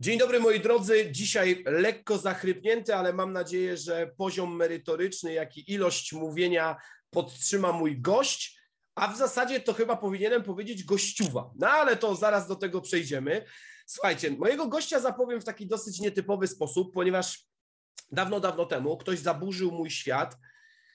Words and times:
Dzień 0.00 0.18
dobry 0.18 0.40
moi 0.40 0.60
drodzy. 0.60 1.12
Dzisiaj 1.12 1.62
lekko 1.66 2.18
zachrypnięty, 2.18 2.94
ale 2.94 3.12
mam 3.12 3.32
nadzieję, 3.32 3.76
że 3.76 4.10
poziom 4.16 4.56
merytoryczny, 4.56 5.32
jak 5.32 5.56
i 5.56 5.72
ilość 5.72 6.12
mówienia 6.12 6.76
podtrzyma 7.10 7.72
mój 7.72 8.00
gość. 8.00 8.60
A 8.94 9.08
w 9.08 9.16
zasadzie 9.16 9.60
to 9.60 9.74
chyba 9.74 9.96
powinienem 9.96 10.42
powiedzieć 10.42 10.84
gościuwa. 10.84 11.50
No 11.58 11.68
ale 11.68 11.96
to 11.96 12.14
zaraz 12.14 12.48
do 12.48 12.56
tego 12.56 12.80
przejdziemy. 12.80 13.44
Słuchajcie, 13.86 14.30
mojego 14.30 14.68
gościa 14.68 15.00
zapowiem 15.00 15.40
w 15.40 15.44
taki 15.44 15.66
dosyć 15.66 16.00
nietypowy 16.00 16.46
sposób, 16.46 16.94
ponieważ 16.94 17.44
dawno, 18.12 18.40
dawno 18.40 18.66
temu 18.66 18.96
ktoś 18.96 19.18
zaburzył 19.18 19.72
mój 19.72 19.90
świat 19.90 20.36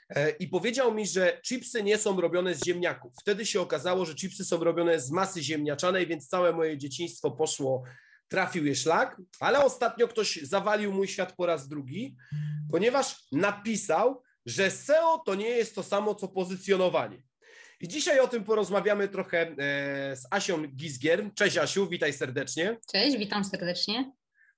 e, 0.10 0.30
i 0.30 0.48
powiedział 0.48 0.94
mi, 0.94 1.08
że 1.08 1.42
chipsy 1.48 1.84
nie 1.84 1.98
są 1.98 2.22
robione 2.22 2.56
z 2.56 2.66
ziemniaków. 2.66 3.14
Wtedy 3.20 3.46
się 3.46 3.62
okazało, 3.62 4.06
że 4.06 4.16
chipsy 4.16 4.46
są 4.46 4.64
robione 4.64 5.00
z 5.00 5.12
masy 5.12 5.44
ziemniaczanej, 5.44 6.08
więc 6.08 6.28
całe 6.28 6.54
moje 6.54 6.78
dzieciństwo 6.78 7.32
poszło 7.32 7.84
trafił 8.28 8.66
je 8.66 8.76
szlak, 8.76 9.22
ale 9.40 9.64
ostatnio 9.64 10.08
ktoś 10.08 10.36
zawalił 10.36 10.94
mój 10.94 11.08
świat 11.08 11.34
po 11.38 11.46
raz 11.46 11.68
drugi, 11.68 12.16
ponieważ 12.72 13.16
napisał, 13.32 14.22
że 14.46 14.72
SEO 14.72 15.24
to 15.26 15.36
nie 15.36 15.50
jest 15.50 15.76
to 15.76 15.84
samo 15.84 16.16
co 16.16 16.28
pozycjonowanie. 16.28 17.22
I 17.82 17.88
dzisiaj 17.88 18.20
o 18.20 18.28
tym 18.28 18.44
porozmawiamy 18.44 19.08
trochę 19.08 19.42
e, 19.42 19.56
z 20.16 20.28
Asią 20.32 20.68
Gizgier. 20.68 21.30
Cześć 21.36 21.58
Asiu, 21.58 21.88
witaj 21.88 22.14
serdecznie. 22.14 22.78
Cześć, 22.92 23.18
witam 23.18 23.46
serdecznie. 23.46 24.12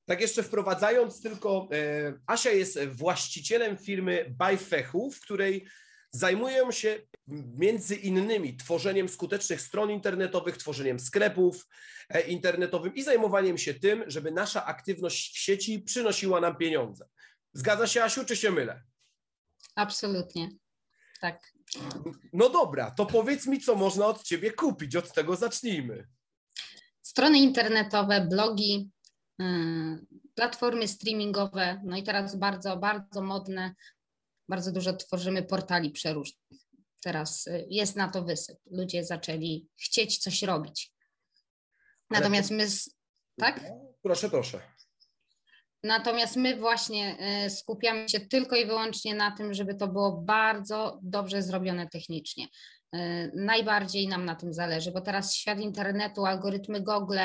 Tak 0.06 0.22
jeszcze 0.22 0.44
wprowadzając 0.44 1.22
tylko, 1.22 1.70
e, 1.72 2.14
Asia 2.28 2.52
jest 2.52 2.86
właścicielem 2.86 3.78
firmy 3.78 4.26
Bajfechu, 4.38 5.12
w 5.12 5.20
której 5.20 5.68
zajmują 6.12 6.72
się 6.72 7.02
między 7.58 7.96
innymi 7.96 8.58
tworzeniem 8.58 9.10
skutecznych 9.10 9.62
stron 9.62 9.92
internetowych, 9.92 10.58
tworzeniem 10.58 11.00
sklepów 11.00 11.68
e, 12.10 12.22
internetowym 12.22 12.96
i 12.96 13.04
zajmowaniem 13.04 13.58
się 13.58 13.74
tym, 13.74 14.04
żeby 14.08 14.32
nasza 14.32 14.66
aktywność 14.66 15.36
w 15.36 15.40
sieci 15.40 15.80
przynosiła 15.80 16.42
nam 16.42 16.58
pieniądze. 16.58 17.08
Zgadza 17.54 17.88
się, 17.88 18.04
Asiu, 18.04 18.26
czy 18.26 18.36
się 18.36 18.52
mylę? 18.52 18.84
Absolutnie. 19.76 20.50
Tak. 21.22 21.54
No 22.34 22.50
dobra, 22.50 22.92
to 22.92 23.06
powiedz 23.06 23.48
mi, 23.48 23.60
co 23.60 23.76
można 23.76 24.06
od 24.06 24.24
ciebie 24.24 24.52
kupić. 24.52 24.96
Od 24.96 25.14
tego 25.14 25.36
zacznijmy. 25.36 26.08
Strony 27.02 27.40
internetowe, 27.40 28.28
blogi, 28.30 28.92
y, 29.42 29.46
platformy 30.36 30.88
streamingowe, 30.88 31.82
no 31.86 31.98
i 31.98 32.04
teraz 32.04 32.36
bardzo, 32.36 32.78
bardzo 32.78 33.22
modne 33.22 33.76
bardzo 34.50 34.72
dużo 34.72 34.94
tworzymy 34.94 35.44
portali 35.44 35.92
przeróżnych. 35.92 36.62
Teraz 37.04 37.48
y, 37.48 37.66
jest 37.70 37.96
na 37.96 38.10
to 38.10 38.24
wysyp. 38.24 38.58
Ludzie 38.72 39.04
zaczęli 39.06 39.68
chcieć 39.84 40.18
coś 40.18 40.44
robić. 40.44 40.94
Natomiast 42.10 42.52
my. 42.52 42.68
Tak? 43.38 43.62
Proszę, 44.02 44.30
proszę. 44.30 44.62
Natomiast 45.84 46.36
my 46.36 46.58
właśnie 46.58 47.18
y, 47.46 47.50
skupiamy 47.50 48.10
się 48.10 48.20
tylko 48.20 48.56
i 48.56 48.66
wyłącznie 48.66 49.16
na 49.16 49.32
tym, 49.32 49.54
żeby 49.54 49.76
to 49.76 49.88
było 49.88 50.12
bardzo 50.12 51.00
dobrze 51.04 51.44
zrobione 51.44 51.88
technicznie. 51.88 52.48
E, 52.94 53.32
najbardziej 53.36 54.08
nam 54.08 54.26
na 54.26 54.36
tym 54.36 54.54
zależy, 54.54 54.92
bo 54.92 55.02
teraz 55.02 55.36
świat 55.36 55.60
internetu, 55.60 56.26
algorytmy 56.26 56.82
Google, 56.82 57.20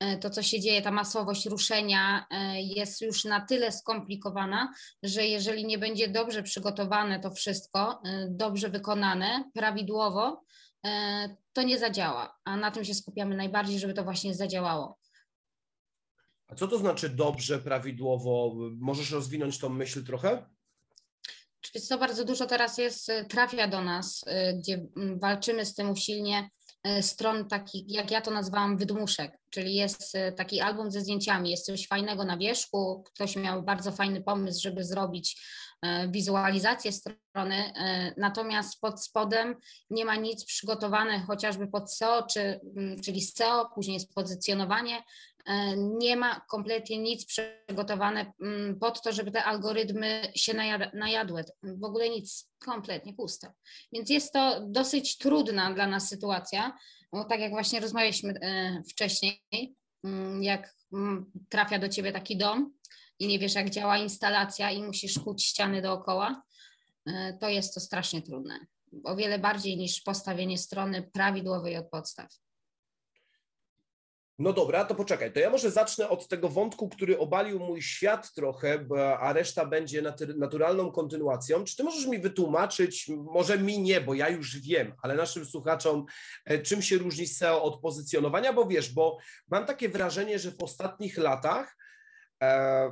e, 0.00 0.18
to 0.18 0.30
co 0.30 0.42
się 0.42 0.60
dzieje, 0.60 0.82
ta 0.82 0.90
masowość 0.90 1.46
ruszenia 1.46 2.26
e, 2.30 2.62
jest 2.62 3.00
już 3.00 3.24
na 3.24 3.40
tyle 3.40 3.72
skomplikowana, 3.72 4.72
że 5.02 5.26
jeżeli 5.26 5.66
nie 5.66 5.78
będzie 5.78 6.08
dobrze 6.08 6.42
przygotowane 6.42 7.20
to 7.20 7.30
wszystko, 7.30 8.02
dobrze 8.28 8.68
wykonane, 8.68 9.50
prawidłowo, 9.54 10.44
to 11.52 11.62
nie 11.62 11.78
zadziała. 11.78 12.38
A 12.44 12.56
na 12.56 12.70
tym 12.70 12.84
się 12.84 12.94
skupiamy 12.94 13.36
najbardziej, 13.36 13.78
żeby 13.78 13.94
to 13.94 14.04
właśnie 14.04 14.34
zadziałało. 14.34 14.98
A 16.48 16.54
co 16.54 16.68
to 16.68 16.78
znaczy 16.78 17.08
dobrze, 17.08 17.58
prawidłowo? 17.58 18.54
Możesz 18.78 19.10
rozwinąć 19.10 19.58
tą 19.58 19.68
myśl 19.68 20.04
trochę? 20.04 20.46
Czyli 21.72 21.84
co 21.84 21.98
bardzo 21.98 22.24
dużo 22.24 22.46
teraz 22.46 22.78
jest, 22.78 23.08
y, 23.08 23.24
trafia 23.24 23.68
do 23.68 23.82
nas, 23.82 24.24
y, 24.50 24.56
gdzie 24.58 24.86
mm, 24.96 25.18
walczymy 25.18 25.66
z 25.66 25.74
tym 25.74 25.90
usilnie, 25.90 26.50
y, 26.98 27.02
stron 27.02 27.48
takich, 27.48 27.84
jak 27.88 28.10
ja 28.10 28.20
to 28.20 28.30
nazwałam, 28.30 28.76
wydmuszek, 28.76 29.38
czyli 29.50 29.74
jest 29.74 30.12
taki 30.36 30.60
album 30.60 30.90
ze 30.90 31.00
zdjęciami, 31.00 31.50
jest 31.50 31.66
coś 31.66 31.86
fajnego 31.86 32.24
na 32.24 32.36
wierzchu, 32.36 33.02
ktoś 33.02 33.36
miał 33.36 33.62
bardzo 33.62 33.92
fajny 33.92 34.22
pomysł, 34.22 34.60
żeby 34.62 34.84
zrobić 34.84 35.42
wizualizację 36.08 36.92
strony, 36.92 37.72
natomiast 38.16 38.80
pod 38.80 39.04
spodem 39.04 39.56
nie 39.90 40.04
ma 40.04 40.16
nic 40.16 40.44
przygotowane 40.44 41.20
chociażby 41.20 41.66
pod 41.66 41.94
SEO, 41.94 42.22
czy, 42.22 42.60
mm, 42.76 43.00
czyli 43.00 43.20
SEO, 43.22 43.70
później 43.74 43.94
jest 43.94 44.14
pozycjonowanie, 44.14 45.02
nie 45.76 46.16
ma 46.16 46.40
kompletnie 46.40 46.98
nic 46.98 47.26
przygotowane 47.26 48.32
mm, 48.40 48.78
pod 48.78 49.02
to, 49.02 49.12
żeby 49.12 49.30
te 49.30 49.44
algorytmy 49.44 50.22
się 50.34 50.54
najadły. 50.94 51.44
W 51.62 51.84
ogóle 51.84 52.08
nic, 52.08 52.50
kompletnie 52.58 53.14
puste. 53.14 53.52
Więc 53.92 54.10
jest 54.10 54.32
to 54.32 54.66
dosyć 54.66 55.18
trudna 55.18 55.74
dla 55.74 55.86
nas 55.86 56.08
sytuacja, 56.08 56.78
bo 57.12 57.24
tak 57.24 57.40
jak 57.40 57.50
właśnie 57.50 57.80
rozmawialiśmy 57.80 58.34
e, 58.40 58.82
wcześniej, 58.90 59.42
mm, 60.04 60.42
jak 60.42 60.74
mm, 60.92 61.30
trafia 61.48 61.78
do 61.78 61.88
ciebie 61.88 62.12
taki 62.12 62.36
dom 62.36 62.72
i 63.18 63.26
nie 63.26 63.38
wiesz, 63.38 63.54
jak 63.54 63.70
działa 63.70 63.98
instalacja 63.98 64.70
i 64.70 64.82
musisz 64.82 65.18
kuć 65.18 65.44
ściany 65.44 65.82
dookoła, 65.82 66.42
e, 67.06 67.38
to 67.40 67.48
jest 67.48 67.74
to 67.74 67.80
strasznie 67.80 68.22
trudne. 68.22 68.66
O 69.04 69.16
wiele 69.16 69.38
bardziej 69.38 69.76
niż 69.76 70.00
postawienie 70.00 70.58
strony 70.58 71.02
prawidłowej 71.12 71.76
od 71.76 71.88
podstaw. 71.90 72.28
No 74.38 74.52
dobra, 74.52 74.84
to 74.84 74.94
poczekaj. 74.94 75.32
To 75.32 75.40
ja 75.40 75.50
może 75.50 75.70
zacznę 75.70 76.08
od 76.08 76.28
tego 76.28 76.48
wątku, 76.48 76.88
który 76.88 77.18
obalił 77.18 77.58
mój 77.58 77.82
świat 77.82 78.34
trochę, 78.34 78.86
a 79.20 79.32
reszta 79.32 79.66
będzie 79.66 80.02
naturalną 80.36 80.92
kontynuacją. 80.92 81.64
Czy 81.64 81.76
ty 81.76 81.84
możesz 81.84 82.06
mi 82.06 82.18
wytłumaczyć, 82.18 83.08
może 83.08 83.58
mi 83.58 83.78
nie, 83.78 84.00
bo 84.00 84.14
ja 84.14 84.28
już 84.28 84.60
wiem, 84.60 84.94
ale 85.02 85.14
naszym 85.14 85.44
słuchaczom, 85.44 86.04
e, 86.44 86.58
czym 86.58 86.82
się 86.82 86.98
różni 86.98 87.26
SEO 87.26 87.62
od 87.62 87.80
pozycjonowania? 87.80 88.52
Bo 88.52 88.66
wiesz, 88.66 88.92
bo 88.92 89.18
mam 89.50 89.66
takie 89.66 89.88
wrażenie, 89.88 90.38
że 90.38 90.50
w 90.50 90.62
ostatnich 90.62 91.18
latach 91.18 91.76
e, 92.42 92.90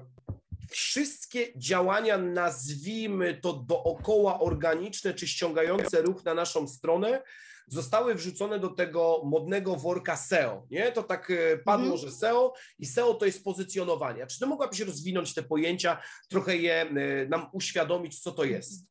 wszystkie 0.70 1.52
działania, 1.56 2.18
nazwijmy 2.18 3.40
to 3.42 3.52
dookoła 3.52 4.40
organiczne 4.40 5.14
czy 5.14 5.28
ściągające 5.28 6.02
ruch 6.02 6.24
na 6.24 6.34
naszą 6.34 6.68
stronę, 6.68 7.22
zostały 7.70 8.14
wrzucone 8.14 8.58
do 8.58 8.68
tego 8.68 9.22
modnego 9.24 9.76
worka 9.76 10.16
SEO, 10.16 10.66
nie? 10.70 10.92
To 10.92 11.02
tak 11.02 11.30
e, 11.30 11.58
padło, 11.58 11.92
mhm. 11.92 11.98
że 11.98 12.16
SEO 12.16 12.54
i 12.78 12.86
SEO 12.86 13.14
to 13.14 13.26
jest 13.26 13.44
pozycjonowanie. 13.44 14.26
Czy 14.26 14.38
ty 14.38 14.46
mogłabyś 14.46 14.80
rozwinąć 14.80 15.34
te 15.34 15.42
pojęcia, 15.42 16.02
trochę 16.28 16.56
je 16.56 16.74
e, 16.82 17.26
nam 17.26 17.46
uświadomić, 17.52 18.20
co 18.20 18.32
to 18.32 18.44
jest? 18.44 18.90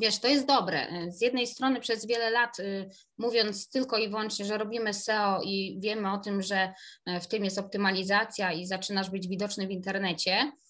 Wiesz, 0.00 0.18
to 0.18 0.28
jest 0.28 0.46
dobre. 0.46 0.88
Z 1.08 1.20
jednej 1.20 1.46
strony 1.46 1.80
przez 1.80 2.06
wiele 2.06 2.30
lat 2.30 2.60
y, 2.60 2.90
mówiąc 3.18 3.68
tylko 3.70 3.98
i 3.98 4.08
wyłącznie, 4.08 4.44
że 4.44 4.58
robimy 4.58 4.94
SEO 4.94 5.40
i 5.42 5.78
wiemy 5.80 6.12
o 6.12 6.18
tym, 6.18 6.42
że 6.42 6.72
e, 7.06 7.20
w 7.20 7.28
tym 7.28 7.44
jest 7.44 7.58
optymalizacja 7.58 8.52
i 8.52 8.66
zaczynasz 8.66 9.10
być 9.10 9.28
widoczny 9.28 9.66
w 9.66 9.70
internecie, 9.70 10.52
E, 10.56 10.65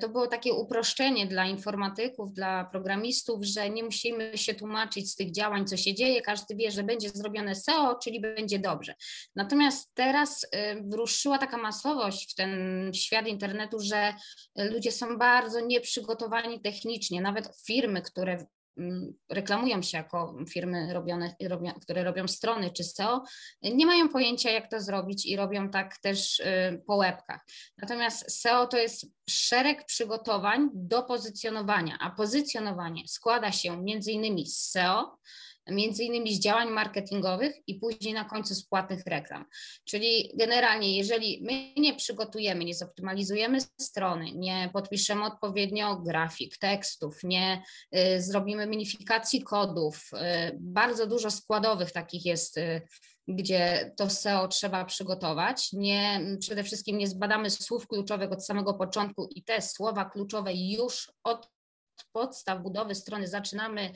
to 0.00 0.08
było 0.08 0.26
takie 0.26 0.52
uproszczenie 0.52 1.26
dla 1.26 1.46
informatyków, 1.46 2.32
dla 2.32 2.64
programistów, 2.64 3.44
że 3.44 3.70
nie 3.70 3.84
musimy 3.84 4.38
się 4.38 4.54
tłumaczyć 4.54 5.10
z 5.10 5.16
tych 5.16 5.32
działań, 5.32 5.66
co 5.66 5.76
się 5.76 5.94
dzieje, 5.94 6.22
każdy 6.22 6.56
wie, 6.56 6.70
że 6.70 6.82
będzie 6.82 7.08
zrobione 7.08 7.54
SEO, 7.54 7.98
czyli 8.04 8.20
będzie 8.20 8.58
dobrze. 8.58 8.94
Natomiast 9.36 9.94
teraz 9.94 10.46
e, 10.52 10.74
ruszyła 10.96 11.38
taka 11.38 11.56
masowość 11.56 12.32
w 12.32 12.34
ten 12.34 12.50
świat 12.94 13.26
internetu, 13.26 13.80
że 13.80 14.14
ludzie 14.56 14.92
są 14.92 15.18
bardzo 15.18 15.60
nieprzygotowani 15.60 16.60
technicznie, 16.60 17.20
nawet 17.20 17.48
firmy, 17.66 18.02
które 18.02 18.46
reklamują 19.30 19.82
się 19.82 19.98
jako 19.98 20.36
firmy 20.50 20.92
robione, 20.92 21.34
robią, 21.48 21.72
które 21.82 22.04
robią 22.04 22.28
strony 22.28 22.70
czy 22.70 22.84
SEO, 22.84 23.22
nie 23.62 23.86
mają 23.86 24.08
pojęcia, 24.08 24.50
jak 24.50 24.70
to 24.70 24.80
zrobić 24.80 25.26
i 25.26 25.36
robią 25.36 25.70
tak 25.70 25.98
też 25.98 26.40
y, 26.40 26.82
po 26.86 26.96
łebkach. 26.96 27.40
Natomiast 27.78 28.40
SEO 28.40 28.66
to 28.66 28.78
jest 28.78 29.06
szereg 29.28 29.84
przygotowań 29.84 30.68
do 30.74 31.02
pozycjonowania, 31.02 31.98
a 32.00 32.10
pozycjonowanie 32.10 33.08
składa 33.08 33.52
się 33.52 33.82
między 33.82 34.12
innymi 34.12 34.46
z 34.46 34.70
SEO, 34.70 35.18
między 35.70 36.04
innymi 36.04 36.34
z 36.34 36.40
działań 36.40 36.70
marketingowych 36.70 37.56
i 37.66 37.74
później 37.74 38.14
na 38.14 38.24
końcu 38.24 38.54
z 38.54 38.66
płatnych 38.66 39.06
reklam. 39.06 39.44
Czyli 39.84 40.32
generalnie, 40.34 40.96
jeżeli 40.96 41.42
my 41.42 41.82
nie 41.82 41.94
przygotujemy, 41.94 42.64
nie 42.64 42.74
zoptymalizujemy 42.74 43.58
strony, 43.80 44.32
nie 44.32 44.70
podpiszemy 44.72 45.24
odpowiednio 45.24 45.96
grafik, 45.96 46.58
tekstów, 46.58 47.24
nie 47.24 47.62
y, 47.96 48.22
zrobimy 48.22 48.66
minifikacji 48.66 49.42
kodów, 49.42 50.10
y, 50.12 50.56
bardzo 50.60 51.06
dużo 51.06 51.30
składowych 51.30 51.92
takich 51.92 52.24
jest 52.24 52.58
y, 52.58 52.82
gdzie 53.28 53.92
to 53.96 54.10
SEO 54.10 54.48
trzeba 54.48 54.84
przygotować. 54.84 55.72
Nie, 55.72 56.20
przede 56.40 56.64
wszystkim 56.64 56.98
nie 56.98 57.08
zbadamy 57.08 57.50
słów 57.50 57.86
kluczowych 57.86 58.32
od 58.32 58.46
samego 58.46 58.74
początku 58.74 59.28
i 59.34 59.42
te 59.42 59.62
słowa 59.62 60.04
kluczowe 60.04 60.54
już 60.54 61.12
od 61.24 61.50
podstaw 62.12 62.62
budowy 62.62 62.94
strony 62.94 63.28
zaczynamy 63.28 63.90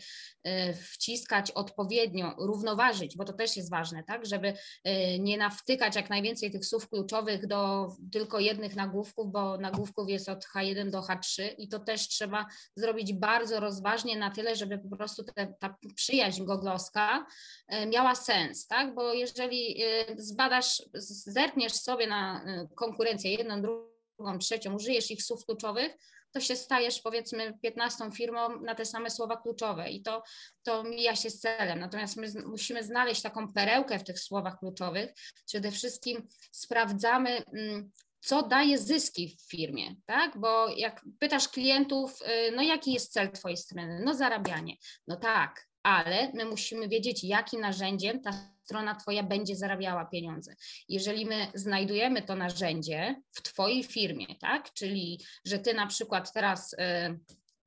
y, 0.46 0.74
wciskać 0.74 1.50
odpowiednio, 1.50 2.34
równoważyć, 2.38 3.16
bo 3.16 3.24
to 3.24 3.32
też 3.32 3.56
jest 3.56 3.70
ważne, 3.70 4.04
tak, 4.04 4.26
żeby 4.26 4.48
y, 4.48 5.18
nie 5.18 5.38
nawtykać 5.38 5.96
jak 5.96 6.10
najwięcej 6.10 6.50
tych 6.50 6.66
słów 6.66 6.88
kluczowych 6.88 7.46
do 7.46 7.88
tylko 8.12 8.40
jednych 8.40 8.76
nagłówków, 8.76 9.32
bo 9.32 9.58
nagłówków 9.58 10.08
jest 10.08 10.28
od 10.28 10.44
H1 10.44 10.90
do 10.90 11.00
H3 11.00 11.54
i 11.58 11.68
to 11.68 11.78
też 11.78 12.08
trzeba 12.08 12.46
zrobić 12.76 13.12
bardzo 13.12 13.60
rozważnie 13.60 14.18
na 14.18 14.30
tyle, 14.30 14.56
żeby 14.56 14.78
po 14.78 14.96
prostu 14.96 15.24
te, 15.24 15.54
ta 15.60 15.76
przyjaźń 15.94 16.44
goglowska 16.44 17.26
y, 17.72 17.86
miała 17.86 18.14
sens, 18.14 18.66
tak, 18.66 18.94
bo 18.94 19.12
jeżeli 19.12 19.82
zbadasz, 20.16 20.82
zerkniesz 20.94 21.72
sobie 21.72 22.06
na 22.06 22.44
konkurencję 22.74 23.32
jedną, 23.32 23.62
drugą, 23.62 24.38
trzecią, 24.38 24.74
użyjesz 24.74 25.10
ich 25.10 25.22
słów 25.22 25.44
kluczowych, 25.44 25.96
to 26.32 26.40
się 26.40 26.56
stajesz 26.56 27.00
powiedzmy 27.00 27.58
15 27.62 28.10
firmą 28.10 28.60
na 28.60 28.74
te 28.74 28.84
same 28.84 29.10
słowa 29.10 29.36
kluczowe 29.36 29.90
i 29.90 30.02
to, 30.02 30.22
to 30.62 30.84
mija 30.84 31.16
się 31.16 31.30
z 31.30 31.38
celem. 31.38 31.78
Natomiast 31.78 32.16
my 32.16 32.26
musimy 32.46 32.84
znaleźć 32.84 33.22
taką 33.22 33.52
perełkę 33.52 33.98
w 33.98 34.04
tych 34.04 34.20
słowach 34.20 34.58
kluczowych. 34.58 35.10
Przede 35.46 35.70
wszystkim 35.70 36.28
sprawdzamy, 36.52 37.44
mm, 37.54 37.90
co 38.20 38.42
daje 38.42 38.78
zyski 38.78 39.36
w 39.38 39.50
firmie, 39.50 39.94
tak? 40.06 40.38
Bo 40.40 40.68
jak 40.68 41.04
pytasz 41.18 41.48
klientów, 41.48 42.22
y, 42.22 42.52
no 42.56 42.62
jaki 42.62 42.92
jest 42.92 43.12
cel 43.12 43.30
Twojej 43.30 43.56
strony? 43.56 44.02
No 44.04 44.14
zarabianie. 44.14 44.76
No 45.08 45.16
tak, 45.16 45.66
ale 45.82 46.32
my 46.34 46.44
musimy 46.44 46.88
wiedzieć, 46.88 47.24
jakim 47.24 47.60
narzędziem 47.60 48.20
ta 48.22 48.32
strona 48.64 48.94
Twoja 48.94 49.22
będzie 49.22 49.56
zarabiała 49.56 50.04
pieniądze. 50.04 50.54
Jeżeli 50.88 51.26
my 51.26 51.46
znajdujemy 51.54 52.22
to 52.22 52.36
narzędzie 52.36 53.22
w 53.32 53.42
Twojej 53.42 53.84
firmie, 53.84 54.26
tak, 54.40 54.72
czyli 54.72 55.20
że 55.44 55.58
Ty 55.58 55.74
na 55.74 55.86
przykład 55.86 56.32
teraz 56.32 56.72
y, 56.72 56.76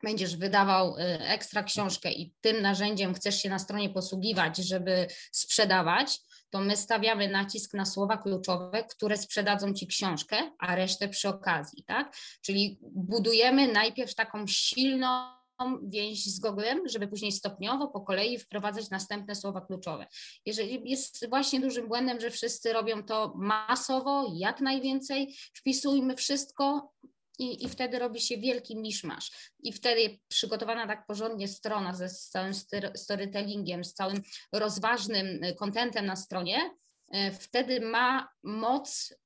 będziesz 0.03 0.37
wydawał 0.37 0.97
y, 0.97 1.01
ekstra 1.19 1.63
książkę 1.63 2.11
i 2.11 2.33
tym 2.41 2.61
narzędziem 2.61 3.13
chcesz 3.13 3.41
się 3.41 3.49
na 3.49 3.59
stronie 3.59 3.89
posługiwać, 3.89 4.57
żeby 4.57 5.07
sprzedawać, 5.31 6.19
to 6.49 6.59
my 6.59 6.77
stawiamy 6.77 7.27
nacisk 7.27 7.73
na 7.73 7.85
słowa 7.85 8.17
kluczowe, 8.17 8.83
które 8.83 9.17
sprzedadzą 9.17 9.73
Ci 9.73 9.87
książkę, 9.87 10.51
a 10.59 10.75
resztę 10.75 11.09
przy 11.09 11.29
okazji, 11.29 11.83
tak? 11.83 12.15
Czyli 12.41 12.79
budujemy 12.81 13.67
najpierw 13.67 14.15
taką 14.15 14.47
silną 14.47 15.35
więź 15.83 16.25
z 16.25 16.39
Googlem, 16.39 16.81
żeby 16.89 17.07
później 17.07 17.31
stopniowo, 17.31 17.87
po 17.87 18.01
kolei 18.01 18.39
wprowadzać 18.39 18.89
następne 18.89 19.35
słowa 19.35 19.61
kluczowe. 19.61 20.07
Jeżeli 20.45 20.89
jest 20.89 21.29
właśnie 21.29 21.59
dużym 21.59 21.87
błędem, 21.87 22.19
że 22.19 22.31
wszyscy 22.31 22.73
robią 22.73 23.03
to 23.03 23.33
masowo, 23.35 24.31
jak 24.35 24.61
najwięcej, 24.61 25.35
wpisujmy 25.53 26.15
wszystko, 26.15 26.91
i, 27.39 27.65
I 27.65 27.69
wtedy 27.69 27.99
robi 27.99 28.21
się 28.21 28.37
wielki 28.37 28.77
miszmasz. 28.77 29.31
I 29.59 29.73
wtedy 29.73 30.19
przygotowana 30.27 30.87
tak 30.87 31.05
porządnie 31.05 31.47
strona 31.47 31.93
ze 31.93 32.09
z 32.09 32.29
całym 32.29 32.53
storytellingiem, 32.95 33.83
z 33.83 33.93
całym 33.93 34.21
rozważnym 34.51 35.39
kontentem 35.57 36.05
na 36.05 36.15
stronie, 36.15 36.75
e, 37.11 37.31
wtedy 37.31 37.81
ma 37.81 38.29
moc 38.43 39.13
Y, 39.13 39.24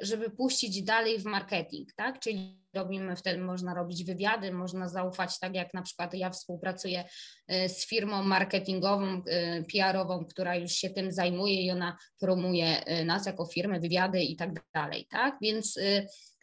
żeby 0.00 0.30
puścić 0.30 0.82
dalej 0.82 1.18
w 1.18 1.24
marketing, 1.24 1.92
tak? 1.96 2.20
Czyli 2.20 2.62
robimy 2.74 3.16
wtedy, 3.16 3.40
można 3.40 3.74
robić 3.74 4.04
wywiady, 4.04 4.52
można 4.52 4.88
zaufać, 4.88 5.38
tak 5.38 5.54
jak 5.54 5.74
na 5.74 5.82
przykład 5.82 6.14
ja 6.14 6.30
współpracuję 6.30 7.04
y, 7.52 7.68
z 7.68 7.86
firmą 7.86 8.22
marketingową, 8.22 9.16
y, 9.16 9.64
PR-ową, 9.72 10.24
która 10.24 10.56
już 10.56 10.72
się 10.72 10.90
tym 10.90 11.12
zajmuje 11.12 11.62
i 11.62 11.70
ona 11.70 11.96
promuje 12.20 12.84
nas 13.04 13.26
jako 13.26 13.46
firmę, 13.46 13.80
wywiady 13.80 14.22
i 14.22 14.36
tak 14.36 14.50
dalej, 14.74 15.06
tak? 15.10 15.36
Więc 15.42 15.78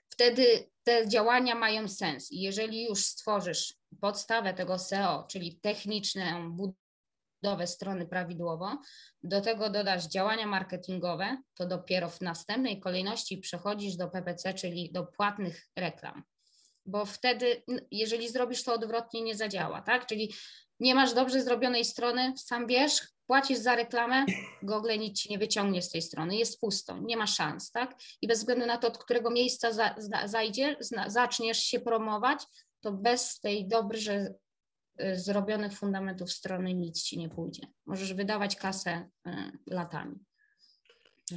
wtedy 0.09 0.69
te 0.83 1.07
działania 1.07 1.55
mają 1.55 1.87
sens 1.87 2.31
i 2.31 2.41
jeżeli 2.41 2.83
już 2.83 3.05
stworzysz 3.05 3.73
podstawę 4.01 4.53
tego 4.53 4.79
SEO, 4.79 5.25
czyli 5.29 5.59
techniczną 5.61 6.57
budowę 7.43 7.67
strony 7.67 8.07
prawidłowo, 8.07 8.77
do 9.23 9.41
tego 9.41 9.69
dodasz 9.69 10.07
działania 10.07 10.47
marketingowe, 10.47 11.37
to 11.53 11.65
dopiero 11.67 12.09
w 12.09 12.21
następnej 12.21 12.79
kolejności 12.79 13.37
przechodzisz 13.37 13.95
do 13.95 14.07
PPC, 14.07 14.53
czyli 14.53 14.91
do 14.91 15.05
płatnych 15.05 15.67
reklam. 15.75 16.23
Bo 16.85 17.05
wtedy, 17.05 17.63
jeżeli 17.91 18.29
zrobisz 18.29 18.63
to 18.63 18.73
odwrotnie, 18.73 19.21
nie 19.21 19.35
zadziała, 19.35 19.81
tak? 19.81 20.05
Czyli 20.05 20.33
nie 20.79 20.95
masz 20.95 21.13
dobrze 21.13 21.41
zrobionej 21.41 21.85
strony, 21.85 22.33
sam 22.37 22.67
wiesz, 22.67 23.01
płacisz 23.27 23.57
za 23.57 23.75
reklamę, 23.75 24.25
Google 24.63 24.99
nic 24.99 25.21
ci 25.21 25.31
nie 25.31 25.39
wyciągnie 25.39 25.81
z 25.81 25.89
tej 25.89 26.01
strony, 26.01 26.35
jest 26.35 26.59
pusto, 26.59 26.97
nie 26.99 27.17
ma 27.17 27.27
szans, 27.27 27.71
tak? 27.71 27.95
I 28.21 28.27
bez 28.27 28.39
względu 28.39 28.65
na 28.65 28.77
to, 28.77 28.87
od 28.87 28.97
którego 28.97 29.29
miejsca 29.29 29.73
za, 29.73 29.95
za, 29.97 30.27
zajdziesz, 30.27 30.75
zaczniesz 31.07 31.57
się 31.57 31.79
promować, 31.79 32.43
to 32.81 32.91
bez 32.91 33.39
tej 33.39 33.67
dobrze 33.67 34.33
zrobionych 35.13 35.73
fundamentów 35.73 36.31
strony 36.31 36.73
nic 36.73 37.03
ci 37.03 37.17
nie 37.17 37.29
pójdzie. 37.29 37.67
Możesz 37.85 38.13
wydawać 38.13 38.55
kasę 38.55 39.09
y, 39.27 39.31
latami. 39.67 40.15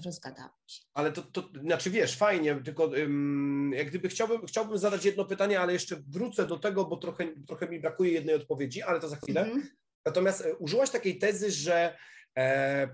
Rozgadałem 0.04 0.50
się. 0.66 0.82
Ale 0.94 1.12
to, 1.12 1.22
to 1.22 1.48
znaczy 1.60 1.90
wiesz, 1.90 2.16
fajnie, 2.16 2.60
tylko 2.64 2.84
um, 2.84 3.72
jak 3.74 3.88
gdyby 3.88 4.08
chciałbym, 4.08 4.46
chciałbym 4.46 4.78
zadać 4.78 5.04
jedno 5.04 5.24
pytanie, 5.24 5.60
ale 5.60 5.72
jeszcze 5.72 5.96
wrócę 6.08 6.46
do 6.46 6.58
tego, 6.58 6.84
bo 6.84 6.96
trochę, 6.96 7.26
trochę 7.46 7.68
mi 7.68 7.80
brakuje 7.80 8.12
jednej 8.12 8.34
odpowiedzi, 8.34 8.82
ale 8.82 9.00
to 9.00 9.08
za 9.08 9.16
chwilę. 9.16 9.40
Mm 9.40 9.60
-hmm. 9.60 9.66
Natomiast 10.06 10.40
e, 10.40 10.54
użyłaś 10.56 10.90
takiej 10.90 11.18
tezy, 11.18 11.50
że 11.50 11.96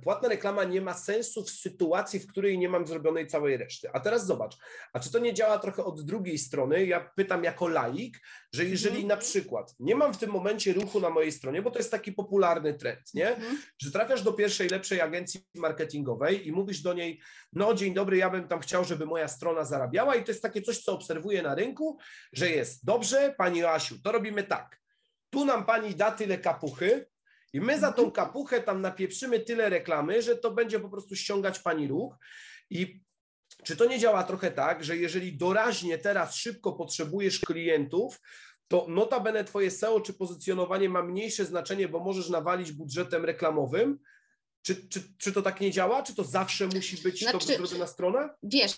płatna 0.03 0.29
reklama 0.29 0.65
nie 0.65 0.81
ma 0.81 0.95
sensu 0.95 1.45
w 1.45 1.51
sytuacji, 1.51 2.21
w 2.21 2.27
której 2.27 2.59
nie 2.59 2.69
mam 2.69 2.87
zrobionej 2.87 3.27
całej 3.27 3.57
reszty. 3.57 3.89
A 3.93 4.01
teraz 4.01 4.27
zobacz, 4.27 4.57
a 4.93 5.01
czy 5.01 5.13
to 5.13 5.19
nie 5.19 5.35
działa 5.35 5.59
trochę 5.59 5.85
od 5.85 6.03
drugiej 6.03 6.39
strony? 6.39 6.87
Ja 6.87 7.11
pytam 7.17 7.45
jako 7.45 7.69
laik, 7.69 8.21
że 8.53 8.65
jeżeli 8.65 8.97
mm. 8.97 9.09
na 9.09 9.17
przykład 9.17 9.75
nie 9.81 9.95
mam 9.95 10.15
w 10.15 10.19
tym 10.19 10.31
momencie 10.31 10.73
ruchu 10.73 11.01
na 11.01 11.11
mojej 11.11 11.33
stronie, 11.33 11.63
bo 11.63 11.71
to 11.71 11.79
jest 11.79 11.91
taki 11.91 12.13
popularny 12.13 12.75
trend, 12.75 13.15
nie? 13.15 13.37
Mm. 13.37 13.59
Że 13.83 13.91
trafiasz 13.91 14.23
do 14.23 14.33
pierwszej 14.33 14.69
lepszej 14.69 15.01
agencji 15.01 15.41
marketingowej 15.55 16.49
i 16.49 16.53
mówisz 16.53 16.81
do 16.81 16.93
niej, 16.93 17.21
no 17.53 17.75
dzień 17.75 17.95
dobry, 17.95 18.17
ja 18.17 18.31
bym 18.31 18.49
tam 18.49 18.61
chciał, 18.61 18.85
żeby 18.85 19.07
moja 19.07 19.29
strona 19.29 19.65
zarabiała 19.65 20.15
i 20.15 20.25
to 20.25 20.31
jest 20.31 20.43
takie 20.43 20.63
coś, 20.63 20.79
co 20.79 20.93
obserwuję 20.93 21.43
na 21.43 21.55
rynku, 21.55 21.99
że 22.33 22.51
jest 22.51 22.85
dobrze, 22.85 23.35
pani 23.39 23.65
Asiu, 23.65 23.95
to 24.03 24.13
robimy 24.13 24.43
tak. 24.43 24.81
Tu 25.31 25.45
nam 25.45 25.67
pani 25.67 25.95
da 25.95 26.13
tyle 26.13 26.39
kapuchy, 26.39 27.07
i 27.53 27.61
my 27.61 27.81
za 27.81 27.93
tą 27.93 28.03
mhm. 28.03 28.13
kapuchę 28.13 28.61
tam 28.61 28.83
napieprzymy 28.83 29.41
tyle 29.41 29.69
reklamy, 29.69 30.23
że 30.23 30.37
to 30.37 30.51
będzie 30.51 30.81
po 30.81 30.89
prostu 30.89 31.17
ściągać 31.17 31.59
pani 31.59 31.89
ruch. 31.89 32.15
I 32.71 33.01
czy 33.65 33.77
to 33.77 33.85
nie 33.85 33.99
działa 33.99 34.23
trochę 34.23 34.51
tak, 34.51 34.85
że 34.85 34.97
jeżeli 34.97 35.37
doraźnie 35.37 35.99
teraz 35.99 36.35
szybko 36.35 36.73
potrzebujesz 36.73 37.41
klientów, 37.41 38.21
to 38.69 38.87
notabene 38.89 39.45
twoje 39.45 39.71
SEO 39.71 40.01
czy 40.01 40.15
pozycjonowanie 40.15 40.89
ma 40.89 41.03
mniejsze 41.03 41.45
znaczenie, 41.45 41.89
bo 41.89 42.01
możesz 42.01 42.29
nawalić 42.29 42.73
budżetem 42.73 43.25
reklamowym. 43.25 43.99
Czy, 44.63 44.89
czy, 44.89 45.03
czy 45.19 45.33
to 45.33 45.43
tak 45.43 45.61
nie 45.61 45.71
działa? 45.71 46.03
Czy 46.03 46.15
to 46.15 46.25
zawsze 46.25 46.67
musi 46.67 46.97
być 47.03 47.21
znaczy, 47.21 47.33
dobrze 47.33 47.57
zrobiona 47.57 47.87
strona? 47.87 48.35
Wiesz, 48.43 48.75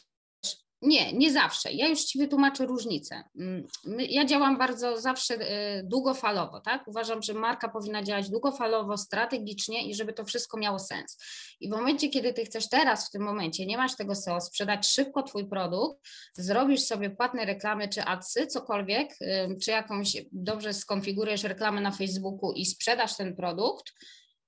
nie, 0.82 1.12
nie 1.12 1.32
zawsze. 1.32 1.72
Ja 1.72 1.88
już 1.88 2.04
Ci 2.04 2.18
wytłumaczę 2.18 2.66
różnicę. 2.66 3.24
Mm, 3.38 3.66
ja 3.98 4.24
działam 4.24 4.58
bardzo 4.58 5.00
zawsze 5.00 5.34
y, 5.34 5.82
długofalowo, 5.84 6.60
tak? 6.60 6.88
Uważam, 6.88 7.22
że 7.22 7.34
marka 7.34 7.68
powinna 7.68 8.02
działać 8.02 8.30
długofalowo, 8.30 8.96
strategicznie 8.96 9.88
i 9.88 9.94
żeby 9.94 10.12
to 10.12 10.24
wszystko 10.24 10.58
miało 10.58 10.78
sens. 10.78 11.18
I 11.60 11.68
w 11.68 11.70
momencie, 11.70 12.08
kiedy 12.08 12.32
Ty 12.32 12.44
chcesz 12.44 12.68
teraz, 12.68 13.08
w 13.08 13.10
tym 13.10 13.22
momencie, 13.22 13.66
nie 13.66 13.76
masz 13.76 13.96
tego 13.96 14.14
SEO, 14.14 14.40
sprzedać 14.40 14.88
szybko 14.88 15.22
Twój 15.22 15.48
produkt, 15.48 15.98
zrobisz 16.32 16.80
sobie 16.80 17.10
płatne 17.10 17.44
reklamy 17.44 17.88
czy 17.88 18.04
adsy, 18.04 18.46
cokolwiek, 18.46 19.18
czy 19.64 19.70
jakąś 19.70 20.16
dobrze 20.32 20.74
skonfigurujesz 20.74 21.42
reklamę 21.42 21.80
na 21.80 21.90
Facebooku 21.90 22.52
i 22.52 22.66
sprzedasz 22.66 23.16
ten 23.16 23.36
produkt, 23.36 23.92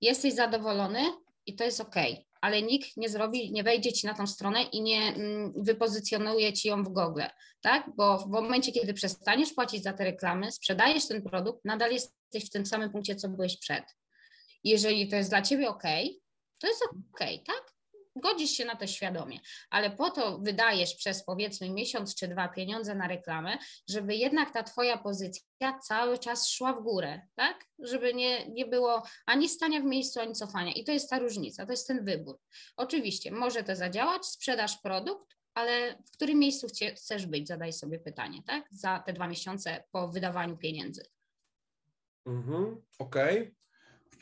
jesteś 0.01 0.35
zadowolony 0.35 1.01
i 1.47 1.57
to 1.57 1.65
jest 1.65 1.81
ok 1.81 1.97
ale 2.43 2.63
nikt 2.63 2.97
nie 2.97 3.09
zrobi, 3.09 3.53
nie 3.53 3.63
wejdzie 3.63 3.93
ci 3.93 4.07
na 4.07 4.15
tą 4.15 4.27
stronę 4.27 4.63
i 4.63 4.83
nie 4.83 5.01
mm, 5.01 5.53
wypozycjonuje 5.57 6.53
ci 6.53 6.69
ją 6.69 6.85
w 6.85 6.89
Google, 6.89 7.23
tak? 7.61 7.91
Bo 7.97 8.19
w 8.19 8.27
momencie, 8.27 8.73
kiedy 8.73 8.95
przestaniesz 8.95 9.53
płacić 9.53 9.83
za 9.83 9.93
te 9.93 10.05
reklamy, 10.05 10.53
sprzedajesz 10.53 11.09
ten 11.09 11.23
produkt, 11.23 11.65
nadal 11.65 11.93
jesteś 11.93 12.47
w 12.47 12.51
tym 12.51 12.67
samym 12.67 12.91
punkcie, 12.91 13.17
co 13.17 13.29
byłeś 13.29 13.59
przed. 13.59 13.85
Jeżeli 14.65 15.09
to 15.09 15.17
jest 15.17 15.31
dla 15.31 15.43
ciebie 15.43 15.69
ok, 15.69 15.83
to 16.59 16.67
jest 16.67 16.83
ok, 16.83 17.21
tak? 17.47 17.72
Godzisz 18.17 18.51
się 18.51 18.65
na 18.65 18.77
to 18.77 18.87
świadomie, 18.87 19.41
ale 19.71 19.91
po 19.91 20.11
to 20.11 20.39
wydajesz 20.39 20.95
przez 20.95 21.25
powiedzmy 21.25 21.71
miesiąc 21.71 22.15
czy 22.15 22.29
dwa 22.29 22.49
pieniądze 22.49 22.95
na 22.95 23.09
reklamę, 23.09 23.59
żeby 23.89 24.17
jednak 24.17 24.53
ta 24.53 24.63
twoja 24.63 24.99
pozycja 24.99 25.79
cały 25.83 26.19
czas 26.19 26.49
szła 26.49 26.73
w 26.73 26.83
górę, 26.83 27.21
tak? 27.35 27.65
Żeby 27.79 28.15
nie, 28.15 28.49
nie 28.49 28.67
było 28.67 29.03
ani 29.27 29.49
stania 29.49 29.81
w 29.81 29.85
miejscu, 29.85 30.21
ani 30.21 30.33
cofania. 30.33 30.73
I 30.73 30.85
to 30.85 30.93
jest 30.93 31.11
ta 31.11 31.19
różnica, 31.19 31.67
to 31.67 31.73
jest 31.73 31.89
ten 31.89 32.05
wybór. 32.05 32.39
Oczywiście 32.77 33.31
może 33.31 33.65
to 33.65 33.77
zadziałać, 33.77 34.27
sprzedasz 34.27 34.77
produkt, 34.77 35.37
ale 35.55 36.03
w 36.07 36.11
którym 36.11 36.39
miejscu 36.39 36.67
chcesz 36.97 37.27
być? 37.27 37.49
Zadaj 37.49 37.73
sobie 37.73 37.99
pytanie, 37.99 38.43
tak? 38.47 38.65
Za 38.71 38.99
te 39.07 39.13
dwa 39.13 39.29
miesiące 39.29 39.85
po 39.91 40.09
wydawaniu 40.09 40.57
pieniędzy. 40.57 41.03
Mhm, 42.27 42.83
Okej. 42.99 43.39
Okay 43.43 43.62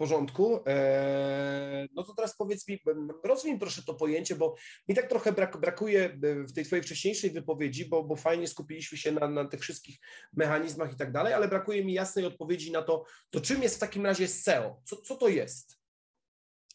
porządku. 0.00 0.60
Eee, 0.66 1.88
no 1.94 2.02
to 2.02 2.14
teraz 2.14 2.36
powiedz 2.36 2.68
mi, 2.68 2.78
rozwij 3.24 3.58
proszę 3.58 3.82
to 3.82 3.94
pojęcie, 3.94 4.36
bo 4.36 4.54
mi 4.88 4.94
tak 4.94 5.08
trochę 5.08 5.32
brak, 5.32 5.60
brakuje 5.60 6.04
e, 6.04 6.34
w 6.44 6.52
tej 6.52 6.64
twojej 6.64 6.82
wcześniejszej 6.82 7.30
wypowiedzi, 7.30 7.88
bo, 7.88 8.04
bo 8.04 8.16
fajnie 8.16 8.48
skupiliśmy 8.48 8.98
się 8.98 9.12
na, 9.12 9.28
na 9.28 9.44
tych 9.44 9.60
wszystkich 9.60 9.98
mechanizmach 10.32 10.92
i 10.92 10.96
tak 10.96 11.12
dalej, 11.12 11.34
ale 11.34 11.48
brakuje 11.48 11.84
mi 11.84 11.92
jasnej 11.92 12.24
odpowiedzi 12.24 12.72
na 12.72 12.82
to, 12.82 13.04
to 13.30 13.40
czym 13.40 13.62
jest 13.62 13.76
w 13.76 13.78
takim 13.78 14.06
razie 14.06 14.28
SEO? 14.28 14.80
Co, 14.84 14.96
co 14.96 15.16
to 15.16 15.28
jest? 15.28 15.78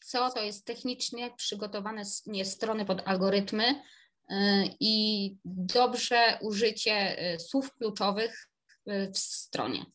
SEO 0.04 0.30
to 0.30 0.42
jest 0.42 0.66
technicznie 0.66 1.34
przygotowane 1.38 2.04
nie, 2.26 2.46
strony 2.46 2.86
pod 2.86 3.02
algorytmy 3.06 3.64
e, 4.30 4.64
i 4.80 5.36
dobrze 5.46 6.38
użycie 6.42 6.92
e, 6.92 7.40
słów 7.40 7.74
kluczowych 7.74 8.50
w 9.14 9.18
stronie. 9.18 9.86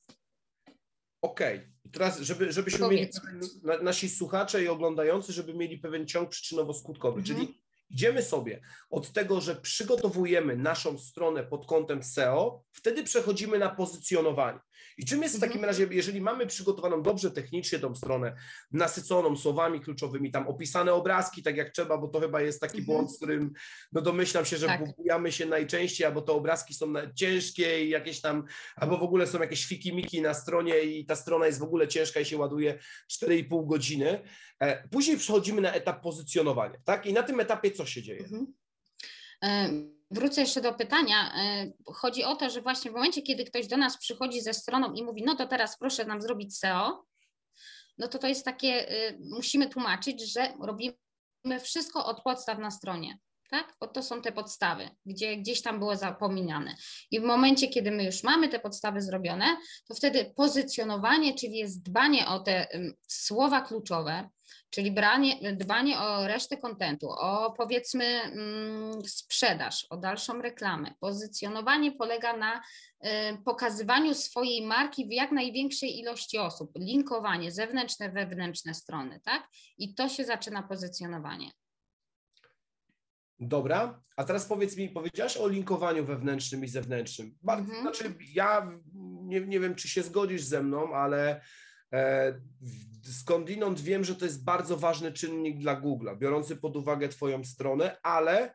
Okej, 1.23 1.59
okay. 1.59 1.93
teraz, 1.93 2.21
żeby, 2.21 2.53
żebyśmy 2.53 2.89
mieli, 2.89 3.09
nasi 3.83 4.11
słuchacze 4.11 4.65
i 4.65 4.69
oglądający, 4.69 5.33
żeby 5.33 5.55
mieli 5.55 5.79
pewien 5.79 6.07
ciąg 6.07 6.31
przyczynowo-skutkowy, 6.31 7.19
mhm. 7.19 7.25
czyli 7.25 7.61
Idziemy 7.91 8.23
sobie 8.23 8.61
od 8.91 9.13
tego, 9.13 9.41
że 9.41 9.57
przygotowujemy 9.57 10.57
naszą 10.57 10.99
stronę 10.99 11.45
pod 11.45 11.67
kątem 11.67 12.03
SEO, 12.03 12.65
wtedy 12.73 13.05
przechodzimy 13.05 13.59
na 13.59 13.69
pozycjonowanie. 13.69 14.59
I 14.99 15.05
czym 15.05 15.23
jest 15.23 15.37
w 15.37 15.41
takim 15.41 15.65
mhm. 15.65 15.71
razie, 15.71 15.87
jeżeli 15.91 16.21
mamy 16.21 16.47
przygotowaną 16.47 17.03
dobrze 17.03 17.31
technicznie 17.31 17.79
tą 17.79 17.95
stronę, 17.95 18.37
nasyconą 18.73 19.37
słowami 19.37 19.81
kluczowymi, 19.81 20.31
tam 20.31 20.49
opisane 20.49 20.93
obrazki 20.93 21.43
tak 21.43 21.57
jak 21.57 21.71
trzeba, 21.71 21.99
bo 21.99 22.09
to 22.09 22.21
chyba 22.21 22.41
jest 22.41 22.61
taki 22.61 22.79
mhm. 22.79 22.87
błąd, 22.87 23.13
z 23.13 23.17
którym 23.17 23.53
no 23.93 24.01
domyślam 24.01 24.45
się, 24.45 24.57
że 24.57 24.67
tak. 24.67 24.97
bujamy 24.97 25.33
się 25.33 25.47
najczęściej, 25.47 26.07
albo 26.07 26.23
te 26.23 26.33
obrazki 26.33 26.75
są 26.75 26.93
ciężkie 27.15 27.85
i 27.85 27.89
jakieś 27.89 28.21
tam, 28.21 28.45
albo 28.77 28.99
w 28.99 29.03
ogóle 29.03 29.27
są 29.27 29.41
jakieś 29.41 29.67
fiki-miki 29.67 30.23
na 30.23 30.35
stronie 30.35 30.81
i 30.81 31.07
ta 31.07 31.17
strona 31.17 31.47
jest 31.47 31.59
w 31.59 31.63
ogóle 31.63 31.89
ciężka 31.89 32.21
i 32.21 32.25
się 32.25 32.39
ładuje 32.39 32.79
4,5 33.11 33.67
godziny. 33.67 34.23
E, 34.61 34.89
później 34.89 35.17
przechodzimy 35.17 35.61
na 35.61 35.73
etap 35.73 36.03
pozycjonowania, 36.03 36.79
tak? 36.85 37.07
I 37.07 37.13
na 37.13 37.23
tym 37.23 37.41
etapie 37.41 37.71
co 37.71 37.87
się 37.87 38.03
dzieje? 38.03 38.25
Mhm. 38.25 38.47
E, 39.45 40.00
wrócę 40.11 40.41
jeszcze 40.41 40.61
do 40.61 40.75
pytania. 40.75 41.33
E, 41.35 41.73
chodzi 41.95 42.25
o 42.25 42.37
to, 42.37 42.51
że 42.51 42.63
właśnie 42.63 42.91
w 42.91 42.95
momencie, 42.95 43.23
kiedy 43.23 43.45
ktoś 43.45 43.67
do 43.67 43.77
nas 43.77 43.99
przychodzi 43.99 44.41
ze 44.41 44.55
stroną 44.55 44.93
i 44.93 45.03
mówi, 45.03 45.23
no 45.23 45.37
to 45.37 45.47
teraz 45.47 45.79
proszę 45.79 46.05
nam 46.05 46.23
zrobić 46.23 46.59
SEO, 46.59 47.05
no 47.99 48.09
to 48.09 48.19
to 48.19 48.27
jest 48.27 48.45
takie, 48.45 48.87
musimy 49.21 49.69
tłumaczyć, 49.69 50.33
że 50.33 50.53
robimy 50.61 50.95
wszystko 51.61 52.07
od 52.07 52.23
podstaw 52.23 52.59
na 52.59 52.71
stronie 52.71 53.19
tak? 53.51 53.77
Bo 53.81 53.87
to 53.87 54.03
są 54.03 54.23
te 54.23 54.33
podstawy, 54.33 54.91
gdzie 55.07 55.37
gdzieś 55.37 55.63
tam 55.63 55.79
było 55.79 55.97
zapominane. 55.97 56.75
I 57.11 57.21
w 57.21 57.23
momencie, 57.23 57.69
kiedy 57.69 57.91
my 57.91 58.05
już 58.05 58.23
mamy 58.23 58.49
te 58.49 58.61
podstawy 58.61 59.03
zrobione, 59.03 59.57
to 59.89 59.95
wtedy 59.95 60.33
pozycjonowanie, 60.37 61.35
czyli 61.35 61.57
jest 61.57 61.83
dbanie 61.83 62.29
o 62.29 62.41
te 62.41 62.69
um, 62.73 62.93
słowa 63.09 63.61
kluczowe, 63.61 64.29
czyli 64.71 64.93
branie, 64.93 65.55
dbanie 65.57 65.99
o 65.99 66.27
resztę 66.27 66.57
kontentu, 66.57 67.09
o 67.11 67.55
powiedzmy 67.59 68.21
um, 68.23 69.05
sprzedaż, 69.05 69.87
o 69.91 69.97
dalszą 69.97 70.43
reklamę. 70.43 70.95
Pozycjonowanie 71.01 71.93
polega 71.93 72.37
na 72.37 72.63
um, 73.01 73.43
pokazywaniu 73.43 74.15
swojej 74.15 74.67
marki 74.67 75.07
w 75.07 75.13
jak 75.13 75.33
największej 75.33 75.99
ilości 75.99 76.39
osób, 76.39 76.71
linkowanie 76.79 77.53
zewnętrzne, 77.53 78.11
wewnętrzne 78.11 78.75
strony, 78.75 79.21
tak? 79.25 79.49
I 79.79 79.95
to 79.95 80.09
się 80.09 80.25
zaczyna 80.25 80.63
pozycjonowanie. 80.63 81.51
Dobra, 83.43 84.03
a 84.17 84.25
teraz 84.25 84.47
powiedz 84.47 84.77
mi, 84.77 84.89
powiedziałaś 84.89 85.37
o 85.37 85.49
linkowaniu 85.49 86.05
wewnętrznym 86.05 86.65
i 86.65 86.69
zewnętrznym. 86.69 87.39
Bardzo, 87.43 87.65
mhm. 87.65 87.83
Znaczy, 87.83 88.15
ja 88.35 88.71
nie, 89.23 89.41
nie 89.41 89.61
wiem, 89.61 89.75
czy 89.75 89.89
się 89.89 90.03
zgodzisz 90.03 90.43
ze 90.43 90.63
mną, 90.63 90.95
ale 90.95 91.41
skądinąd 93.05 93.81
wiem, 93.81 94.05
że 94.05 94.17
to 94.17 94.25
jest 94.25 94.45
bardzo 94.45 94.77
ważny 94.77 95.13
czynnik 95.13 95.59
dla 95.59 95.81
Google'a, 95.81 96.19
biorący 96.19 96.57
pod 96.57 96.77
uwagę 96.77 97.09
Twoją 97.09 97.45
stronę, 97.45 97.97
ale 98.03 98.55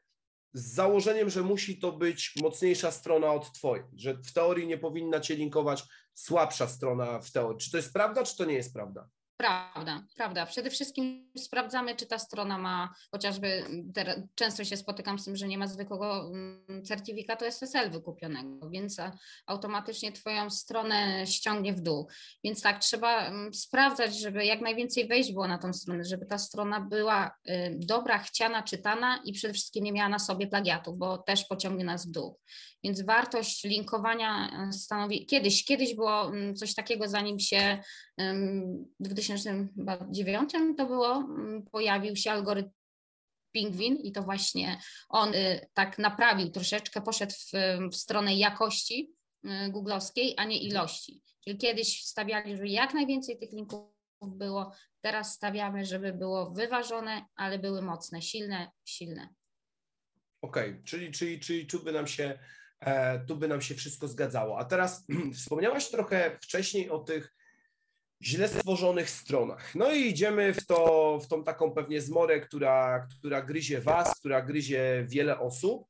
z 0.53 0.73
założeniem, 0.73 1.29
że 1.29 1.41
musi 1.41 1.79
to 1.79 1.91
być 1.91 2.33
mocniejsza 2.41 2.91
strona 2.91 3.31
od 3.31 3.53
Twojej, 3.53 3.83
że 3.95 4.13
w 4.13 4.33
teorii 4.33 4.67
nie 4.67 4.77
powinna 4.77 5.19
Cię 5.19 5.35
linkować 5.35 5.83
słabsza 6.13 6.67
strona 6.67 7.19
w 7.19 7.31
teorii. 7.31 7.59
Czy 7.59 7.71
to 7.71 7.77
jest 7.77 7.93
prawda, 7.93 8.23
czy 8.23 8.37
to 8.37 8.45
nie 8.45 8.53
jest 8.53 8.73
prawda? 8.73 9.09
Prawda, 9.37 10.03
prawda. 10.15 10.45
Przede 10.45 10.69
wszystkim 10.69 11.31
sprawdzamy, 11.37 11.95
czy 11.95 12.05
ta 12.05 12.19
strona 12.19 12.57
ma 12.57 12.93
chociażby, 13.11 13.63
teraz 13.93 14.17
często 14.35 14.63
się 14.63 14.77
spotykam 14.77 15.19
z 15.19 15.25
tym, 15.25 15.35
że 15.35 15.47
nie 15.47 15.57
ma 15.57 15.67
zwykłego 15.67 16.27
mm, 16.27 16.85
certyfikatu 16.85 17.45
SSL 17.45 17.91
wykupionego, 17.91 18.69
więc 18.69 18.97
automatycznie 19.45 20.11
Twoją 20.11 20.49
stronę 20.49 21.27
ściągnie 21.27 21.73
w 21.73 21.81
dół. 21.81 22.07
Więc 22.43 22.61
tak, 22.61 22.79
trzeba 22.79 23.27
mm, 23.27 23.53
sprawdzać, 23.53 24.19
żeby 24.19 24.45
jak 24.45 24.61
najwięcej 24.61 25.07
wejść 25.07 25.33
było 25.33 25.47
na 25.47 25.57
tą 25.57 25.73
stronę, 25.73 26.03
żeby 26.03 26.25
ta 26.25 26.37
strona 26.37 26.81
była 26.81 27.31
y, 27.49 27.75
dobra, 27.79 28.19
chciana, 28.19 28.63
czytana 28.63 29.21
i 29.25 29.33
przede 29.33 29.53
wszystkim 29.53 29.83
nie 29.83 29.91
miała 29.91 30.09
na 30.09 30.19
sobie 30.19 30.47
plagiatów, 30.47 30.97
bo 30.97 31.17
też 31.17 31.45
pociągnie 31.45 31.85
nas 31.85 32.07
w 32.07 32.11
dół. 32.11 32.39
Więc 32.83 33.01
wartość 33.01 33.63
linkowania 33.63 34.49
e, 34.69 34.73
stanowi, 34.73 35.25
kiedyś, 35.25 35.65
kiedyś 35.65 35.95
było 35.95 36.27
mm, 36.27 36.55
coś 36.55 36.75
takiego, 36.75 37.07
zanim 37.07 37.39
się 37.39 37.79
w 38.99 39.13
2009 39.33 40.51
to 40.77 40.85
było, 40.85 41.27
pojawił 41.71 42.15
się 42.15 42.31
algorytm 42.31 42.69
Pingwin 43.51 43.95
i 43.95 44.11
to 44.11 44.23
właśnie 44.23 44.79
on 45.09 45.35
y, 45.35 45.67
tak 45.73 45.97
naprawił 45.97 46.49
troszeczkę, 46.49 47.01
poszedł 47.01 47.33
w, 47.33 47.51
w 47.91 47.95
stronę 47.95 48.35
jakości 48.35 49.13
y, 49.45 49.71
googlowskiej, 49.71 50.33
a 50.37 50.45
nie 50.45 50.57
ilości. 50.57 51.21
Czyli 51.43 51.57
kiedyś 51.57 52.05
stawiali, 52.05 52.55
żeby 52.55 52.67
jak 52.67 52.93
najwięcej 52.93 53.39
tych 53.39 53.51
linków 53.51 53.89
było, 54.21 54.71
teraz 55.01 55.33
stawiamy, 55.33 55.85
żeby 55.85 56.13
było 56.13 56.51
wyważone, 56.51 57.25
ale 57.35 57.59
były 57.59 57.81
mocne, 57.81 58.21
silne, 58.21 58.71
silne. 58.85 59.29
Okej, 60.41 60.69
okay. 60.69 60.83
czyli, 60.83 61.11
czyli, 61.11 61.39
czyli 61.39 61.67
tu 61.67 61.83
by 61.83 61.91
nam 61.91 62.07
się 62.07 62.39
E, 62.79 63.19
tu 63.19 63.35
by 63.35 63.47
nam 63.47 63.61
się 63.61 63.75
wszystko 63.75 64.07
zgadzało. 64.07 64.59
A 64.59 64.65
teraz 64.65 65.05
wspomniałaś 65.37 65.89
trochę 65.89 66.37
wcześniej 66.41 66.89
o 66.89 66.99
tych 66.99 67.35
źle 68.23 68.47
stworzonych 68.47 69.09
stronach. 69.09 69.75
No 69.75 69.91
i 69.91 70.07
idziemy 70.07 70.53
w, 70.53 70.65
to, 70.65 71.19
w 71.23 71.27
tą 71.27 71.43
taką 71.43 71.71
pewnie 71.71 72.01
zmorę, 72.01 72.41
która, 72.41 73.07
która 73.19 73.41
gryzie 73.41 73.81
Was, 73.81 74.19
która 74.19 74.41
gryzie 74.41 75.05
wiele 75.07 75.39
osób. 75.39 75.87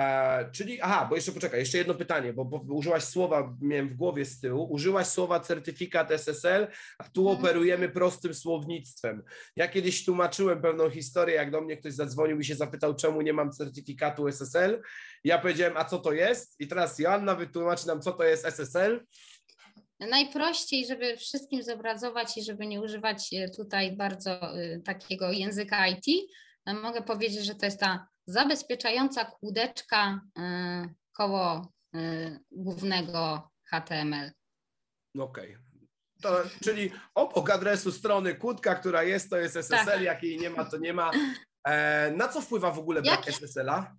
E, 0.00 0.50
czyli, 0.52 0.80
aha, 0.80 1.06
bo 1.10 1.16
jeszcze 1.16 1.32
poczekaj, 1.32 1.60
jeszcze 1.60 1.78
jedno 1.78 1.94
pytanie, 1.94 2.32
bo, 2.32 2.44
bo, 2.44 2.74
użyłaś 2.74 3.04
słowa, 3.04 3.56
miałem 3.60 3.88
w 3.88 3.94
głowie 3.94 4.24
z 4.24 4.40
tyłu, 4.40 4.72
użyłaś 4.72 5.06
słowa 5.06 5.40
certyfikat 5.40 6.10
SSL, 6.10 6.66
a 6.98 7.04
tu 7.04 7.20
mhm. 7.20 7.38
operujemy 7.38 7.88
prostym 7.88 8.34
słownictwem. 8.34 9.22
Ja 9.56 9.68
kiedyś 9.68 10.04
tłumaczyłem 10.04 10.62
pewną 10.62 10.90
historię, 10.90 11.34
jak 11.34 11.50
do 11.50 11.60
mnie 11.60 11.76
ktoś 11.76 11.92
zadzwonił 11.92 12.40
i 12.40 12.44
się 12.44 12.54
zapytał, 12.54 12.94
czemu 12.94 13.20
nie 13.20 13.32
mam 13.32 13.52
certyfikatu 13.52 14.28
SSL. 14.28 14.82
Ja 15.24 15.38
powiedziałem, 15.38 15.76
a 15.76 15.84
co 15.84 15.98
to 15.98 16.12
jest? 16.12 16.60
I 16.60 16.68
teraz 16.68 16.98
Joanna 16.98 17.34
wytłumaczy 17.34 17.86
nam, 17.86 18.00
co 18.00 18.12
to 18.12 18.24
jest 18.24 18.46
SSL. 18.46 19.06
Najprościej, 20.00 20.86
żeby 20.86 21.16
wszystkim 21.16 21.62
zobrazować 21.62 22.36
i 22.36 22.44
żeby 22.44 22.66
nie 22.66 22.80
używać 22.80 23.32
e, 23.32 23.50
tutaj 23.50 23.96
bardzo 23.96 24.58
y, 24.58 24.82
takiego 24.84 25.32
języka 25.32 25.86
IT, 25.86 26.06
mogę 26.82 27.02
powiedzieć, 27.02 27.44
że 27.44 27.54
to 27.54 27.66
jest 27.66 27.80
ta 27.80 28.08
zabezpieczająca 28.26 29.24
kłódeczka 29.24 30.20
koło 31.12 31.72
głównego 32.50 33.50
HTML. 33.70 34.30
Okej. 35.18 35.56
Okay. 36.24 36.50
czyli 36.64 36.92
obok 37.14 37.50
adresu 37.50 37.92
strony 37.92 38.34
kłódka, 38.34 38.74
która 38.74 39.02
jest, 39.02 39.30
to 39.30 39.36
jest 39.36 39.56
SSL, 39.56 39.86
tak. 39.86 40.02
jak 40.02 40.22
jej 40.22 40.38
nie 40.38 40.50
ma, 40.50 40.64
to 40.64 40.78
nie 40.78 40.92
ma. 40.92 41.10
E, 41.64 42.10
na 42.10 42.28
co 42.28 42.40
wpływa 42.40 42.70
w 42.70 42.78
ogóle 42.78 43.02
brak 43.02 43.26
jak... 43.26 43.36
SSL-a? 43.36 43.94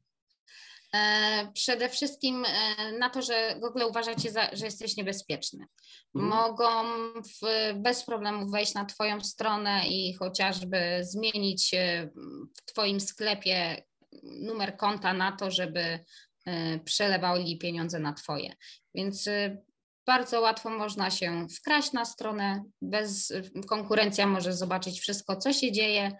E, 0.97 1.51
przede 1.53 1.89
wszystkim 1.89 2.45
e, 2.45 2.91
na 2.91 3.09
to, 3.09 3.21
że 3.21 3.55
Google 3.59 3.81
uważacie, 3.89 4.29
że 4.53 4.65
jesteś 4.65 4.97
niebezpieczny. 4.97 5.65
Mhm. 6.15 6.33
Mogą 6.35 6.83
w, 7.21 7.73
bez 7.75 8.03
problemu 8.03 8.49
wejść 8.49 8.73
na 8.73 8.85
Twoją 8.85 9.21
stronę 9.21 9.87
i 9.87 10.13
chociażby 10.13 10.77
zmienić 11.01 11.73
e, 11.73 12.09
w 12.55 12.71
Twoim 12.71 12.99
sklepie 12.99 13.83
numer 14.23 14.77
konta 14.77 15.13
na 15.13 15.31
to, 15.31 15.51
żeby 15.51 15.99
przelewali 16.85 17.57
pieniądze 17.57 17.99
na 17.99 18.13
Twoje. 18.13 18.53
Więc 18.95 19.29
bardzo 20.05 20.41
łatwo 20.41 20.69
można 20.69 21.11
się 21.11 21.47
wkraść 21.57 21.91
na 21.91 22.05
stronę, 22.05 22.63
bez 22.81 23.33
konkurencja 23.67 24.27
może 24.27 24.53
zobaczyć 24.53 24.99
wszystko, 24.99 25.35
co 25.35 25.53
się 25.53 25.71
dzieje, 25.71 26.11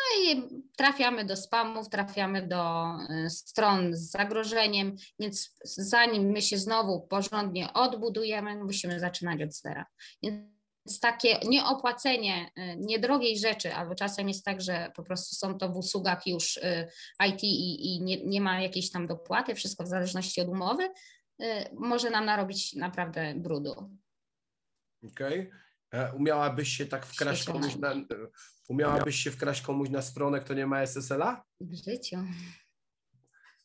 No 0.00 0.24
i 0.24 0.42
trafiamy 0.76 1.24
do 1.24 1.36
spamów, 1.36 1.88
trafiamy 1.88 2.48
do 2.48 2.84
y, 3.26 3.30
stron 3.30 3.96
z 3.96 4.10
zagrożeniem, 4.10 4.96
więc 5.18 5.56
zanim 5.64 6.22
my 6.22 6.42
się 6.42 6.58
znowu 6.58 7.00
porządnie 7.00 7.72
odbudujemy, 7.72 8.64
musimy 8.64 9.00
zaczynać 9.00 9.42
od 9.42 9.54
zera. 9.54 9.86
Więc 10.22 11.00
takie 11.00 11.38
nieopłacenie 11.44 12.50
y, 12.58 12.76
niedrogiej 12.76 13.38
rzeczy, 13.38 13.74
albo 13.74 13.94
czasem 13.94 14.28
jest 14.28 14.44
tak, 14.44 14.60
że 14.60 14.92
po 14.96 15.02
prostu 15.02 15.34
są 15.34 15.58
to 15.58 15.68
w 15.68 15.76
usługach 15.76 16.26
już 16.26 16.56
y, 16.56 16.88
IT 17.28 17.42
i, 17.42 17.94
i 17.94 18.02
nie, 18.02 18.24
nie 18.24 18.40
ma 18.40 18.60
jakiejś 18.60 18.90
tam 18.90 19.06
dopłaty, 19.06 19.54
wszystko 19.54 19.84
w 19.84 19.88
zależności 19.88 20.40
od 20.40 20.48
umowy, 20.48 20.88
może 21.72 22.10
nam 22.10 22.24
narobić 22.24 22.74
naprawdę 22.74 23.34
brudu. 23.34 23.72
Okej. 25.04 25.40
Okay. 25.40 25.69
E, 25.92 26.12
umiałabyś 26.12 26.68
się 26.68 26.86
tak 26.86 27.06
wkraść 27.06 27.44
komuś 27.44 27.76
na, 27.76 27.94
Umiałabyś 28.68 29.16
się 29.16 29.30
wkraść 29.30 29.62
komuś 29.62 29.90
na 29.90 30.02
stronę, 30.02 30.40
kto 30.40 30.54
nie 30.54 30.66
ma 30.66 30.82
SSL-a? 30.82 31.44
W 31.60 31.74
życiu. 31.74 32.16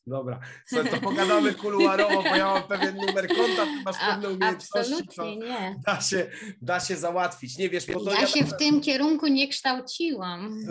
Dobra, 0.07 0.39
Słuchaj, 0.67 0.91
to 0.91 1.01
pogadamy 1.01 1.53
kuluarowo, 1.53 2.23
bo 2.23 2.35
ja 2.35 2.45
mam 2.45 2.63
pewien 2.63 2.95
numer 2.95 3.27
konta, 3.27 3.65
ty 3.65 3.83
masz 3.85 3.95
pewne 4.09 4.29
umiejętności. 4.29 4.93
Absolutnie 4.93 5.37
nie. 5.37 5.75
Da 5.85 6.01
się, 6.01 6.31
da 6.61 6.79
się 6.79 6.95
załatwić. 6.95 7.57
Nie 7.57 7.69
wiesz, 7.69 7.85
bo 7.87 7.99
to 7.99 8.13
ja, 8.13 8.21
ja 8.21 8.27
się 8.27 8.45
w 8.45 8.57
tym 8.57 8.81
kierunku 8.81 9.27
nie 9.27 9.47
kształciłam. 9.47 10.59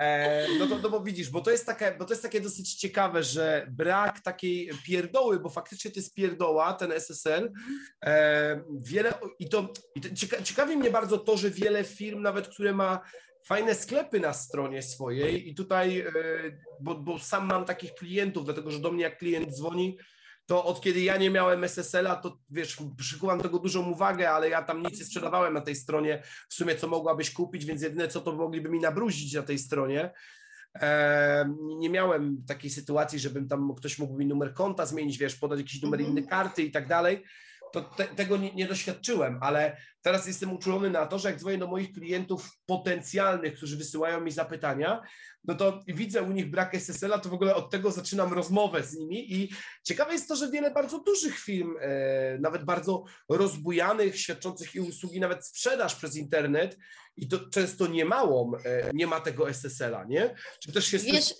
e, 0.00 0.46
no 0.58 0.66
to, 0.66 0.78
no 0.78 0.90
bo 0.90 1.00
widzisz, 1.00 1.30
bo 1.30 1.40
to, 1.40 1.50
jest 1.50 1.66
takie, 1.66 1.96
bo 1.98 2.04
to 2.04 2.12
jest 2.12 2.22
takie 2.22 2.40
dosyć 2.40 2.74
ciekawe, 2.74 3.22
że 3.22 3.66
brak 3.70 4.20
takiej 4.20 4.70
pierdoły, 4.86 5.40
bo 5.40 5.50
faktycznie 5.50 5.90
to 5.90 6.00
jest 6.00 6.14
pierdoła, 6.14 6.72
ten 6.72 6.92
SSL. 6.92 7.52
E, 8.04 8.64
wiele, 8.80 9.14
i 9.38 9.48
to, 9.48 9.72
i 9.94 10.00
to 10.00 10.08
ciekawi 10.44 10.76
mnie 10.76 10.90
bardzo 10.90 11.18
to, 11.18 11.36
że 11.36 11.50
wiele 11.50 11.84
firm, 11.84 12.22
nawet 12.22 12.48
które 12.48 12.72
ma 12.72 13.00
fajne 13.44 13.74
sklepy 13.74 14.20
na 14.20 14.32
stronie 14.32 14.82
swojej 14.82 15.48
i 15.48 15.54
tutaj, 15.54 15.98
e, 15.98 16.12
bo, 16.80 16.94
bo 16.94 17.18
sam 17.18 17.46
mam 17.46 17.64
takich 17.64 17.94
klientów, 17.94 18.44
dlatego 18.44 18.70
że 18.70 18.78
do 18.78 18.92
mnie 18.92 19.02
jak 19.02 19.18
klient 19.18 19.56
dzwoni, 19.56 19.98
to 20.46 20.64
od 20.64 20.80
kiedy 20.80 21.00
ja 21.00 21.16
nie 21.16 21.30
miałem 21.30 21.64
SSL-a, 21.64 22.16
to 22.16 22.38
wiesz, 22.50 22.76
przykuwam 22.96 23.40
tego 23.40 23.58
dużą 23.58 23.90
uwagę, 23.90 24.30
ale 24.30 24.48
ja 24.48 24.62
tam 24.62 24.82
nic 24.82 24.98
nie 24.98 25.04
sprzedawałem 25.04 25.54
na 25.54 25.60
tej 25.60 25.76
stronie, 25.76 26.22
w 26.48 26.54
sumie 26.54 26.76
co 26.76 26.88
mogłabyś 26.88 27.30
kupić, 27.30 27.64
więc 27.64 27.82
jedyne 27.82 28.08
co 28.08 28.20
to 28.20 28.32
mogliby 28.32 28.68
mi 28.68 28.80
nabruzić 28.80 29.34
na 29.34 29.42
tej 29.42 29.58
stronie. 29.58 30.10
E, 30.80 31.54
nie 31.78 31.90
miałem 31.90 32.44
takiej 32.46 32.70
sytuacji, 32.70 33.18
żebym 33.18 33.48
tam 33.48 33.74
ktoś 33.74 33.98
mógł 33.98 34.18
mi 34.18 34.26
numer 34.26 34.54
konta 34.54 34.86
zmienić, 34.86 35.18
wiesz, 35.18 35.36
podać 35.36 35.58
jakiś 35.58 35.82
numer 35.82 36.00
mm 36.00 36.14
-hmm. 36.14 36.26
karty 36.26 36.62
i 36.62 36.70
tak 36.70 36.88
dalej 36.88 37.24
to 37.74 37.80
te, 37.80 38.04
tego 38.04 38.36
nie, 38.36 38.54
nie, 38.54 38.66
doświadczyłem, 38.66 39.38
ale 39.40 39.76
teraz 40.02 40.26
jestem 40.26 40.52
uczulony 40.52 40.90
na 40.90 41.06
to, 41.06 41.18
że 41.18 41.28
jak 41.28 41.38
dzwonię 41.38 41.58
do 41.58 41.66
moich 41.66 41.92
klientów 41.92 42.50
potencjalnych, 42.66 43.54
którzy 43.54 43.76
wysyłają 43.76 44.20
mi 44.20 44.30
zapytania, 44.30 45.02
no 45.44 45.54
to 45.54 45.80
widzę 45.86 46.22
u 46.22 46.32
nich 46.32 46.50
brak 46.50 46.74
SSL-a, 46.74 47.18
to 47.18 47.28
w 47.28 47.34
ogóle 47.34 47.54
od 47.54 47.70
tego 47.70 47.90
zaczynam 47.90 48.32
rozmowę 48.32 48.82
z 48.82 48.94
nimi 48.94 49.32
i 49.34 49.50
ciekawe 49.82 50.12
jest 50.12 50.28
to, 50.28 50.36
że 50.36 50.50
wiele 50.50 50.70
bardzo 50.70 50.98
dużych 50.98 51.38
firm, 51.38 51.76
e, 51.80 52.38
nawet 52.38 52.64
bardzo 52.64 53.04
rozbujanych, 53.28 54.20
świadczących 54.20 54.74
i 54.74 54.80
usługi, 54.80 55.20
nawet 55.20 55.46
sprzedaż 55.46 55.94
przez 55.94 56.16
internet 56.16 56.78
i 57.16 57.28
to 57.28 57.38
często 57.50 57.86
niemałą, 57.86 58.52
e, 58.64 58.90
nie 58.92 59.06
ma 59.06 59.20
tego 59.20 59.48
SSL-a, 59.50 60.04
nie? 60.04 60.34
Czy 60.60 60.72
też 60.72 60.86
się 60.86 60.98
Wiesz, 60.98 61.34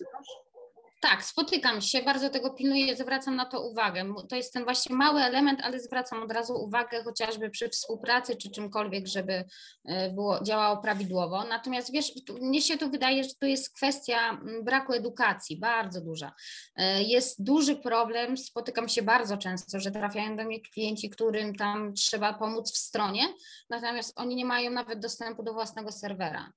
tak, 1.11 1.25
spotykam 1.25 1.80
się, 1.80 2.02
bardzo 2.02 2.30
tego 2.30 2.50
pilnuję, 2.50 2.96
zwracam 2.96 3.37
na 3.37 3.44
to 3.44 3.68
uwagę. 3.68 4.14
To 4.28 4.37
jest 4.37 4.52
ten 4.52 4.64
właśnie 4.64 4.96
mały 4.96 5.20
element, 5.20 5.61
ale 5.62 5.80
zwracam 5.80 6.23
od 6.23 6.32
razu 6.32 6.54
uwagę 6.54 7.02
chociażby 7.04 7.50
przy 7.50 7.68
współpracy 7.68 8.37
czy 8.37 8.50
czymkolwiek, 8.50 9.06
żeby 9.06 9.44
e, 9.84 10.11
było, 10.11 10.42
działało 10.42 10.76
prawidłowo. 10.76 11.44
Natomiast 11.44 11.92
wiesz, 11.92 12.12
mnie 12.40 12.62
się 12.62 12.78
tu 12.78 12.90
wydaje, 12.90 13.25
że 13.25 13.30
to 13.40 13.46
jest 13.46 13.75
kwestia 13.75 14.40
braku 14.62 14.92
edukacji, 14.92 15.56
bardzo 15.58 16.00
duża. 16.00 16.32
E, 16.76 17.02
jest 17.02 17.44
duży 17.44 17.76
problem, 17.76 18.37
spotykam 18.37 18.88
się 18.88 19.02
bardzo 19.02 19.37
często, 19.37 19.80
że 19.80 19.90
trafiają 19.90 20.37
do 20.37 20.44
mnie 20.44 20.61
klienci, 20.61 21.11
którym 21.11 21.54
tam 21.54 21.94
trzeba 21.94 22.34
pomóc 22.34 22.73
w 22.73 22.76
stronie, 22.76 23.28
natomiast 23.70 24.12
oni 24.16 24.37
nie 24.37 24.44
mają 24.44 24.70
nawet 24.70 25.00
dostępu 25.00 25.42
do 25.42 25.52
własnego 25.52 25.92
serwera. 25.92 26.52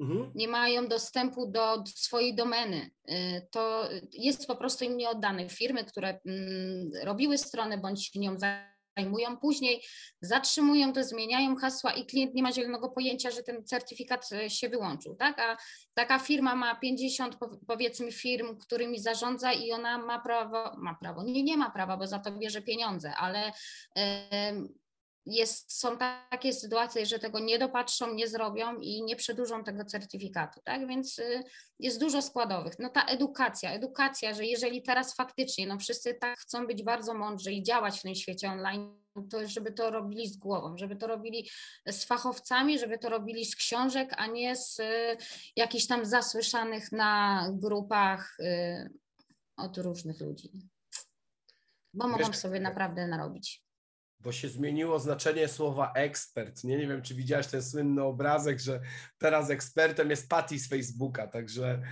Mhm. 0.00 0.32
nie 0.34 0.48
mają 0.48 0.88
dostępu 0.88 1.46
do 1.46 1.84
swojej 1.86 2.34
domeny. 2.34 2.90
Y, 3.10 3.46
to 3.50 3.88
jest 4.12 4.46
po 4.46 4.56
prostu 4.56 4.84
im 4.84 4.96
nieoddane. 4.96 5.48
Firmy, 5.48 5.84
które 5.84 6.20
mm, 6.26 6.90
robiły 7.02 7.38
stronę 7.38 7.78
bądź 7.78 8.14
nią 8.14 8.36
zajmują, 8.96 9.36
później 9.36 9.82
zatrzymują 10.20 10.92
to, 10.92 11.04
zmieniają 11.04 11.56
hasła 11.56 11.92
i 11.92 12.06
klient 12.06 12.34
nie 12.34 12.42
ma 12.42 12.52
zielonego 12.52 12.90
pojęcia, 12.90 13.30
że 13.30 13.42
ten 13.42 13.64
certyfikat 13.64 14.32
y, 14.32 14.50
się 14.50 14.68
wyłączył, 14.68 15.14
tak? 15.14 15.40
A 15.40 15.56
taka 15.94 16.18
firma 16.18 16.54
ma 16.54 16.74
50 16.74 17.36
powiedzmy 17.66 18.12
firm, 18.12 18.58
którymi 18.58 18.98
zarządza 18.98 19.52
i 19.52 19.72
ona 19.72 19.98
ma 19.98 20.20
prawo, 20.20 20.76
ma 20.78 20.94
prawo, 20.94 21.22
nie, 21.22 21.42
nie 21.42 21.56
ma 21.56 21.70
prawa, 21.70 21.96
bo 21.96 22.06
za 22.06 22.18
to 22.18 22.32
bierze 22.32 22.62
pieniądze, 22.62 23.14
ale 23.14 23.52
jest, 25.26 25.78
są 25.78 25.98
takie 26.30 26.52
sytuacje, 26.52 27.06
że 27.06 27.18
tego 27.18 27.38
nie 27.38 27.58
dopatrzą, 27.58 28.14
nie 28.14 28.28
zrobią 28.28 28.76
i 28.80 29.02
nie 29.02 29.16
przedłużą 29.16 29.64
tego 29.64 29.84
certyfikatu, 29.84 30.60
tak? 30.64 30.86
Więc 30.86 31.18
y, 31.18 31.42
jest 31.78 32.00
dużo 32.00 32.22
składowych. 32.22 32.78
No 32.78 32.88
ta 32.88 33.04
edukacja, 33.04 33.72
edukacja, 33.72 34.34
że 34.34 34.44
jeżeli 34.44 34.82
teraz 34.82 35.14
faktycznie, 35.14 35.66
no 35.66 35.78
wszyscy 35.78 36.14
tak 36.14 36.38
chcą 36.38 36.66
być 36.66 36.82
bardzo 36.82 37.14
mądrzy 37.14 37.52
i 37.52 37.62
działać 37.62 37.98
w 37.98 38.02
tym 38.02 38.14
świecie 38.14 38.50
online, 38.50 39.00
to 39.30 39.48
żeby 39.48 39.72
to 39.72 39.90
robili 39.90 40.28
z 40.28 40.36
głową, 40.36 40.78
żeby 40.78 40.96
to 40.96 41.06
robili 41.06 41.50
z 41.86 42.04
fachowcami, 42.04 42.78
żeby 42.78 42.98
to 42.98 43.08
robili 43.08 43.44
z 43.44 43.56
książek, 43.56 44.14
a 44.16 44.26
nie 44.26 44.56
z 44.56 44.80
y, 44.80 45.16
jakichś 45.56 45.86
tam 45.86 46.04
zasłyszanych 46.04 46.92
na 46.92 47.46
grupach 47.52 48.36
y, 48.40 48.90
od 49.56 49.78
różnych 49.78 50.20
ludzi. 50.20 50.50
Bo 51.94 52.08
mogą 52.08 52.32
sobie 52.32 52.60
naprawdę 52.60 53.06
narobić 53.06 53.69
bo 54.20 54.32
się 54.32 54.48
zmieniło 54.48 54.98
znaczenie 54.98 55.48
słowa 55.48 55.92
ekspert. 55.92 56.64
Nie, 56.64 56.78
nie 56.78 56.86
wiem, 56.86 57.02
czy 57.02 57.14
widziałeś 57.14 57.46
ten 57.46 57.62
słynny 57.62 58.02
obrazek, 58.02 58.60
że 58.60 58.80
teraz 59.18 59.50
ekspertem 59.50 60.10
jest 60.10 60.28
Patty 60.28 60.58
z 60.58 60.68
Facebooka, 60.68 61.26
także 61.26 61.82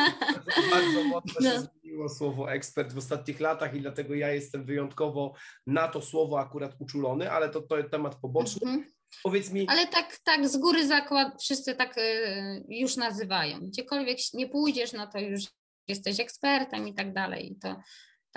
bardzo 0.70 1.04
mocno 1.04 1.34
no. 1.40 1.50
się 1.50 1.60
zmieniło 1.60 2.08
słowo 2.08 2.52
ekspert 2.52 2.92
w 2.92 2.98
ostatnich 2.98 3.40
latach 3.40 3.74
i 3.74 3.80
dlatego 3.80 4.14
ja 4.14 4.32
jestem 4.32 4.64
wyjątkowo 4.64 5.34
na 5.66 5.88
to 5.88 6.02
słowo 6.02 6.40
akurat 6.40 6.76
uczulony, 6.78 7.30
ale 7.30 7.48
to, 7.48 7.62
to 7.62 7.82
temat 7.82 8.14
poboczny. 8.14 8.70
Mhm. 8.70 8.92
Powiedz 9.22 9.50
mi. 9.50 9.68
Ale 9.68 9.86
tak, 9.86 10.18
tak 10.24 10.48
z 10.48 10.56
góry 10.56 10.86
zakład, 10.86 11.42
wszyscy 11.42 11.74
tak 11.74 11.98
y, 11.98 12.64
już 12.68 12.96
nazywają. 12.96 13.60
Gdziekolwiek 13.60 14.18
nie 14.34 14.48
pójdziesz, 14.48 14.92
no 14.92 15.06
to 15.06 15.18
już 15.18 15.44
jesteś 15.88 16.20
ekspertem 16.20 16.88
i 16.88 16.94
tak 16.94 17.14
dalej. 17.14 17.56
To 17.62 17.76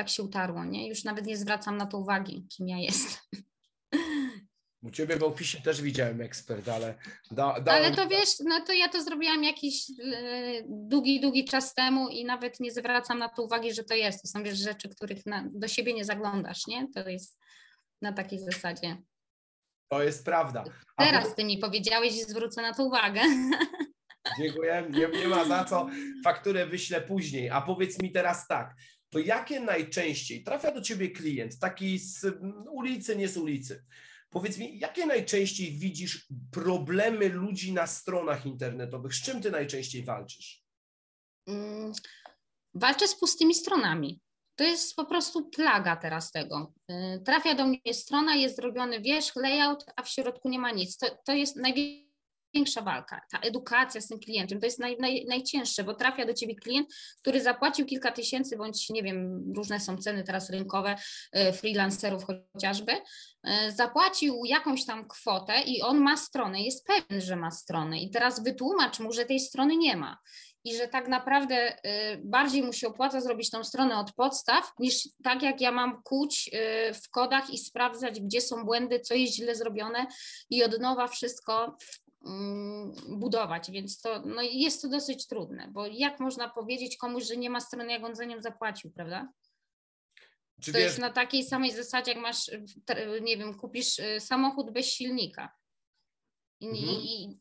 tak 0.01 0.09
się 0.09 0.23
utarło, 0.23 0.65
nie? 0.65 0.87
Już 0.87 1.03
nawet 1.03 1.25
nie 1.25 1.37
zwracam 1.37 1.77
na 1.77 1.85
to 1.85 1.97
uwagi, 1.97 2.47
kim 2.57 2.67
ja 2.67 2.77
jestem. 2.77 3.41
U 4.83 4.91
Ciebie 4.91 5.17
w 5.17 5.23
opisie 5.23 5.61
też 5.61 5.81
widziałem 5.81 6.21
ekspert, 6.21 6.69
ale... 6.69 6.95
Da, 7.31 7.59
da, 7.59 7.71
ale 7.71 7.91
to 7.91 8.07
wiesz, 8.07 8.29
no 8.45 8.61
to 8.61 8.73
ja 8.73 8.89
to 8.89 9.03
zrobiłam 9.03 9.43
jakiś 9.43 9.85
e, 9.89 10.63
długi, 10.67 11.21
długi 11.21 11.45
czas 11.45 11.73
temu 11.73 12.09
i 12.09 12.25
nawet 12.25 12.59
nie 12.59 12.71
zwracam 12.71 13.19
na 13.19 13.29
to 13.29 13.43
uwagi, 13.43 13.73
że 13.73 13.83
to 13.83 13.93
jest. 13.93 14.21
To 14.21 14.27
są 14.27 14.43
wiesz, 14.43 14.57
rzeczy, 14.57 14.89
których 14.89 15.25
na, 15.25 15.43
do 15.53 15.67
siebie 15.67 15.93
nie 15.93 16.05
zaglądasz, 16.05 16.67
nie? 16.67 16.87
To 16.93 17.09
jest 17.09 17.39
na 18.01 18.13
takiej 18.13 18.39
zasadzie. 18.39 18.97
To 19.91 20.03
jest 20.03 20.25
prawda. 20.25 20.63
A 20.97 21.05
Teraz. 21.05 21.35
Ty 21.35 21.43
mi 21.43 21.57
powiedziałeś 21.57 22.13
i 22.13 22.23
zwrócę 22.23 22.61
na 22.61 22.73
to 22.73 22.83
uwagę. 22.83 23.21
Dziękuję, 24.37 24.87
nie, 24.89 25.19
nie 25.19 25.27
ma 25.27 25.45
za 25.45 25.65
co. 25.65 25.87
Fakturę 26.23 26.67
wyślę 26.67 27.01
później. 27.01 27.49
A 27.49 27.61
powiedz 27.61 28.01
mi 28.01 28.11
teraz 28.11 28.47
tak, 28.47 28.75
to 29.11 29.19
jakie 29.19 29.59
najczęściej 29.59 30.43
trafia 30.43 30.71
do 30.71 30.81
ciebie 30.81 31.09
klient, 31.09 31.59
taki 31.59 31.99
z 31.99 32.25
ulicy, 32.71 33.15
nie 33.15 33.27
z 33.27 33.37
ulicy? 33.37 33.85
Powiedz 34.29 34.57
mi, 34.57 34.79
jakie 34.79 35.05
najczęściej 35.05 35.71
widzisz 35.71 36.27
problemy 36.51 37.29
ludzi 37.29 37.73
na 37.73 37.87
stronach 37.87 38.45
internetowych? 38.45 39.13
Z 39.13 39.21
czym 39.21 39.41
ty 39.41 39.51
najczęściej 39.51 40.03
walczysz? 40.03 40.63
Hmm, 41.45 41.91
walczę 42.73 43.07
z 43.07 43.19
pustymi 43.19 43.55
stronami. 43.55 44.21
To 44.55 44.63
jest 44.63 44.95
po 44.95 45.05
prostu 45.05 45.49
plaga 45.49 45.95
teraz 45.95 46.31
tego. 46.31 46.73
Y, 46.91 47.21
trafia 47.25 47.55
do 47.55 47.67
mnie 47.67 47.93
strona, 47.93 48.35
jest 48.35 48.55
zrobiony 48.55 49.01
wierzch, 49.01 49.35
layout, 49.35 49.85
a 49.95 50.03
w 50.03 50.09
środku 50.09 50.49
nie 50.49 50.59
ma 50.59 50.71
nic. 50.71 50.97
To, 50.97 51.17
to 51.25 51.33
jest 51.33 51.55
najwięcej 51.55 52.10
największa 52.53 52.81
walka, 52.81 53.21
ta 53.31 53.39
edukacja 53.39 54.01
z 54.01 54.07
tym 54.07 54.19
klientem, 54.19 54.59
to 54.59 54.65
jest 54.65 54.79
naj, 54.79 54.97
naj, 54.99 55.25
najcięższe, 55.25 55.83
bo 55.83 55.93
trafia 55.93 56.25
do 56.25 56.33
ciebie 56.33 56.55
klient, 56.55 56.87
który 57.21 57.41
zapłacił 57.41 57.85
kilka 57.85 58.11
tysięcy, 58.11 58.57
bądź 58.57 58.89
nie 58.89 59.03
wiem, 59.03 59.43
różne 59.55 59.79
są 59.79 59.97
ceny 59.97 60.23
teraz 60.23 60.49
rynkowe 60.49 60.95
e, 61.31 61.53
freelancerów 61.53 62.23
chociażby, 62.25 62.91
e, 63.43 63.71
zapłacił 63.71 64.45
jakąś 64.45 64.85
tam 64.85 65.07
kwotę 65.07 65.61
i 65.61 65.81
on 65.81 65.97
ma 65.97 66.17
stronę, 66.17 66.61
jest 66.61 66.85
pewien, 66.87 67.21
że 67.21 67.35
ma 67.35 67.51
stronę 67.51 67.99
i 67.99 68.09
teraz 68.09 68.43
wytłumacz 68.43 68.99
mu, 68.99 69.11
że 69.11 69.25
tej 69.25 69.39
strony 69.39 69.77
nie 69.77 69.97
ma 69.97 70.17
i 70.63 70.75
że 70.75 70.87
tak 70.87 71.07
naprawdę 71.07 71.73
y, 71.73 72.21
bardziej 72.23 72.63
mu 72.63 72.73
się 72.73 72.87
opłaca 72.87 73.21
zrobić 73.21 73.49
tą 73.49 73.63
stronę 73.63 73.99
od 73.99 74.13
podstaw, 74.13 74.71
niż 74.79 75.09
tak 75.23 75.43
jak 75.43 75.61
ja 75.61 75.71
mam 75.71 76.03
kuć 76.03 76.49
w 77.03 77.09
kodach 77.09 77.49
i 77.49 77.57
sprawdzać, 77.57 78.21
gdzie 78.21 78.41
są 78.41 78.65
błędy, 78.65 78.99
co 78.99 79.13
jest 79.13 79.33
źle 79.33 79.55
zrobione 79.55 80.05
i 80.49 80.63
od 80.63 80.79
nowa 80.79 81.07
wszystko 81.07 81.77
budować, 83.09 83.71
więc 83.71 84.01
to 84.01 84.21
no 84.25 84.41
jest 84.41 84.81
to 84.81 84.89
dosyć 84.89 85.27
trudne, 85.27 85.69
bo 85.71 85.87
jak 85.87 86.19
można 86.19 86.49
powiedzieć 86.49 86.97
komuś, 86.97 87.23
że 87.23 87.37
nie 87.37 87.49
ma 87.49 87.59
strony, 87.59 87.91
jak 87.91 88.03
on 88.03 88.15
za 88.15 88.25
nią 88.25 88.41
zapłacił, 88.41 88.91
prawda? 88.91 89.33
Czy 90.61 90.71
to 90.71 90.77
wiesz... 90.77 90.87
jest 90.87 90.99
na 90.99 91.09
takiej 91.09 91.43
samej 91.43 91.71
zasadzie, 91.71 92.11
jak 92.11 92.21
masz, 92.21 92.51
nie 93.21 93.37
wiem, 93.37 93.59
kupisz 93.59 93.99
y, 93.99 94.19
samochód 94.19 94.71
bez 94.71 94.85
silnika. 94.85 95.57
I, 96.59 96.67
mhm. 96.67 96.87
i, 96.87 97.39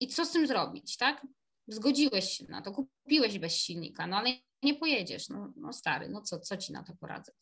I 0.00 0.08
co 0.08 0.24
z 0.24 0.32
tym 0.32 0.46
zrobić, 0.46 0.96
tak? 0.96 1.26
Zgodziłeś 1.68 2.30
się 2.30 2.44
na 2.48 2.62
to, 2.62 2.72
kupiłeś 2.72 3.38
bez 3.38 3.56
silnika, 3.56 4.06
no 4.06 4.16
ale 4.16 4.30
nie 4.62 4.74
pojedziesz, 4.74 5.28
no, 5.28 5.52
no 5.56 5.72
stary, 5.72 6.08
no 6.08 6.22
co, 6.22 6.40
co 6.40 6.56
ci 6.56 6.72
na 6.72 6.82
to 6.82 6.96
poradzę? 6.96 7.32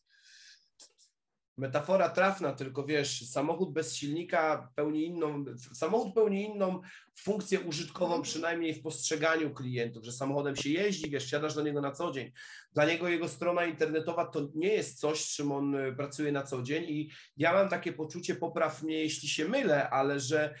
Metafora 1.57 2.09
trafna, 2.09 2.53
tylko 2.53 2.85
wiesz, 2.85 3.29
samochód 3.29 3.73
bez 3.73 3.95
silnika 3.95 4.69
pełni 4.75 5.05
inną, 5.05 5.45
samochód 5.73 6.13
pełni 6.13 6.45
inną 6.45 6.81
funkcję 7.15 7.59
użytkową, 7.59 8.05
mhm. 8.05 8.21
przynajmniej 8.23 8.73
w 8.73 8.81
postrzeganiu 8.81 9.53
klientów, 9.53 10.05
że 10.05 10.11
samochodem 10.11 10.55
się 10.55 10.69
jeździ, 10.69 11.09
wiesz, 11.09 11.29
siadasz 11.29 11.55
do 11.55 11.61
niego 11.61 11.81
na 11.81 11.91
co 11.91 12.11
dzień. 12.11 12.31
Dla 12.73 12.85
niego 12.85 13.07
jego 13.07 13.27
strona 13.27 13.65
internetowa 13.65 14.25
to 14.25 14.49
nie 14.55 14.73
jest 14.73 14.99
coś, 14.99 15.25
czym 15.25 15.51
on 15.51 15.75
e, 15.75 15.93
pracuje 15.93 16.31
na 16.31 16.43
co 16.43 16.61
dzień 16.61 16.83
i 16.83 17.09
ja 17.37 17.53
mam 17.53 17.69
takie 17.69 17.93
poczucie, 17.93 18.35
popraw 18.35 18.83
mnie, 18.83 18.99
jeśli 18.99 19.29
się 19.29 19.47
mylę, 19.47 19.89
ale 19.89 20.19
że 20.19 20.55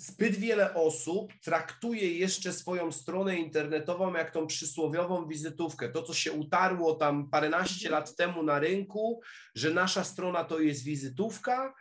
zbyt 0.00 0.36
wiele 0.36 0.74
osób 0.74 1.32
traktuje 1.44 2.18
jeszcze 2.18 2.52
swoją 2.52 2.92
stronę 2.92 3.36
internetową 3.36 4.14
jak 4.14 4.30
tą 4.30 4.46
przysłowiową 4.46 5.28
wizytówkę. 5.28 5.88
To, 5.88 6.02
co 6.02 6.14
się 6.14 6.32
utarło 6.32 6.94
tam 6.94 7.30
paręnaście 7.30 7.88
mhm. 7.88 7.92
lat 7.92 8.16
temu 8.16 8.42
na 8.42 8.58
rynku, 8.58 9.20
że 9.54 9.70
nasza 9.70 10.04
strona 10.04 10.44
to 10.44 10.60
jest 10.60 10.84
wizytówka. 10.84 11.74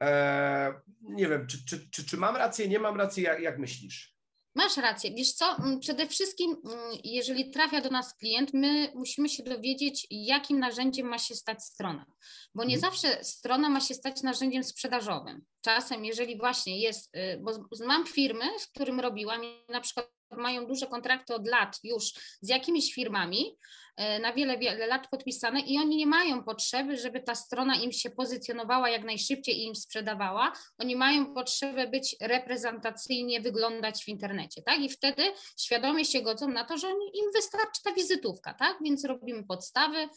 Eee, 0.00 0.72
nie 1.02 1.28
wiem, 1.28 1.46
czy, 1.46 1.64
czy, 1.64 1.90
czy, 1.90 2.04
czy, 2.04 2.16
mam 2.16 2.36
rację, 2.36 2.68
nie 2.68 2.78
mam 2.78 2.96
racji, 2.96 3.22
jak, 3.22 3.40
jak 3.40 3.58
myślisz? 3.58 4.13
Masz 4.54 4.76
rację. 4.76 5.10
Wiesz 5.10 5.32
co, 5.32 5.56
mm, 5.56 5.80
przede 5.80 6.06
wszystkim, 6.06 6.56
mm, 6.64 6.98
jeżeli 7.04 7.50
trafia 7.50 7.80
do 7.80 7.90
nas 7.90 8.14
klient, 8.14 8.54
my 8.54 8.92
musimy 8.94 9.28
się 9.28 9.42
dowiedzieć, 9.42 10.06
jakim 10.10 10.58
narzędziem 10.58 11.06
ma 11.06 11.18
się 11.18 11.34
stać 11.34 11.64
strona, 11.64 12.06
bo 12.54 12.64
nie 12.64 12.80
hmm. 12.80 12.90
zawsze 12.90 13.24
strona 13.24 13.68
ma 13.68 13.80
się 13.80 13.94
stać 13.94 14.22
narzędziem 14.22 14.64
sprzedażowym. 14.64 15.44
Czasem, 15.60 16.04
jeżeli 16.04 16.38
właśnie 16.38 16.80
jest, 16.80 17.16
y, 17.16 17.40
bo 17.42 17.52
mam 17.86 18.06
firmy, 18.06 18.44
z 18.58 18.66
którym 18.66 19.00
robiłam 19.00 19.44
i 19.44 19.64
na 19.68 19.80
przykład 19.80 20.14
mają 20.36 20.66
duże 20.66 20.86
kontrakty 20.86 21.34
od 21.34 21.48
lat 21.48 21.78
już 21.84 22.04
z 22.40 22.48
jakimiś 22.48 22.94
firmami, 22.94 23.56
e, 23.96 24.18
na 24.18 24.32
wiele, 24.32 24.58
wiele 24.58 24.86
lat 24.86 25.08
podpisane 25.10 25.60
i 25.60 25.78
oni 25.78 25.96
nie 25.96 26.06
mają 26.06 26.44
potrzeby, 26.44 26.96
żeby 26.96 27.20
ta 27.20 27.34
strona 27.34 27.76
im 27.76 27.92
się 27.92 28.10
pozycjonowała 28.10 28.88
jak 28.88 29.04
najszybciej 29.04 29.58
i 29.58 29.64
im 29.64 29.76
sprzedawała. 29.76 30.52
Oni 30.78 30.96
mają 30.96 31.34
potrzebę 31.34 31.88
być 31.88 32.16
reprezentacyjnie 32.20 33.40
wyglądać 33.40 34.04
w 34.04 34.08
internecie, 34.08 34.62
tak? 34.62 34.80
I 34.80 34.88
wtedy 34.88 35.22
świadomie 35.60 36.04
się 36.04 36.22
godzą 36.22 36.48
na 36.48 36.64
to, 36.64 36.78
że 36.78 36.88
im 36.90 37.32
wystarczy 37.34 37.82
ta 37.84 37.92
wizytówka, 37.92 38.54
tak? 38.54 38.76
Więc 38.84 39.04
robimy 39.04 39.44
podstawy, 39.44 40.08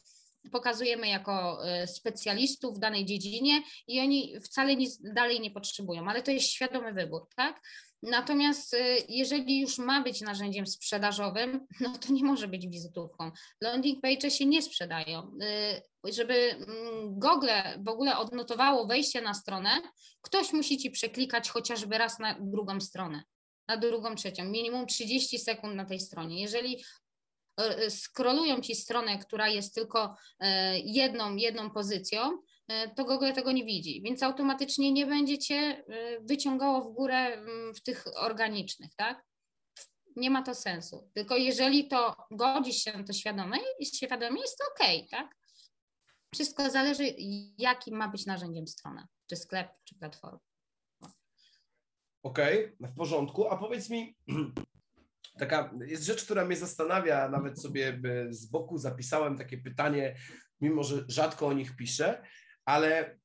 pokazujemy 0.51 1.07
jako 1.07 1.67
e, 1.67 1.87
specjalistów 1.87 2.75
w 2.75 2.79
danej 2.79 3.05
dziedzinie 3.05 3.61
i 3.87 3.99
oni 3.99 4.39
wcale 4.39 4.75
nic 4.75 5.01
dalej 5.13 5.39
nie 5.39 5.51
potrzebują, 5.51 6.09
ale 6.09 6.23
to 6.23 6.31
jest 6.31 6.47
świadomy 6.47 6.93
wybór, 6.93 7.27
tak? 7.35 7.61
Natomiast 8.03 8.73
y, 8.73 8.77
jeżeli 9.09 9.59
już 9.59 9.77
ma 9.77 10.01
być 10.01 10.21
narzędziem 10.21 10.67
sprzedażowym, 10.67 11.67
no 11.79 11.93
to 11.97 12.13
nie 12.13 12.23
może 12.23 12.47
być 12.47 12.67
wizytówką. 12.67 13.31
Landing 13.61 14.01
page 14.01 14.31
się 14.31 14.45
nie 14.45 14.61
sprzedają. 14.61 15.31
Y, 16.07 16.13
żeby 16.13 16.33
mm, 16.33 17.19
Google 17.19 17.49
w 17.85 17.89
ogóle 17.89 18.17
odnotowało 18.17 18.87
wejście 18.87 19.21
na 19.21 19.33
stronę, 19.33 19.81
ktoś 20.21 20.53
musi 20.53 20.77
ci 20.77 20.91
przeklikać 20.91 21.49
chociażby 21.49 21.97
raz 21.97 22.19
na 22.19 22.39
drugą 22.39 22.81
stronę, 22.81 23.23
na 23.67 23.77
drugą, 23.77 24.15
trzecią, 24.15 24.45
minimum 24.45 24.85
30 24.85 25.39
sekund 25.39 25.75
na 25.75 25.85
tej 25.85 25.99
stronie. 25.99 26.41
Jeżeli 26.41 26.83
y, 27.85 27.91
skrolują 27.91 28.61
ci 28.61 28.75
stronę, 28.75 29.17
która 29.19 29.47
jest 29.47 29.75
tylko 29.75 30.15
jedną, 30.83 31.35
jedną 31.35 31.71
pozycją, 31.71 32.37
to 32.95 33.05
Google 33.05 33.33
tego 33.33 33.51
nie 33.51 33.65
widzi, 33.65 34.01
więc 34.01 34.23
automatycznie 34.23 34.91
nie 34.91 35.05
będzie 35.05 35.37
cię 35.37 35.55
e, 35.55 35.83
wyciągało 36.21 36.81
w 36.81 36.93
górę 36.93 37.17
mm, 37.17 37.73
w 37.73 37.81
tych 37.81 38.05
organicznych, 38.15 38.95
tak? 38.95 39.23
Nie 40.15 40.29
ma 40.29 40.43
to 40.43 40.55
sensu. 40.55 41.09
Tylko 41.13 41.37
jeżeli 41.37 41.87
to 41.87 42.15
godzisz 42.31 42.75
się 42.75 42.97
na 42.97 43.03
to 43.03 43.13
świadomie, 43.13 43.57
świadomie 43.95 44.41
jest 44.41 44.57
to 44.57 44.65
ok, 44.65 45.09
tak? 45.11 45.35
Wszystko 46.33 46.69
zależy, 46.69 47.03
jakim 47.57 47.97
ma 47.97 48.07
być 48.07 48.25
narzędziem 48.25 48.67
strona, 48.67 49.07
czy 49.29 49.35
sklep, 49.35 49.67
czy 49.83 49.95
platforma. 49.95 50.39
Okej, 52.23 52.65
okay, 52.65 52.91
w 52.91 52.95
porządku. 52.95 53.47
A 53.47 53.57
powiedz 53.57 53.89
mi, 53.89 54.17
taka 55.39 55.73
jest 55.85 56.03
rzecz, 56.03 56.25
która 56.25 56.45
mnie 56.45 56.55
zastanawia, 56.55 57.29
nawet 57.29 57.61
sobie 57.61 58.01
z 58.29 58.45
boku 58.45 58.77
zapisałem 58.77 59.37
takie 59.37 59.57
pytanie, 59.57 60.15
mimo 60.61 60.83
że 60.83 61.05
rzadko 61.07 61.47
o 61.47 61.53
nich 61.53 61.75
piszę 61.75 62.23
ale 62.67 63.19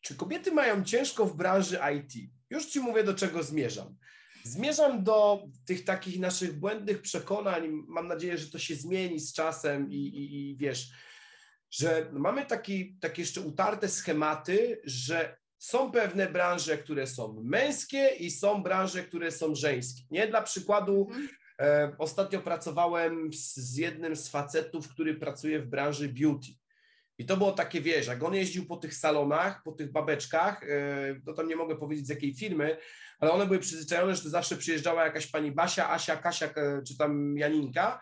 czy 0.00 0.14
kobiety 0.14 0.52
mają 0.52 0.84
ciężko 0.84 1.26
w 1.26 1.36
branży 1.36 1.78
IT? 1.96 2.30
Już 2.50 2.66
Ci 2.66 2.80
mówię, 2.80 3.04
do 3.04 3.14
czego 3.14 3.42
zmierzam. 3.42 3.96
Zmierzam 4.44 5.04
do 5.04 5.44
tych 5.66 5.84
takich 5.84 6.20
naszych 6.20 6.58
błędnych 6.58 7.02
przekonań. 7.02 7.68
Mam 7.88 8.08
nadzieję, 8.08 8.38
że 8.38 8.50
to 8.50 8.58
się 8.58 8.74
zmieni 8.74 9.20
z 9.20 9.32
czasem 9.32 9.90
i, 9.90 9.96
i, 9.96 10.50
i 10.50 10.56
wiesz, 10.56 10.90
że 11.70 12.10
mamy 12.12 12.46
taki, 12.46 12.98
takie 13.00 13.22
jeszcze 13.22 13.40
utarte 13.40 13.88
schematy, 13.88 14.80
że 14.84 15.36
są 15.58 15.92
pewne 15.92 16.26
branże, 16.26 16.78
które 16.78 17.06
są 17.06 17.42
męskie 17.44 18.08
i 18.08 18.30
są 18.30 18.62
branże, 18.62 19.02
które 19.02 19.30
są 19.30 19.54
żeńskie. 19.54 20.02
Nie 20.10 20.28
dla 20.28 20.42
przykładu. 20.42 21.06
Mhm. 21.10 21.28
E, 21.60 21.96
ostatnio 21.98 22.40
pracowałem 22.40 23.32
z, 23.32 23.56
z 23.56 23.76
jednym 23.76 24.16
z 24.16 24.28
facetów, 24.28 24.88
który 24.88 25.14
pracuje 25.14 25.60
w 25.60 25.66
branży 25.66 26.08
beauty. 26.08 26.61
I 27.18 27.26
to 27.26 27.36
było 27.36 27.52
takie, 27.52 27.80
wiesz, 27.80 28.06
jak 28.06 28.22
on 28.22 28.34
jeździł 28.34 28.66
po 28.66 28.76
tych 28.76 28.94
salonach, 28.94 29.62
po 29.62 29.72
tych 29.72 29.92
babeczkach, 29.92 30.62
e, 30.62 31.20
to 31.26 31.32
tam 31.32 31.48
nie 31.48 31.56
mogę 31.56 31.76
powiedzieć 31.76 32.06
z 32.06 32.10
jakiej 32.10 32.34
firmy, 32.34 32.76
ale 33.18 33.32
one 33.32 33.46
były 33.46 33.58
przyzwyczajone, 33.58 34.16
że 34.16 34.22
to 34.22 34.28
zawsze 34.28 34.56
przyjeżdżała 34.56 35.04
jakaś 35.04 35.26
pani 35.26 35.52
Basia, 35.52 35.90
Asia, 35.90 36.16
Kasia 36.16 36.46
e, 36.46 36.82
czy 36.88 36.96
tam 36.96 37.38
Janinka. 37.38 38.00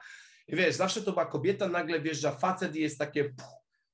I 0.49 0.57
wiesz, 0.57 0.75
zawsze 0.75 1.03
to 1.03 1.13
była 1.13 1.27
kobieta, 1.27 1.69
nagle 1.69 2.01
wjeżdża 2.01 2.33
facet 2.33 2.77
i 2.77 2.81
jest 2.81 2.99
takie. 2.99 3.35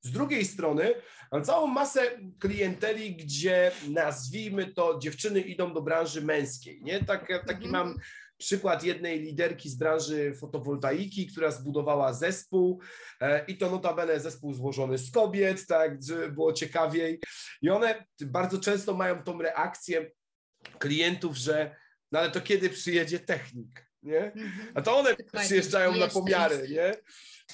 Z 0.00 0.10
drugiej 0.10 0.44
strony 0.44 0.94
mam 1.32 1.44
całą 1.44 1.66
masę 1.66 2.00
klienteli, 2.38 3.16
gdzie 3.16 3.70
nazwijmy 3.88 4.66
to 4.66 4.98
dziewczyny 4.98 5.40
idą 5.40 5.74
do 5.74 5.82
branży 5.82 6.22
męskiej, 6.22 6.82
nie? 6.82 7.04
Tak, 7.04 7.28
taki 7.46 7.66
mhm. 7.66 7.70
mam 7.70 7.96
przykład 8.38 8.84
jednej 8.84 9.20
liderki 9.20 9.70
z 9.70 9.74
branży 9.74 10.34
fotowoltaiki, 10.34 11.26
która 11.26 11.50
zbudowała 11.50 12.12
zespół 12.12 12.80
e, 13.20 13.44
i 13.44 13.58
to 13.58 13.70
notabene 13.70 14.20
zespół 14.20 14.54
złożony 14.54 14.98
z 14.98 15.10
kobiet, 15.10 15.66
tak, 15.66 16.02
żeby 16.02 16.32
było 16.32 16.52
ciekawiej. 16.52 17.20
I 17.62 17.70
one 17.70 18.06
bardzo 18.20 18.58
często 18.58 18.94
mają 18.94 19.22
tą 19.22 19.42
reakcję 19.42 20.10
klientów, 20.78 21.36
że 21.36 21.76
no 22.12 22.18
ale 22.18 22.30
to 22.30 22.40
kiedy 22.40 22.70
przyjedzie 22.70 23.20
technik, 23.20 23.90
nie? 24.02 24.18
Mhm. 24.18 24.72
A 24.74 24.82
to 24.82 24.98
one 24.98 25.16
przyjeżdżają 25.32 25.96
na 25.96 26.08
pomiary, 26.08 26.68
nie? 26.68 26.94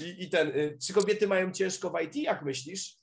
I, 0.06 0.24
I 0.24 0.30
ten, 0.30 0.48
y, 0.48 0.78
czy 0.86 0.92
kobiety 0.92 1.28
mają 1.28 1.52
ciężko 1.52 1.90
w 1.90 2.02
IT, 2.02 2.16
jak 2.16 2.42
myślisz? 2.42 2.96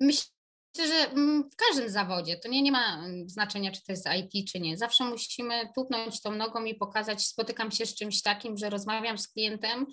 Myślę, 0.00 0.30
Myślę, 0.78 0.94
że 0.94 1.10
mm, 1.10 1.50
w 1.50 1.56
każdym 1.56 1.90
zawodzie 1.90 2.36
to 2.36 2.48
nie, 2.48 2.62
nie 2.62 2.72
ma 2.72 2.98
mm, 2.98 3.28
znaczenia, 3.28 3.72
czy 3.72 3.82
to 3.82 3.92
jest 3.92 4.08
IT, 4.18 4.50
czy 4.52 4.60
nie. 4.60 4.76
Zawsze 4.76 5.04
musimy 5.04 5.68
tupnąć 5.74 6.20
tą 6.20 6.34
nogą 6.34 6.64
i 6.64 6.74
pokazać, 6.74 7.26
spotykam 7.26 7.70
się 7.70 7.86
z 7.86 7.94
czymś 7.94 8.22
takim, 8.22 8.56
że 8.56 8.70
rozmawiam 8.70 9.18
z 9.18 9.28
klientem, 9.28 9.86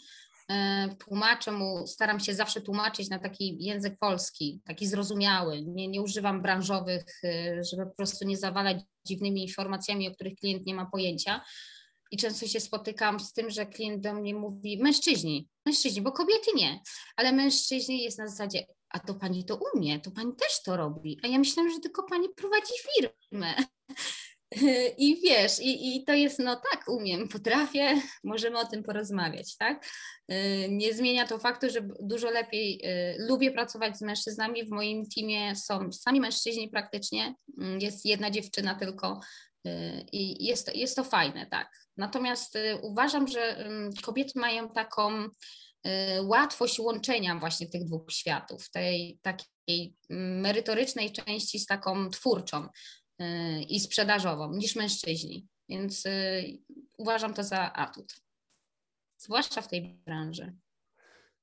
e, 0.52 0.96
tłumaczę 1.06 1.52
mu, 1.52 1.88
staram 1.88 2.20
się 2.20 2.34
zawsze 2.34 2.62
tłumaczyć 2.62 3.10
na 3.10 3.20
taki 3.20 3.58
język 3.60 3.98
polski, 4.00 4.62
taki 4.66 4.88
zrozumiały. 4.88 5.62
Nie, 5.62 5.88
nie 5.88 6.02
używam 6.02 6.42
branżowych, 6.42 7.06
e, 7.24 7.64
żeby 7.64 7.86
po 7.86 7.96
prostu 7.96 8.26
nie 8.26 8.38
zawalać 8.38 8.78
dziwnymi 9.08 9.42
informacjami, 9.42 10.08
o 10.08 10.12
których 10.12 10.36
klient 10.36 10.66
nie 10.66 10.76
ma 10.76 10.86
pojęcia. 10.86 11.42
I 12.12 12.18
często 12.18 12.48
się 12.48 12.60
spotykam 12.60 13.20
z 13.20 13.34
tym, 13.34 13.50
że 13.50 13.66
klient 13.66 14.02
do 14.02 14.14
mnie 14.14 14.36
mówi: 14.36 14.78
mężczyźni, 14.84 15.48
mężczyźni, 15.66 16.02
bo 16.02 16.12
kobiety 16.12 16.52
nie, 16.56 16.82
ale 17.16 17.32
mężczyźni 17.32 18.04
jest 18.04 18.18
na 18.18 18.28
zasadzie: 18.28 18.66
a 18.90 19.00
to 19.00 19.16
pani 19.16 19.46
to 19.46 19.60
umie, 19.74 20.00
to 20.00 20.12
pani 20.12 20.36
też 20.36 20.64
to 20.64 20.78
robi. 20.78 21.20
A 21.24 21.28
ja 21.28 21.40
myślałam, 21.40 21.72
że 21.72 21.80
tylko 21.80 22.04
pani 22.04 22.30
prowadzi 22.30 22.74
firmę. 22.96 23.56
I 24.98 25.22
wiesz, 25.22 25.60
i, 25.60 25.98
i 25.98 26.06
to 26.06 26.14
jest, 26.14 26.40
no 26.40 26.62
tak, 26.72 26.88
umiem, 26.88 27.28
potrafię, 27.28 28.02
możemy 28.24 28.60
o 28.60 28.66
tym 28.66 28.84
porozmawiać, 28.84 29.58
tak? 29.58 29.86
Nie 30.70 30.94
zmienia 30.94 31.28
to 31.28 31.40
faktu, 31.40 31.70
że 31.70 31.88
dużo 32.02 32.32
lepiej 32.32 32.82
y, 32.86 33.28
lubię 33.28 33.52
pracować 33.52 33.98
z 33.98 34.02
mężczyznami. 34.02 34.66
W 34.66 34.70
moim 34.70 35.06
teamie 35.16 35.56
są 35.56 35.92
sami 35.92 36.20
mężczyźni 36.22 36.70
praktycznie, 36.70 37.36
mm, 37.60 37.80
jest 37.80 38.06
jedna 38.06 38.32
dziewczyna 38.32 38.76
tylko 38.76 39.22
y, 39.68 39.72
i 40.12 40.46
jest 40.46 40.76
jest 40.76 40.96
to 40.96 41.04
fajne, 41.04 41.46
tak. 41.46 41.70
Natomiast 41.98 42.56
y, 42.56 42.80
uważam, 42.82 43.28
że 43.28 43.70
kobiety 44.04 44.40
mają 44.40 44.70
taką 44.70 45.12
Y, 45.24 45.30
łatwość 46.22 46.80
łączenia 46.80 47.40
właśnie 47.40 47.68
tych 47.68 47.86
dwóch 47.86 48.12
światów, 48.12 48.70
tej 48.70 49.20
takiej 49.22 49.96
merytorycznej 50.10 51.12
części 51.12 51.60
z 51.60 51.66
taką 51.66 52.10
twórczą 52.10 52.68
y, 53.22 53.26
i 53.70 53.80
sprzedażową 53.80 54.54
niż 54.54 54.76
mężczyźni. 54.76 55.48
Więc 55.70 56.06
y, 56.06 56.44
uważam 56.98 57.34
to 57.34 57.44
za 57.44 57.74
atut. 57.74 58.14
Zwłaszcza 59.18 59.62
w 59.62 59.68
tej 59.68 59.82
branży. 60.06 60.56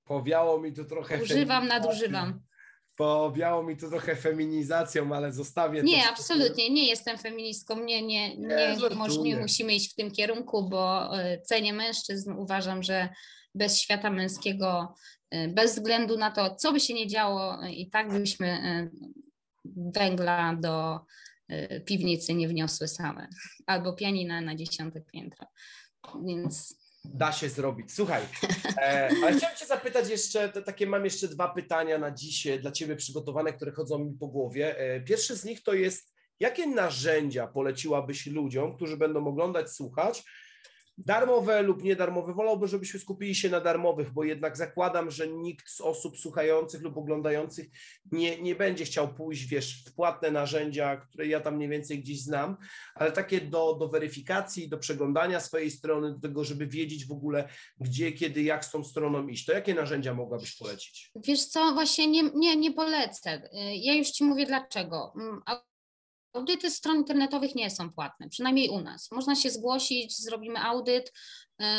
Powiało 0.05 0.61
mi 0.61 0.73
tu 0.73 0.85
trochę. 0.85 1.23
Używam, 1.23 1.69
nadużywam. 1.69 2.41
Powiało 2.97 3.63
mi 3.63 3.77
to 3.77 3.89
trochę 3.89 4.17
feminizacją, 4.17 5.15
ale 5.15 5.33
zostawię 5.33 5.83
Nie, 5.83 6.03
to 6.03 6.09
absolutnie. 6.09 6.71
Nie 6.71 6.89
jestem 6.89 7.19
feministką. 7.19 7.85
Nie, 7.85 8.03
nie, 8.03 8.37
nie, 8.37 8.77
nie, 8.77 9.23
nie 9.23 9.37
musimy 9.37 9.75
iść 9.75 9.93
w 9.93 9.95
tym 9.95 10.11
kierunku, 10.11 10.69
bo 10.69 11.11
y, 11.21 11.43
cenię 11.45 11.73
mężczyzn. 11.73 12.33
Uważam, 12.33 12.83
że 12.83 13.09
bez 13.55 13.81
świata 13.81 14.11
męskiego, 14.11 14.95
y, 15.35 15.49
bez 15.49 15.75
względu 15.75 16.19
na 16.19 16.31
to, 16.31 16.55
co 16.55 16.73
by 16.73 16.81
się 16.81 16.95
nie 16.95 17.07
działo, 17.07 17.59
i 17.71 17.91
tak 17.91 18.13
byśmy 18.13 18.91
węgla 19.77 20.57
do 20.57 21.01
piwnicy 21.87 22.35
nie 22.35 22.49
wniosły 22.49 22.89
same, 22.89 23.29
albo 23.67 23.93
pianina 23.93 24.41
na 24.41 24.57
dziesiąte 24.57 25.01
piętro. 25.01 25.47
Więc 26.27 26.85
da 27.05 27.33
się 27.33 27.49
zrobić. 27.49 27.93
Słuchaj, 27.93 28.23
e, 28.79 29.11
ale 29.23 29.37
chciałem 29.37 29.57
Cię 29.57 29.67
zapytać 29.67 30.11
jeszcze, 30.11 30.49
takie 30.49 30.87
mam 30.87 31.05
jeszcze 31.05 31.29
dwa 31.29 31.49
pytania 31.49 31.99
na 31.99 32.11
dziś 32.11 32.47
dla 32.61 32.73
Ciebie 32.73 32.97
przygotowane, 32.97 33.53
które 33.53 33.73
chodzą 33.73 33.99
mi 33.99 34.19
po 34.19 34.29
głowie. 34.29 34.79
E, 34.79 35.01
pierwszy 35.01 35.37
z 35.37 35.45
nich 35.45 35.63
to 35.63 35.75
jest, 35.75 36.15
jakie 36.41 36.67
narzędzia 36.67 37.47
poleciłabyś 37.47 38.27
ludziom, 38.27 38.77
którzy 38.77 38.97
będą 38.97 39.27
oglądać, 39.27 39.71
słuchać, 39.71 40.23
Darmowe 40.99 41.63
lub 41.63 41.83
niedarmowe. 41.83 42.35
Wolałbym, 42.35 42.69
żebyśmy 42.69 43.01
skupili 43.01 43.35
się 43.35 43.51
na 43.51 43.61
darmowych, 43.61 44.13
bo 44.13 44.25
jednak 44.25 44.57
zakładam, 44.57 45.11
że 45.11 45.29
nikt 45.29 45.71
z 45.71 45.81
osób 45.81 46.19
słuchających 46.19 46.83
lub 46.83 46.97
oglądających 46.97 47.67
nie, 48.13 48.43
nie 48.43 48.55
będzie 48.55 48.85
chciał 48.85 49.15
pójść, 49.15 49.47
wiesz, 49.47 49.85
w 49.87 49.95
płatne 49.95 50.31
narzędzia, 50.31 50.97
które 50.97 51.27
ja 51.27 51.41
tam 51.41 51.57
mniej 51.57 51.69
więcej 51.69 52.03
gdzieś 52.03 52.23
znam, 52.23 52.57
ale 52.95 53.13
takie 53.13 53.41
do, 53.41 53.75
do 53.75 53.89
weryfikacji, 53.89 54.69
do 54.69 54.79
przeglądania 54.79 55.41
swojej 55.41 55.71
strony, 55.71 56.13
do 56.13 56.21
tego, 56.21 56.45
żeby 56.45 56.67
wiedzieć 56.67 57.07
w 57.07 57.13
ogóle, 57.13 57.49
gdzie, 57.81 58.13
kiedy, 58.13 58.43
jak 58.43 58.65
z 58.65 58.71
tą 58.71 58.85
stroną 58.85 59.29
iść. 59.29 59.45
To 59.45 59.53
jakie 59.53 59.75
narzędzia 59.75 60.15
mogłabyś 60.15 60.57
polecić? 60.57 61.11
Wiesz 61.17 61.47
co, 61.47 61.73
właśnie 61.73 62.07
nie, 62.07 62.23
nie, 62.35 62.57
nie 62.57 62.73
polecę. 62.73 63.49
Ja 63.73 63.95
już 63.95 64.09
Ci 64.09 64.25
mówię 64.25 64.47
dlaczego. 64.47 65.13
Audyty 66.35 66.71
stron 66.71 66.97
internetowych 66.97 67.55
nie 67.55 67.71
są 67.71 67.93
płatne, 67.93 68.29
przynajmniej 68.29 68.69
u 68.69 68.81
nas. 68.81 69.11
Można 69.11 69.35
się 69.35 69.51
zgłosić, 69.51 70.19
zrobimy 70.19 70.61
audyt, 70.61 71.13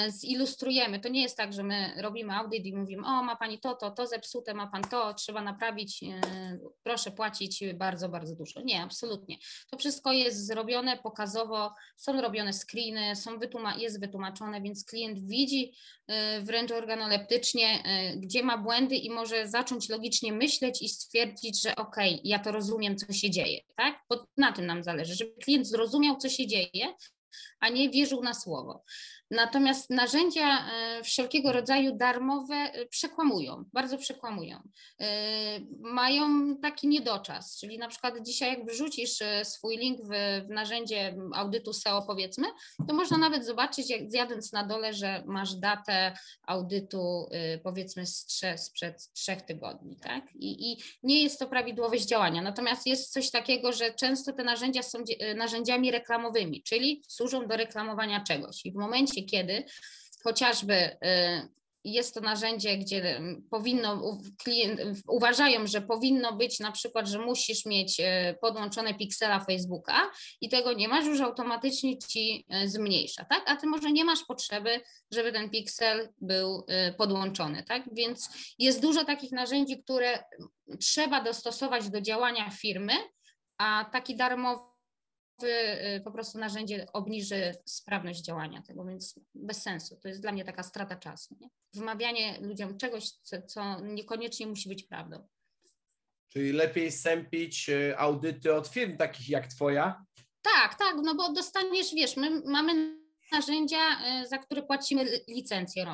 zilustrujemy. 0.09 0.99
To 0.99 1.09
nie 1.09 1.21
jest 1.21 1.37
tak, 1.37 1.53
że 1.53 1.63
my 1.63 1.93
robimy 2.01 2.33
audyt 2.33 2.65
i 2.65 2.75
mówimy, 2.75 3.07
o 3.07 3.23
ma 3.23 3.35
pani 3.35 3.59
to, 3.59 3.75
to, 3.75 3.91
to 3.91 4.07
zepsute, 4.07 4.53
ma 4.53 4.67
pan 4.67 4.81
to, 4.83 5.13
trzeba 5.13 5.41
naprawić, 5.41 6.03
e, 6.03 6.59
proszę 6.83 7.11
płacić 7.11 7.63
bardzo, 7.73 8.09
bardzo 8.09 8.35
dużo. 8.35 8.61
Nie, 8.61 8.83
absolutnie. 8.83 9.37
To 9.71 9.77
wszystko 9.77 10.11
jest 10.11 10.47
zrobione 10.47 10.97
pokazowo, 10.97 11.73
są 11.97 12.21
robione 12.21 12.53
screeny, 12.53 13.15
są 13.15 13.39
wytłuma 13.39 13.75
jest 13.75 13.99
wytłumaczone, 13.99 14.61
więc 14.61 14.85
klient 14.85 15.19
widzi 15.27 15.73
e, 16.07 16.41
wręcz 16.41 16.71
organoleptycznie, 16.71 17.83
gdzie 18.17 18.43
ma 18.43 18.57
błędy 18.57 18.95
i 18.95 19.09
może 19.09 19.47
zacząć 19.47 19.89
logicznie 19.89 20.33
myśleć 20.33 20.81
i 20.81 20.89
stwierdzić, 20.89 21.61
że 21.61 21.75
okej, 21.75 22.13
okay, 22.13 22.21
ja 22.23 22.39
to 22.39 22.51
rozumiem, 22.51 22.97
co 22.97 23.13
się 23.13 23.29
dzieje, 23.29 23.61
tak? 23.75 23.99
Bo 24.09 24.27
na 24.37 24.51
tym 24.51 24.65
nam 24.65 24.83
zależy, 24.83 25.15
żeby 25.15 25.31
klient 25.43 25.67
zrozumiał, 25.67 26.17
co 26.17 26.29
się 26.29 26.47
dzieje, 26.47 26.93
a 27.59 27.69
nie 27.69 27.89
wierzył 27.89 28.23
na 28.23 28.33
słowo. 28.33 28.83
Natomiast 29.31 29.89
narzędzia 29.89 30.67
e, 30.69 31.03
wszelkiego 31.03 31.51
rodzaju 31.51 31.95
darmowe 31.95 32.55
e, 32.55 32.85
przekłamują, 32.85 33.65
bardzo 33.73 33.97
przekłamują. 33.97 34.59
E, 35.01 35.05
mają 35.79 36.55
taki 36.57 36.87
niedoczas, 36.87 37.59
czyli 37.59 37.77
na 37.77 37.87
przykład 37.87 38.13
dzisiaj 38.21 38.49
jak 38.49 38.65
wrzucisz 38.65 39.19
swój 39.43 39.77
link 39.77 39.99
w, 40.01 40.09
w 40.47 40.49
narzędzie 40.49 41.15
audytu 41.35 41.73
SEO 41.73 42.01
powiedzmy, 42.01 42.47
to 42.87 42.93
można 42.93 43.17
nawet 43.17 43.45
zobaczyć, 43.45 43.89
jak 43.89 44.11
zjadąc 44.11 44.53
na 44.53 44.63
dole, 44.63 44.93
że 44.93 45.23
masz 45.25 45.55
datę 45.55 46.17
audytu 46.47 47.29
powiedzmy 47.63 48.05
sprzed 48.55 49.11
trzech 49.13 49.41
tygodni, 49.41 49.97
tak? 49.97 50.23
I, 50.35 50.71
I 50.71 50.77
nie 51.03 51.23
jest 51.23 51.39
to 51.39 51.47
prawidłowość 51.47 52.05
działania. 52.05 52.41
Natomiast 52.41 52.87
jest 52.87 53.13
coś 53.13 53.31
takiego, 53.31 53.73
że 53.73 53.93
często 53.93 54.33
te 54.33 54.43
narzędzia 54.43 54.83
są 54.83 54.99
narzędziami 55.35 55.91
reklamowymi, 55.91 56.63
czyli 56.63 57.03
służą 57.07 57.47
do 57.47 57.57
reklamowania 57.57 58.23
czegoś. 58.23 58.65
I 58.65 58.71
w 58.71 58.75
momencie, 58.75 59.14
momencie, 59.15 59.23
kiedy 59.23 59.65
chociażby 60.23 60.73
y, 60.73 61.55
jest 61.83 62.13
to 62.13 62.21
narzędzie, 62.21 62.77
gdzie 62.77 63.21
powinno, 63.51 64.17
klient, 64.43 64.81
uważają, 65.07 65.67
że 65.67 65.81
powinno 65.81 66.33
być 66.33 66.59
na 66.59 66.71
przykład, 66.71 67.07
że 67.07 67.19
musisz 67.19 67.65
mieć 67.65 67.99
y, 67.99 68.03
podłączone 68.41 68.93
piksela 68.93 69.39
Facebooka 69.39 70.11
i 70.41 70.49
tego 70.49 70.73
nie 70.73 70.87
masz, 70.87 71.05
już 71.05 71.21
automatycznie 71.21 71.97
ci 71.97 72.45
y, 72.63 72.69
zmniejsza, 72.69 73.25
tak? 73.25 73.43
A 73.47 73.55
ty 73.55 73.67
może 73.67 73.91
nie 73.91 74.05
masz 74.05 74.23
potrzeby, 74.23 74.81
żeby 75.11 75.31
ten 75.31 75.49
piksel 75.49 76.09
był 76.21 76.65
podłączony, 76.97 77.63
tak? 77.63 77.83
Więc 77.93 78.29
jest 78.59 78.81
dużo 78.81 79.05
takich 79.05 79.31
narzędzi, 79.31 79.83
które 79.83 80.23
trzeba 80.79 81.23
dostosować 81.23 81.89
do 81.89 82.01
działania 82.01 82.49
firmy, 82.49 82.93
a 83.57 83.85
taki 83.91 84.15
darmowy 84.15 84.74
po 86.03 86.11
prostu 86.11 86.37
narzędzie 86.39 86.85
obniży 86.93 87.55
sprawność 87.65 88.21
działania 88.21 88.61
tego, 88.61 88.85
więc 88.85 89.19
bez 89.35 89.61
sensu. 89.61 89.99
To 90.01 90.07
jest 90.07 90.21
dla 90.21 90.31
mnie 90.31 90.45
taka 90.45 90.63
strata 90.63 90.95
czasu. 90.95 91.35
Nie? 91.39 91.49
Wmawianie 91.73 92.37
ludziom 92.41 92.77
czegoś, 92.77 93.09
co, 93.09 93.41
co 93.41 93.79
niekoniecznie 93.81 94.47
musi 94.47 94.69
być 94.69 94.83
prawdą. 94.83 95.27
Czyli 96.29 96.51
lepiej 96.51 96.91
sępić 96.91 97.69
y, 97.69 97.97
audyty 97.97 98.53
od 98.53 98.67
firm 98.67 98.97
takich 98.97 99.29
jak 99.29 99.47
Twoja? 99.47 100.05
Tak, 100.41 100.75
tak, 100.75 100.95
no 101.03 101.15
bo 101.15 101.33
dostaniesz, 101.33 101.93
wiesz, 101.93 102.17
my 102.17 102.41
mamy 102.45 102.97
narzędzia, 103.31 103.77
y, 104.23 104.27
za 104.27 104.37
które 104.37 104.63
płacimy 104.63 105.05
licencję 105.27 105.85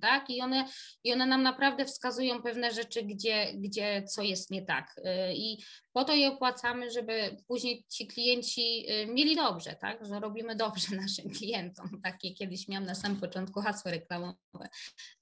tak? 0.00 0.30
I 0.30 0.42
one, 0.42 0.64
I 1.04 1.12
one 1.12 1.26
nam 1.26 1.42
naprawdę 1.42 1.84
wskazują 1.84 2.42
pewne 2.42 2.72
rzeczy, 2.72 3.02
gdzie, 3.02 3.52
gdzie 3.54 4.02
co 4.02 4.22
jest 4.22 4.50
nie 4.50 4.62
tak. 4.62 4.94
Y, 4.98 5.34
I 5.34 5.64
po 5.92 6.04
to 6.04 6.14
je 6.14 6.28
opłacamy, 6.28 6.90
żeby 6.90 7.36
później 7.48 7.84
ci 7.88 8.06
klienci 8.06 8.86
y, 8.90 9.06
mieli 9.06 9.36
dobrze, 9.36 9.76
tak? 9.80 10.06
Że 10.06 10.20
robimy 10.20 10.56
dobrze 10.56 10.96
naszym 11.02 11.30
klientom. 11.30 12.00
Takie 12.04 12.34
kiedyś 12.34 12.68
miałam 12.68 12.86
na 12.86 12.94
samym 12.94 13.20
początku 13.20 13.60
hasło 13.60 13.90
reklamowe. 13.90 14.36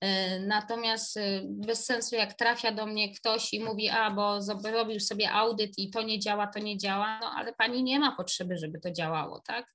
Y, 0.05 0.07
natomiast 0.41 1.19
bez 1.45 1.85
sensu, 1.85 2.17
jak 2.17 2.35
trafia 2.35 2.73
do 2.73 2.87
mnie 2.87 3.15
ktoś 3.15 3.55
i 3.55 3.61
mówi, 3.61 3.89
a 3.89 4.11
bo 4.11 4.43
zrobił 4.43 5.01
sobie 5.01 5.31
audyt 5.31 5.79
i 5.79 5.91
to 5.91 6.03
nie 6.03 6.19
działa, 6.19 6.47
to 6.47 6.59
nie 6.59 6.79
działa, 6.79 7.19
no 7.21 7.33
ale 7.37 7.53
pani 7.53 7.83
nie 7.83 8.01
ma 8.01 8.17
potrzeby, 8.17 8.59
żeby 8.59 8.81
to 8.81 8.91
działało, 8.91 9.41
tak? 9.41 9.75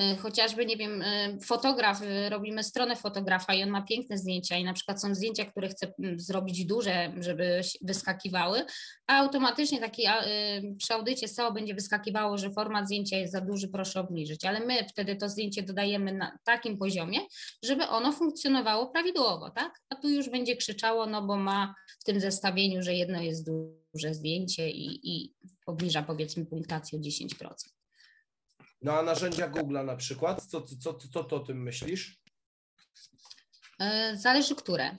E, 0.00 0.16
chociażby, 0.16 0.66
nie 0.66 0.76
wiem, 0.76 1.02
e, 1.02 1.38
fotograf, 1.40 2.02
e, 2.02 2.30
robimy 2.30 2.64
stronę 2.64 2.96
fotografa 2.96 3.54
i 3.54 3.62
on 3.62 3.70
ma 3.70 3.82
piękne 3.82 4.18
zdjęcia 4.18 4.56
i 4.56 4.64
na 4.64 4.72
przykład 4.72 5.02
są 5.02 5.14
zdjęcia, 5.14 5.44
które 5.44 5.68
chce 5.68 5.92
zrobić 6.16 6.64
duże, 6.64 7.12
żeby 7.18 7.60
wyskakiwały, 7.82 8.64
a 9.06 9.18
automatycznie 9.18 9.80
taki 9.80 10.02
przy 10.78 10.94
audycie 10.94 11.28
SEO 11.28 11.52
będzie 11.52 11.74
wyskakiwało, 11.74 12.38
że 12.38 12.50
format 12.50 12.86
zdjęcia 12.86 13.16
jest 13.16 13.32
za 13.32 13.40
duży, 13.40 13.68
proszę 13.68 14.00
obniżyć, 14.00 14.44
ale 14.44 14.60
my 14.60 14.88
wtedy 14.88 15.16
to 15.16 15.28
zdjęcie 15.28 15.62
dodajemy 15.62 16.12
na 16.12 16.38
takim 16.44 16.78
poziomie, 16.78 17.18
żeby 17.64 17.88
ono 17.88 18.12
funkcjonowało 18.12 18.86
prawidłowo, 18.86 19.50
tak? 19.50 19.80
A 19.88 19.96
tu 19.96 20.08
już 20.08 20.30
będzie 20.30 20.56
krzyczało, 20.56 21.06
no 21.06 21.22
bo 21.22 21.36
ma 21.36 21.74
w 22.00 22.04
tym 22.04 22.20
zestawieniu, 22.20 22.82
że 22.82 22.94
jedno 22.94 23.20
jest 23.20 23.46
duże 23.46 24.14
zdjęcie 24.14 24.70
i, 24.70 25.00
i 25.02 25.34
obniża 25.66 26.02
powiedzmy 26.02 26.46
punktację 26.46 26.98
o 26.98 27.02
10%. 27.02 27.79
No 28.82 28.98
a 28.98 29.02
narzędzia 29.02 29.48
Google'a 29.48 29.84
na 29.84 29.96
przykład, 29.96 30.44
co, 30.46 30.62
co, 30.62 30.76
co, 30.76 31.08
co 31.08 31.24
ty 31.24 31.34
o 31.34 31.40
tym 31.40 31.62
myślisz? 31.62 32.20
E, 33.80 34.16
zależy 34.16 34.54
które. 34.54 34.96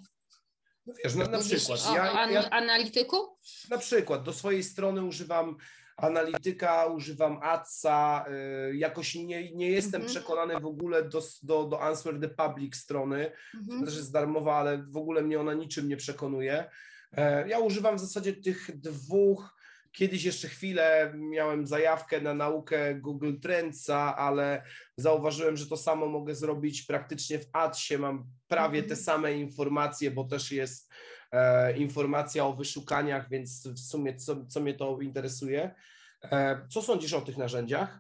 No 0.86 0.94
wiesz, 1.04 1.16
na, 1.16 1.28
na 1.28 1.40
przykład. 1.40 1.80
O, 1.90 1.96
ja, 1.96 2.30
ja, 2.32 2.50
analityku? 2.50 3.38
Na 3.70 3.78
przykład, 3.78 4.24
do 4.24 4.34
swojej 4.34 4.64
strony 4.64 5.04
używam 5.04 5.58
analityka, 5.98 6.86
używam 6.86 7.40
AdSa, 7.42 8.26
y, 8.72 8.76
jakoś 8.76 9.16
nie, 9.16 9.52
nie 9.56 9.70
jestem 9.72 10.02
mhm. 10.02 10.10
przekonany 10.10 10.60
w 10.60 10.66
ogóle 10.66 11.04
do, 11.04 11.22
do, 11.44 11.66
do 11.66 11.82
Answer 11.82 12.20
the 12.20 12.30
Public 12.30 12.76
strony, 12.76 13.32
mhm. 13.54 13.86
też 13.86 13.96
jest 13.96 14.14
darmowa, 14.14 14.56
ale 14.56 14.84
w 14.84 14.98
ogóle 14.98 15.22
mnie 15.22 15.40
ona 15.40 15.54
niczym 15.54 15.88
nie 15.88 15.98
przekonuje. 15.98 16.70
E, 17.12 17.48
ja 17.48 17.60
używam 17.60 17.98
w 17.98 18.02
zasadzie 18.02 18.34
tych 18.34 18.80
dwóch 18.80 19.61
Kiedyś 19.92 20.24
jeszcze 20.24 20.48
chwilę 20.48 21.14
miałem 21.16 21.68
zajawkę 21.68 22.22
na 22.22 22.34
naukę 22.34 22.96
Google 22.96 23.40
Trendsa, 23.42 24.16
ale 24.18 24.64
zauważyłem, 24.98 25.58
że 25.58 25.68
to 25.68 25.78
samo 25.78 26.08
mogę 26.08 26.36
zrobić 26.36 26.82
praktycznie 26.82 27.40
w 27.40 27.46
Adsie. 27.54 27.98
Mam 27.98 28.26
prawie 28.48 28.80
te 28.80 28.90
mhm. 28.90 29.02
same 29.02 29.34
informacje, 29.34 30.12
bo 30.12 30.24
też 30.24 30.52
jest 30.52 30.92
e, 31.32 31.78
informacja 31.78 32.46
o 32.46 32.54
wyszukaniach, 32.54 33.30
więc 33.30 33.68
w 33.68 33.80
sumie 33.80 34.16
co, 34.16 34.46
co 34.46 34.60
mnie 34.60 34.74
to 34.74 35.02
interesuje. 35.02 35.76
E, 36.24 36.68
co 36.70 36.82
sądzisz 36.82 37.14
o 37.14 37.22
tych 37.22 37.38
narzędziach? 37.38 38.00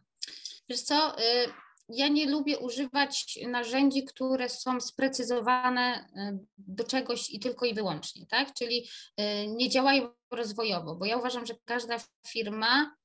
Wiesz 0.69 0.81
co, 0.81 1.19
y 1.19 1.70
ja 1.93 2.07
nie 2.07 2.29
lubię 2.29 2.59
używać 2.59 3.39
narzędzi, 3.47 4.03
które 4.03 4.49
są 4.49 4.81
sprecyzowane 4.81 6.09
do 6.57 6.83
czegoś 6.83 7.29
i 7.29 7.39
tylko 7.39 7.65
i 7.65 7.73
wyłącznie, 7.73 8.25
tak? 8.27 8.53
Czyli 8.53 8.89
nie 9.47 9.69
działają 9.69 10.09
rozwojowo, 10.31 10.95
bo 10.95 11.05
ja 11.05 11.17
uważam, 11.17 11.45
że 11.45 11.53
każda 11.65 11.97
firma 12.27 12.95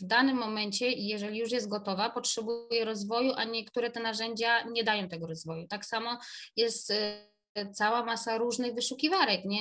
w 0.00 0.04
danym 0.06 0.36
momencie, 0.36 0.92
jeżeli 0.92 1.38
już 1.38 1.50
jest 1.50 1.68
gotowa, 1.68 2.10
potrzebuje 2.10 2.84
rozwoju, 2.84 3.32
a 3.36 3.44
niektóre 3.44 3.90
te 3.90 4.00
narzędzia 4.00 4.62
nie 4.62 4.84
dają 4.84 5.08
tego 5.08 5.26
rozwoju. 5.26 5.66
Tak 5.68 5.86
samo 5.86 6.18
jest 6.56 6.92
cała 7.72 8.04
masa 8.04 8.38
różnych 8.38 8.74
wyszukiwarek. 8.74 9.44
Nie? 9.44 9.60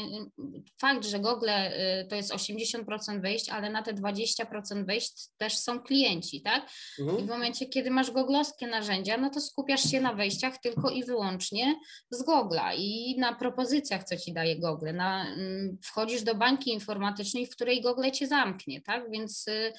Fakt, 0.81 1.05
że 1.05 1.19
Google 1.19 1.49
y, 1.49 2.08
to 2.10 2.15
jest 2.15 2.34
80% 2.34 3.21
wejść, 3.21 3.49
ale 3.49 3.69
na 3.69 3.84
te 3.84 3.93
20% 3.93 4.86
wejść 4.86 5.13
też 5.38 5.58
są 5.58 5.79
klienci, 5.79 6.41
tak? 6.41 6.69
Mhm. 6.99 7.19
I 7.19 7.23
w 7.23 7.27
momencie, 7.27 7.65
kiedy 7.65 7.91
masz 7.91 8.12
googlowskie 8.12 8.67
narzędzia, 8.67 9.17
no 9.17 9.29
to 9.29 9.41
skupiasz 9.41 9.91
się 9.91 10.01
na 10.01 10.13
wejściach 10.13 10.58
tylko 10.58 10.89
i 10.89 11.03
wyłącznie 11.03 11.75
z 12.10 12.25
Google'a 12.27 12.75
i 12.77 13.15
na 13.19 13.36
propozycjach, 13.36 14.03
co 14.03 14.17
ci 14.17 14.34
daje 14.34 14.60
Google. 14.60 14.93
Na, 14.93 15.25
mm, 15.34 15.77
wchodzisz 15.84 16.23
do 16.23 16.36
bańki 16.36 16.73
informatycznej, 16.73 17.47
w 17.47 17.49
której 17.49 17.81
Google 17.81 18.12
cię 18.12 18.27
zamknie, 18.27 18.81
tak? 18.81 19.12
Więc 19.12 19.47
y, 19.47 19.73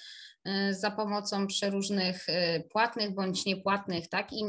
za 0.71 0.91
pomocą 0.91 1.47
przeróżnych 1.47 2.29
y, 2.29 2.69
płatnych 2.71 3.15
bądź 3.15 3.45
niepłatnych, 3.45 4.09
tak? 4.09 4.33
I 4.33 4.45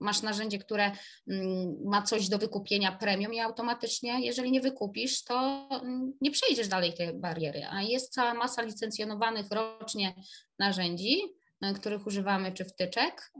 masz 0.00 0.22
narzędzie, 0.22 0.58
które 0.58 0.92
mm, 1.28 1.76
ma 1.84 2.02
coś 2.02 2.28
do 2.28 2.38
wykupienia 2.38 2.92
premium 2.92 3.34
i 3.34 3.40
automatycznie, 3.40 4.20
jeżeli 4.20 4.50
nie 4.50 4.60
wykupisz, 4.60 5.24
to 5.24 5.68
mm, 5.70 6.12
nie 6.20 6.30
przejdziesz 6.30 6.68
dalej 6.68 6.94
tej 6.94 7.14
bariery. 7.14 7.66
A 7.70 7.82
jest 7.82 8.12
cała 8.12 8.34
masa 8.34 8.62
licencjonowanych 8.62 9.46
rocznie 9.50 10.14
narzędzi, 10.58 11.22
y, 11.64 11.74
których 11.74 12.06
używamy, 12.06 12.52
czy 12.52 12.64
wtyczek, 12.64 13.32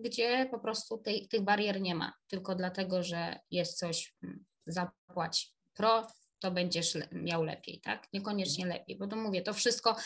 gdzie 0.00 0.48
po 0.50 0.58
prostu 0.58 0.98
tej, 0.98 1.28
tych 1.28 1.42
barier 1.42 1.80
nie 1.80 1.94
ma, 1.94 2.12
tylko 2.28 2.54
dlatego, 2.54 3.02
że 3.02 3.38
jest 3.50 3.78
coś, 3.78 4.14
mm, 4.22 4.44
zapłać 4.66 5.52
pro, 5.74 6.06
to 6.38 6.50
będziesz 6.50 6.98
miał 7.12 7.42
lepiej, 7.42 7.80
tak? 7.80 8.08
Niekoniecznie 8.12 8.66
lepiej, 8.66 8.96
bo 8.98 9.06
to 9.06 9.16
mówię, 9.16 9.42
to 9.42 9.54
wszystko 9.54 9.96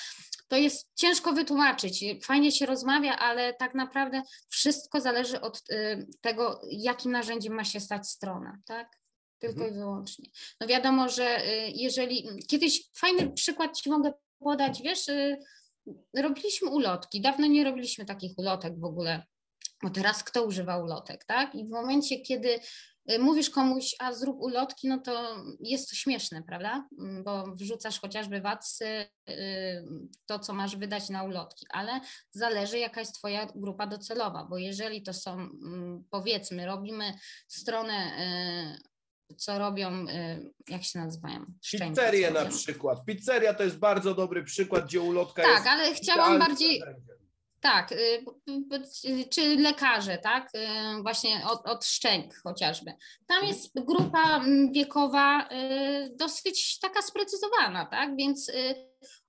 to 0.49 0.57
jest 0.57 0.90
ciężko 0.95 1.33
wytłumaczyć. 1.33 2.05
Fajnie 2.23 2.53
się 2.53 2.66
rozmawia, 2.66 3.16
ale 3.16 3.55
tak 3.55 3.75
naprawdę 3.75 4.23
wszystko 4.49 5.01
zależy 5.01 5.40
od 5.40 5.62
y, 5.71 6.07
tego, 6.21 6.61
jakim 6.71 7.12
narzędziem 7.12 7.55
ma 7.55 7.64
się 7.64 7.81
stać 7.81 8.09
strona, 8.09 8.59
tak? 8.66 9.01
Tylko 9.38 9.57
mhm. 9.57 9.75
i 9.75 9.79
wyłącznie. 9.79 10.31
No 10.61 10.66
wiadomo, 10.66 11.09
że 11.09 11.47
y, 11.47 11.71
jeżeli 11.75 12.29
kiedyś 12.49 12.90
fajny 12.95 13.33
przykład 13.33 13.77
ci 13.77 13.90
mogę 13.90 14.12
podać, 14.38 14.83
wiesz, 14.83 15.09
y, 15.09 15.38
robiliśmy 16.16 16.71
ulotki. 16.71 17.21
Dawno 17.21 17.47
nie 17.47 17.64
robiliśmy 17.64 18.05
takich 18.05 18.38
ulotek 18.38 18.81
w 18.81 18.85
ogóle. 18.85 19.23
Bo 19.83 19.90
teraz 19.90 20.25
kto 20.25 20.45
używa 20.45 20.79
ulotek, 20.79 21.25
tak? 21.25 21.55
I 21.55 21.64
w 21.64 21.71
momencie, 21.71 22.21
kiedy 22.21 22.61
mówisz 23.18 23.51
komuś, 23.51 23.94
a 23.99 24.12
zrób 24.12 24.40
ulotki, 24.40 24.88
no 24.88 24.99
to 24.99 25.44
jest 25.61 25.90
to 25.90 25.96
śmieszne, 25.96 26.42
prawda? 26.42 26.88
Mm, 26.99 27.25
bo 27.25 27.55
wrzucasz 27.55 28.01
chociażby 28.01 28.40
watsy, 28.40 28.87
y, 29.31 29.85
to, 30.27 30.38
co 30.38 30.53
masz 30.53 30.77
wydać 30.77 31.09
na 31.09 31.23
ulotki, 31.23 31.66
ale 31.70 32.01
zależy, 32.31 32.79
jaka 32.79 33.01
jest 33.01 33.14
Twoja 33.14 33.46
grupa 33.55 33.87
docelowa, 33.87 34.44
bo 34.51 34.59
jeżeli 34.59 35.03
to 35.03 35.12
są, 35.12 35.33
mm, 35.33 36.05
powiedzmy, 36.11 36.66
robimy 36.66 37.14
stronę 37.49 38.12
y, 38.77 38.90
co 39.37 39.59
robią, 39.59 40.05
jak 40.68 40.85
się 40.85 40.99
nazywają? 40.99 41.46
Pizzerie 41.70 42.31
na 42.31 42.44
przykład. 42.44 43.05
Pizzeria 43.05 43.55
to 43.55 43.62
jest 43.62 43.79
bardzo 43.79 44.14
dobry 44.14 44.44
przykład, 44.44 44.87
gdzie 44.87 45.01
ulotka 45.01 45.42
tak, 45.42 45.51
jest... 45.51 45.64
Tak, 45.64 45.73
ale 45.73 45.94
chciałam 45.94 46.38
bardziej... 46.38 46.83
Tak, 47.61 47.92
y, 47.92 48.25
czy 49.31 49.57
lekarze, 49.57 50.18
tak? 50.18 50.51
Y, 50.55 51.03
właśnie 51.03 51.46
od, 51.46 51.66
od 51.66 51.85
szczęk 51.85 52.35
chociażby. 52.42 52.92
Tam 53.27 53.46
jest 53.46 53.85
grupa 53.85 54.37
mm, 54.37 54.73
wiekowa 54.73 55.49
y, 55.49 56.16
dosyć 56.16 56.79
taka 56.79 57.03
sprecyzowana, 57.03 57.87
tak? 57.87 58.16
Więc 58.16 58.53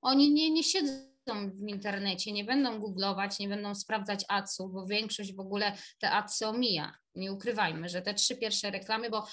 oni 0.01 0.33
nie, 0.33 0.51
nie 0.51 0.63
siedzą 0.63 1.11
w 1.53 1.67
internecie, 1.67 2.31
nie 2.31 2.43
będą 2.43 2.79
googlować, 2.79 3.39
nie 3.39 3.49
będą 3.49 3.75
sprawdzać 3.75 4.25
adsów, 4.27 4.71
bo 4.71 4.85
większość 4.85 5.35
w 5.35 5.39
ogóle 5.39 5.77
te 5.99 6.11
adsy 6.11 6.47
omija. 6.47 6.95
Nie 7.15 7.33
ukrywajmy, 7.33 7.89
że 7.89 8.01
te 8.01 8.13
trzy 8.13 8.35
pierwsze 8.35 8.71
reklamy, 8.71 9.09
bo 9.09 9.27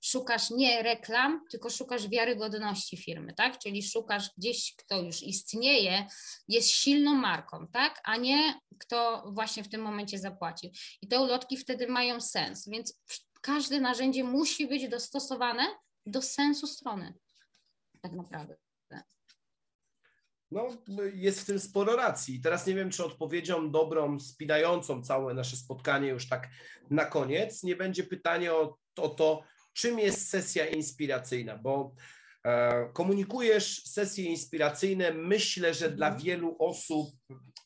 szukasz 0.00 0.50
nie 0.50 0.82
reklam, 0.82 1.44
tylko 1.50 1.70
szukasz 1.70 2.08
wiarygodności 2.08 2.96
firmy, 2.96 3.34
tak? 3.34 3.58
Czyli 3.58 3.82
szukasz 3.82 4.30
gdzieś, 4.38 4.74
kto 4.76 5.02
już 5.02 5.22
istnieje, 5.22 6.06
jest 6.48 6.70
silną 6.70 7.14
marką, 7.14 7.66
tak? 7.72 8.00
A 8.04 8.16
nie 8.16 8.54
kto 8.78 9.24
właśnie 9.32 9.64
w 9.64 9.68
tym 9.68 9.80
momencie 9.80 10.18
zapłacił. 10.18 10.70
I 11.02 11.08
te 11.08 11.20
ulotki 11.20 11.56
wtedy 11.56 11.88
mają 11.88 12.20
sens, 12.20 12.68
więc 12.68 13.00
każde 13.42 13.80
narzędzie 13.80 14.24
musi 14.24 14.66
być 14.66 14.88
dostosowane 14.88 15.66
do 16.06 16.22
sensu 16.22 16.66
strony, 16.66 17.14
tak 18.00 18.12
naprawdę. 18.12 18.56
No, 20.50 20.68
jest 21.14 21.40
w 21.40 21.46
tym 21.46 21.60
sporo 21.60 21.96
racji. 21.96 22.40
Teraz 22.40 22.66
nie 22.66 22.74
wiem, 22.74 22.90
czy 22.90 23.04
odpowiedzią 23.04 23.70
dobrą, 23.70 24.20
spinającą 24.20 25.02
całe 25.02 25.34
nasze 25.34 25.56
spotkanie 25.56 26.08
już 26.08 26.28
tak 26.28 26.48
na 26.90 27.04
koniec, 27.04 27.62
nie 27.62 27.76
będzie 27.76 28.04
pytanie 28.04 28.52
o, 28.52 28.78
o 28.96 29.08
to, 29.08 29.42
czym 29.78 29.98
jest 29.98 30.28
sesja 30.28 30.66
inspiracyjna, 30.66 31.58
bo 31.58 31.94
e, 32.44 32.88
komunikujesz 32.92 33.82
sesje 33.84 34.24
inspiracyjne. 34.24 35.12
Myślę, 35.12 35.74
że 35.74 35.90
dla 35.90 36.06
mhm. 36.06 36.24
wielu 36.24 36.56
osób 36.58 37.08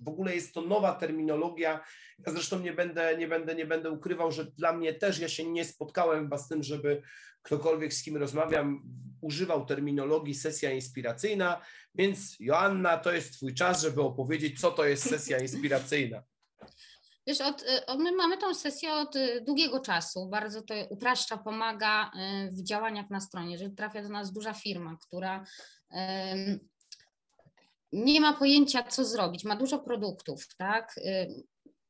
w 0.01 0.09
ogóle 0.09 0.35
jest 0.35 0.55
to 0.55 0.63
nowa 0.63 0.95
terminologia. 0.95 1.85
Ja 2.27 2.33
zresztą 2.33 2.61
nie 2.61 2.73
będę, 2.73 3.17
nie 3.19 3.29
będę, 3.29 3.55
nie 3.55 3.67
będę 3.67 3.91
ukrywał, 3.91 4.33
że 4.33 4.45
dla 4.45 4.73
mnie 4.73 4.95
też 4.95 5.19
ja 5.19 5.29
się 5.29 5.51
nie 5.51 5.65
spotkałem 5.65 6.25
chyba 6.25 6.39
z 6.39 6.49
tym, 6.49 6.63
żeby 6.63 7.03
ktokolwiek 7.43 7.95
z 7.95 8.03
kim 8.03 8.17
rozmawiam 8.17 8.83
używał 9.21 9.67
terminologii 9.67 10.35
sesja 10.35 10.71
inspiracyjna, 10.71 11.63
więc 11.95 12.37
Joanna, 12.41 12.99
to 12.99 13.13
jest 13.13 13.33
Twój 13.33 13.55
czas, 13.55 13.83
żeby 13.83 14.03
opowiedzieć, 14.03 14.61
co 14.61 14.71
to 14.71 14.85
jest 14.85 15.09
sesja 15.09 15.39
inspiracyjna. 15.39 16.23
Wiesz, 17.27 17.41
od, 17.41 17.63
y, 17.63 17.99
my 17.99 18.13
mamy 18.13 18.39
tą 18.39 18.55
sesję 18.55 18.95
od 18.95 19.17
y, 19.17 19.41
długiego 19.41 19.81
czasu. 19.81 20.29
Bardzo 20.29 20.63
to 20.63 20.75
upraszcza, 20.91 21.37
pomaga 21.37 22.11
y, 22.47 22.51
w 22.53 22.63
działaniach 22.63 23.11
na 23.11 23.21
stronie. 23.21 23.53
Jeżeli 23.53 23.75
trafia 23.75 24.03
do 24.03 24.09
nas 24.09 24.33
duża 24.33 24.55
firma, 24.55 24.97
która 25.01 25.47
nie 27.93 28.21
ma 28.21 28.33
pojęcia, 28.33 28.83
co 28.83 29.05
zrobić, 29.05 29.45
ma 29.45 29.57
dużo 29.57 29.79
produktów, 29.79 30.57
tak? 30.57 30.95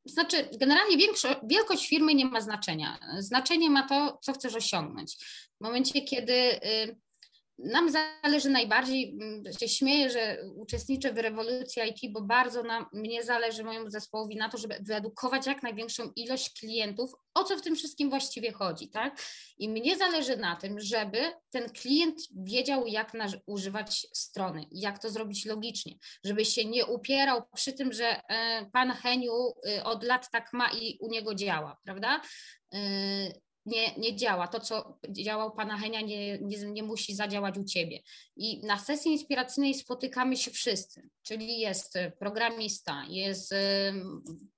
Znaczy, 0.05 0.49
generalnie 0.59 0.97
wielkość 1.43 1.87
firmy 1.87 2.15
nie 2.15 2.25
ma 2.25 2.41
znaczenia. 2.41 2.99
Znaczenie 3.19 3.69
ma 3.69 3.87
to, 3.87 4.19
co 4.21 4.33
chcesz 4.33 4.55
osiągnąć. 4.55 5.15
W 5.61 5.63
momencie, 5.63 6.01
kiedy 6.01 6.59
nam 7.63 7.89
zależy 7.91 8.49
najbardziej, 8.49 9.17
mm, 9.21 9.43
się 9.59 9.67
śmieję, 9.67 10.09
że 10.09 10.37
uczestniczę 10.55 11.13
w 11.13 11.17
rewolucji 11.17 11.81
IT, 11.89 12.13
bo 12.13 12.21
bardzo 12.21 12.63
nam, 12.63 12.85
mnie 12.93 13.23
zależy 13.23 13.63
mojemu 13.63 13.89
zespołowi 13.89 14.35
na 14.35 14.49
to, 14.49 14.57
żeby 14.57 14.75
wyedukować 14.81 15.47
jak 15.47 15.63
największą 15.63 16.11
ilość 16.15 16.59
klientów, 16.59 17.11
o 17.33 17.43
co 17.43 17.57
w 17.57 17.61
tym 17.61 17.75
wszystkim 17.75 18.09
właściwie 18.09 18.51
chodzi, 18.51 18.89
tak? 18.89 19.21
I 19.57 19.69
mnie 19.69 19.97
zależy 19.97 20.37
na 20.37 20.55
tym, 20.55 20.79
żeby 20.79 21.19
ten 21.51 21.69
klient 21.69 22.19
wiedział, 22.35 22.87
jak 22.87 23.13
na, 23.13 23.27
używać 23.45 24.07
strony, 24.13 24.65
jak 24.71 24.99
to 24.99 25.09
zrobić 25.09 25.45
logicznie, 25.45 25.95
żeby 26.25 26.45
się 26.45 26.65
nie 26.65 26.85
upierał 26.85 27.41
przy 27.55 27.73
tym, 27.73 27.93
że 27.93 28.21
e, 28.29 28.65
pan 28.73 28.91
Heniu 28.91 29.53
e, 29.67 29.83
od 29.83 30.03
lat 30.03 30.29
tak 30.31 30.53
ma 30.53 30.69
i 30.71 30.97
u 30.99 31.09
niego 31.09 31.35
działa, 31.35 31.77
prawda? 31.83 32.21
E, 33.65 33.69
nie, 33.69 33.95
nie 33.97 34.15
działa. 34.15 34.47
To, 34.47 34.59
co 34.59 34.99
działał 35.09 35.51
Pana 35.51 35.77
Henia, 35.77 36.01
nie, 36.01 36.39
nie, 36.39 36.57
nie 36.57 36.83
musi 36.83 37.15
zadziałać 37.15 37.57
u 37.57 37.63
Ciebie. 37.63 37.99
I 38.35 38.65
na 38.65 38.79
sesji 38.79 39.11
inspiracyjnej 39.11 39.73
spotykamy 39.73 40.37
się 40.37 40.51
wszyscy, 40.51 41.09
czyli 41.21 41.59
jest 41.59 41.93
programista, 42.19 43.05
jest 43.09 43.53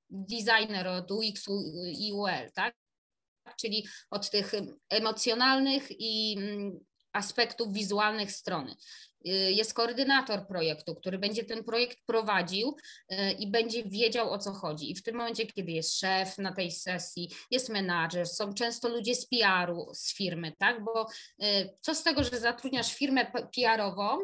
designer 0.09 0.87
od 0.87 1.11
UX 1.11 1.45
i 1.99 2.13
UL, 2.13 2.51
tak? 2.53 2.75
Czyli 3.59 3.87
od 4.09 4.29
tych 4.29 4.51
emocjonalnych 4.89 5.87
i 5.89 6.35
mm, 6.37 6.79
aspektów 7.13 7.73
wizualnych 7.73 8.31
strony. 8.31 8.75
Jest 9.49 9.73
koordynator 9.73 10.47
projektu, 10.47 10.95
który 10.95 11.17
będzie 11.17 11.43
ten 11.43 11.63
projekt 11.63 11.97
prowadził 12.05 12.75
y, 13.11 13.31
i 13.31 13.51
będzie 13.51 13.83
wiedział 13.83 14.31
o 14.31 14.37
co 14.37 14.53
chodzi. 14.53 14.91
I 14.91 14.95
w 14.95 15.03
tym 15.03 15.15
momencie, 15.15 15.45
kiedy 15.45 15.71
jest 15.71 15.99
szef 15.99 16.37
na 16.37 16.53
tej 16.53 16.71
sesji, 16.71 17.29
jest 17.51 17.69
menadżer, 17.69 18.27
są 18.27 18.53
często 18.53 18.89
ludzie 18.89 19.15
z 19.15 19.27
PR-u, 19.27 19.93
z 19.93 20.13
firmy, 20.13 20.53
tak? 20.57 20.83
Bo 20.83 21.07
y, 21.43 21.45
co 21.81 21.95
z 21.95 22.03
tego, 22.03 22.23
że 22.23 22.39
zatrudniasz 22.39 22.93
firmę 22.93 23.31
PR-ową, 23.55 24.19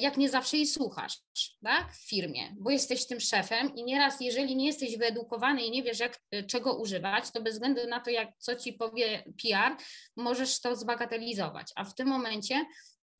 jak 0.00 0.16
nie 0.16 0.28
zawsze 0.28 0.56
jej 0.56 0.66
słuchasz, 0.66 1.20
tak, 1.64 1.92
w 1.92 2.08
firmie, 2.08 2.54
bo 2.58 2.70
jesteś 2.70 3.06
tym 3.06 3.20
szefem 3.20 3.74
i 3.74 3.84
nieraz, 3.84 4.20
jeżeli 4.20 4.56
nie 4.56 4.66
jesteś 4.66 4.98
wyedukowany 4.98 5.62
i 5.62 5.70
nie 5.70 5.82
wiesz, 5.82 6.00
jak, 6.00 6.18
czego 6.46 6.76
używać, 6.76 7.30
to 7.30 7.42
bez 7.42 7.54
względu 7.54 7.86
na 7.86 8.00
to, 8.00 8.10
jak, 8.10 8.28
co 8.38 8.56
ci 8.56 8.72
powie 8.72 9.24
PR, 9.42 9.76
możesz 10.16 10.60
to 10.60 10.76
zbagatelizować, 10.76 11.72
a 11.76 11.84
w 11.84 11.94
tym 11.94 12.08
momencie 12.08 12.66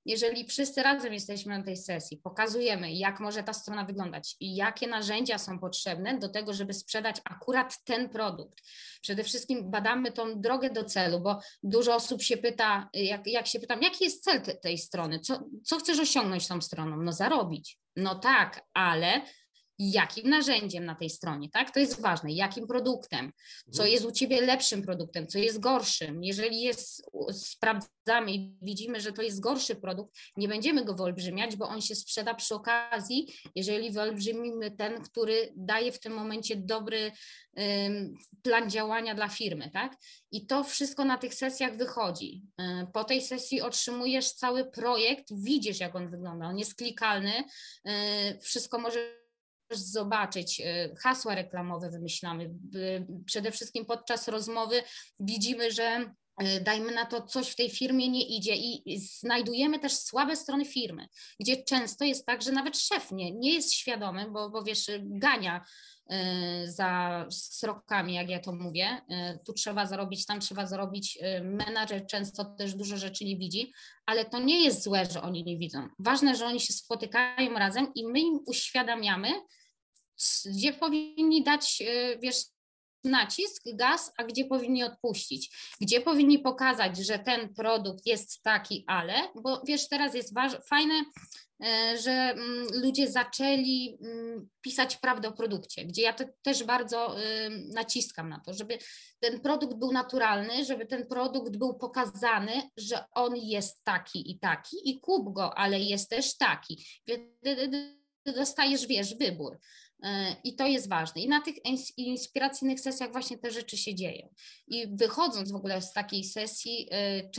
jeżeli 0.07 0.47
wszyscy 0.47 0.83
razem 0.83 1.13
jesteśmy 1.13 1.59
na 1.59 1.65
tej 1.65 1.77
sesji, 1.77 2.17
pokazujemy, 2.17 2.93
jak 2.93 3.21
może 3.21 3.43
ta 3.43 3.53
strona 3.53 3.85
wyglądać 3.85 4.37
i 4.41 4.57
jakie 4.57 4.87
narzędzia 4.87 5.39
są 5.39 5.59
potrzebne 5.59 6.19
do 6.19 6.29
tego, 6.29 6.55
żeby 6.55 6.73
sprzedać 6.73 7.17
akurat 7.25 7.85
ten 7.85 8.09
produkt. 8.09 8.63
Przede 9.03 9.25
wszystkim 9.25 9.71
badamy 9.71 10.13
tą 10.13 10.41
drogę 10.41 10.71
do 10.71 10.85
celu, 10.85 11.21
bo 11.21 11.41
dużo 11.63 11.95
osób 11.95 12.23
się 12.23 12.37
pyta, 12.37 12.89
jak, 12.95 13.27
jak 13.27 13.47
się 13.47 13.61
pytam, 13.61 13.83
jaki 13.83 14.05
jest 14.05 14.25
cel 14.25 14.43
te, 14.43 14.55
tej 14.55 14.79
strony, 14.79 15.21
co, 15.21 15.45
co 15.65 15.79
chcesz 15.79 15.99
osiągnąć 15.99 16.49
tą 16.49 16.61
stroną? 16.61 16.97
No 16.97 17.13
zarobić. 17.13 17.79
No 17.97 18.15
tak, 18.15 18.63
ale 18.75 19.23
jakim 19.79 20.31
narzędziem 20.31 20.85
na 20.85 20.95
tej 20.95 21.11
stronie, 21.11 21.51
tak? 21.51 21.71
To 21.71 21.81
jest 21.81 22.01
ważne, 22.01 22.33
jakim 22.33 22.67
produktem, 22.67 23.33
co 23.71 23.83
mhm. 23.83 23.91
jest 23.91 24.05
u 24.05 24.13
Ciebie 24.13 24.41
lepszym 24.41 24.83
produktem, 24.83 25.27
co 25.27 25.39
jest 25.39 25.61
gorszym. 25.61 26.25
Jeżeli 26.25 26.61
jest, 26.61 27.11
sprawdzamy 27.33 28.33
i 28.33 28.57
widzimy, 28.63 29.01
że 29.01 29.13
to 29.13 29.23
jest 29.23 29.41
gorszy 29.41 29.77
produkt, 29.77 30.17
nie 30.37 30.49
będziemy 30.49 30.85
go 30.85 30.95
wyolbrzymiać, 30.95 31.57
bo 31.57 31.69
on 31.69 31.81
się 31.81 31.95
sprzeda 31.95 32.35
przy 32.35 32.55
okazji, 32.55 33.35
jeżeli 33.55 33.91
wyolbrzymimy 33.91 34.71
ten, 34.71 35.03
który 35.03 35.53
daje 35.57 35.93
w 35.93 36.01
tym 36.01 36.13
momencie 36.13 36.57
dobry 36.57 37.13
um, 37.57 38.15
plan 38.43 38.71
działania 38.71 39.15
dla 39.15 39.29
firmy, 39.29 39.71
tak? 39.71 39.97
I 40.31 40.47
to 40.47 40.65
wszystko 40.65 41.05
na 41.05 41.19
tych 41.19 41.35
sesjach 41.35 41.77
wychodzi. 41.77 42.43
E, 42.59 42.87
po 42.93 43.05
tej 43.05 43.23
sesji 43.23 43.61
otrzymujesz 43.61 44.33
cały 44.33 44.71
projekt, 44.71 45.25
widzisz, 45.43 45.81
jak 45.81 45.97
on 45.97 46.11
wygląda, 46.11 46.47
on 46.47 46.59
jest 46.59 46.75
klikalny, 46.75 47.45
e, 47.85 48.39
wszystko 48.39 48.79
może 48.79 49.26
zobaczyć, 49.71 50.61
y, 50.61 50.95
hasła 51.03 51.35
reklamowe 51.35 51.91
wymyślamy. 51.91 52.51
Przede 53.27 53.51
wszystkim 53.53 53.87
podczas 53.87 54.29
rozmowy 54.29 54.83
widzimy, 55.21 55.73
że 55.73 56.13
y, 56.43 56.61
dajmy 56.61 56.93
na 56.93 57.07
to, 57.07 57.23
coś 57.23 57.49
w 57.49 57.57
tej 57.57 57.71
firmie 57.71 58.09
nie 58.09 58.27
idzie 58.27 58.55
i 58.57 59.01
znajdujemy 59.01 59.79
też 59.79 59.93
słabe 59.93 60.37
strony 60.37 60.65
firmy, 60.65 61.09
gdzie 61.41 61.65
często 61.65 62.05
jest 62.05 62.27
tak, 62.27 62.43
że 62.43 62.53
nawet 62.53 62.79
szef 62.79 63.13
nie, 63.13 63.33
nie 63.33 63.55
jest 63.55 63.73
świadomy, 63.73 64.31
bo, 64.31 64.51
bo 64.51 64.63
wiesz, 64.63 64.91
gania 65.01 65.57
y, 65.59 65.96
za 66.65 67.27
srokami, 67.31 68.15
jak 68.15 68.29
ja 68.29 68.41
to 68.41 68.53
mówię. 68.53 69.01
Tu 69.47 69.53
trzeba 69.53 69.87
zarobić, 69.87 70.27
tam 70.27 70.41
trzeba 70.41 70.67
zarobić. 70.67 71.19
Menadżer 71.43 72.07
często 72.07 72.45
też 72.45 72.75
dużo 72.75 72.97
rzeczy 72.97 73.25
nie 73.25 73.37
widzi, 73.37 73.73
ale 74.07 74.25
to 74.25 74.39
nie 74.39 74.65
jest 74.65 74.83
złe, 74.83 75.07
że 75.07 75.23
oni 75.23 75.45
nie 75.45 75.59
widzą. 75.59 75.89
Ważne, 75.99 76.37
że 76.37 76.47
oni 76.47 76.61
się 76.61 76.73
spotykają 76.73 77.55
razem 77.55 77.95
i 77.95 78.07
my 78.07 78.21
im 78.21 78.39
uświadamiamy, 78.47 79.29
gdzie 80.47 80.73
powinni 80.73 81.45
dać, 81.45 81.83
wiesz, 82.23 82.37
nacisk, 83.07 83.63
gaz, 83.75 84.13
a 84.19 84.25
gdzie 84.25 84.45
powinni 84.45 84.85
odpuścić, 84.85 85.57
gdzie 85.81 86.01
powinni 86.01 86.39
pokazać, 86.39 86.97
że 86.97 87.19
ten 87.19 87.55
produkt 87.55 88.07
jest 88.07 88.43
taki, 88.43 88.85
ale, 88.87 89.15
bo 89.43 89.63
wiesz, 89.67 89.89
teraz 89.89 90.15
jest 90.15 90.35
fajne, 90.69 90.95
e, 91.65 91.99
że 91.99 92.13
mm, 92.13 92.67
ludzie 92.73 93.11
zaczęli 93.11 93.99
mm, 94.01 94.49
pisać 94.61 94.97
prawdę 94.97 95.29
o 95.29 95.33
produkcie, 95.33 95.85
gdzie 95.85 96.03
ja 96.03 96.13
te, 96.13 96.33
też 96.43 96.65
bardzo 96.65 97.17
naciskam 97.75 98.29
na 98.29 98.41
to, 98.41 98.55
żeby 98.55 98.79
ten 99.21 99.41
produkt 99.41 99.75
był 99.75 99.93
naturalny, 99.93 100.65
żeby 100.65 100.87
ten 100.87 101.07
produkt 101.07 101.57
był 101.57 101.75
pokazany, 101.75 102.63
że 102.77 103.05
on 103.15 103.37
jest 103.37 103.85
taki 103.85 104.31
i 104.31 104.39
taki 104.39 104.91
i 104.91 105.01
kup 105.01 105.33
go, 105.33 105.59
ale 105.59 105.81
jest 105.81 106.11
też 106.11 106.37
taki. 106.37 106.87
Dostajesz, 108.35 108.87
wiesz, 108.87 109.15
wybór. 109.15 109.59
E, 110.03 110.37
I 110.45 110.57
to 110.57 110.67
jest 110.67 110.89
ważne. 110.89 111.23
I 111.23 111.29
na 111.29 111.41
tych 111.41 111.55
inspiracyjnych 111.97 112.81
sesjach 112.81 113.13
właśnie 113.13 113.39
te 113.39 113.51
rzeczy 113.51 113.77
się 113.77 113.95
dzieją. 113.95 114.29
I 114.69 114.87
wychodząc 114.97 115.53
w 115.53 115.57
ogóle 115.57 115.83
z 115.83 115.93
takiej 115.93 116.25
sesji, 116.25 116.89
e, 116.91 117.31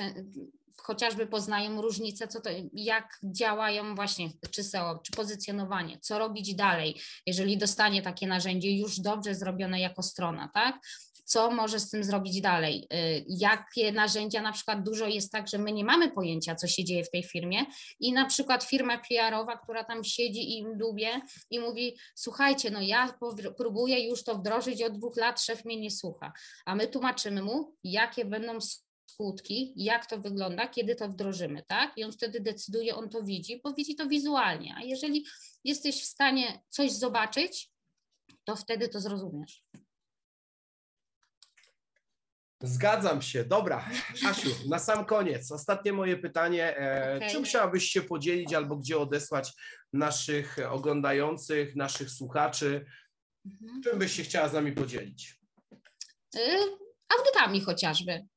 chociażby 0.78 1.28
poznają 1.28 1.82
różnice, 1.82 2.28
co 2.28 2.42
to, 2.42 2.50
jak 2.74 3.20
działają 3.24 3.96
właśnie 3.96 4.30
czy 4.52 4.64
SEO, 4.64 5.00
czy 5.04 5.12
pozycjonowanie, 5.12 6.00
co 6.00 6.20
robić 6.20 6.56
dalej, 6.56 7.02
jeżeli 7.26 7.58
dostanie 7.58 8.02
takie 8.02 8.28
narzędzie 8.28 8.72
już 8.72 9.00
dobrze 9.00 9.36
zrobione 9.36 9.80
jako 9.80 10.04
strona, 10.04 10.50
tak? 10.54 10.80
Co 11.28 11.52
może 11.52 11.80
z 11.80 11.90
tym 11.90 12.04
zrobić 12.04 12.42
dalej, 12.42 12.88
y, 12.94 13.26
jakie 13.28 13.92
narzędzia, 13.92 14.42
na 14.42 14.52
przykład 14.52 14.84
dużo 14.84 15.08
jest 15.08 15.32
tak, 15.32 15.48
że 15.48 15.58
my 15.58 15.72
nie 15.72 15.86
mamy 15.86 16.12
pojęcia, 16.12 16.56
co 16.56 16.68
się 16.68 16.84
dzieje 16.84 17.04
w 17.04 17.12
tej 17.12 17.24
firmie 17.24 17.66
i 18.00 18.14
na 18.14 18.26
przykład 18.26 18.64
firma 18.64 19.02
PR-owa, 19.10 19.58
która 19.58 19.84
tam 19.84 20.04
siedzi 20.04 20.42
i 20.42 20.58
im 20.58 20.78
dubie 20.78 21.22
i 21.50 21.60
mówi, 21.60 21.98
słuchajcie, 22.16 22.72
no 22.72 22.82
ja 22.82 23.18
próbuję 23.58 24.08
już 24.08 24.24
to 24.24 24.36
wdrożyć 24.36 24.84
od 24.84 24.98
dwóch 24.98 25.18
lat, 25.18 25.42
szef 25.42 25.66
mnie 25.66 25.78
nie 25.78 25.92
słucha, 25.92 26.34
a 26.66 26.76
my 26.76 26.88
tłumaczymy 26.88 27.42
mu, 27.42 27.76
jakie 27.84 28.26
będą 28.26 28.58
skutki, 29.06 29.74
jak 29.76 30.06
to 30.06 30.20
wygląda, 30.20 30.68
kiedy 30.68 30.96
to 30.96 31.10
wdrożymy, 31.10 31.64
tak? 31.68 31.98
I 31.98 32.04
on 32.04 32.12
wtedy 32.12 32.40
decyduje, 32.40 32.96
on 32.96 33.10
to 33.10 33.24
widzi, 33.24 33.62
bo 33.64 33.74
widzi 33.74 33.96
to 33.96 34.08
wizualnie, 34.08 34.76
a 34.78 34.84
jeżeli 34.84 35.26
jesteś 35.64 36.02
w 36.02 36.06
stanie 36.06 36.62
coś 36.70 36.92
zobaczyć, 36.92 37.72
to 38.44 38.56
wtedy 38.56 38.90
to 38.90 39.00
zrozumiesz. 39.00 39.64
Zgadzam 42.64 43.22
się. 43.22 43.46
Dobra, 43.46 43.90
Asiu, 44.26 44.50
na 44.70 44.80
sam 44.80 45.06
koniec. 45.06 45.52
Ostatnie 45.52 45.94
moje 45.94 46.18
pytanie. 46.18 46.78
E, 46.78 47.16
okay. 47.18 47.30
Czym 47.30 47.44
chciałabyś 47.44 47.90
się 47.90 48.02
podzielić 48.02 48.54
albo 48.54 48.76
gdzie 48.76 48.98
odesłać 48.98 49.54
naszych 49.94 50.58
oglądających, 50.70 51.76
naszych 51.76 52.10
słuchaczy? 52.10 52.86
Mhm. 53.46 53.82
Czym 53.84 54.00
byś 54.00 54.12
się 54.12 54.24
chciała 54.24 54.50
z 54.50 54.54
nami 54.54 54.72
podzielić? 54.72 55.40
Y, 56.36 56.40
audytami 57.18 57.62
chociażby. 57.62 58.28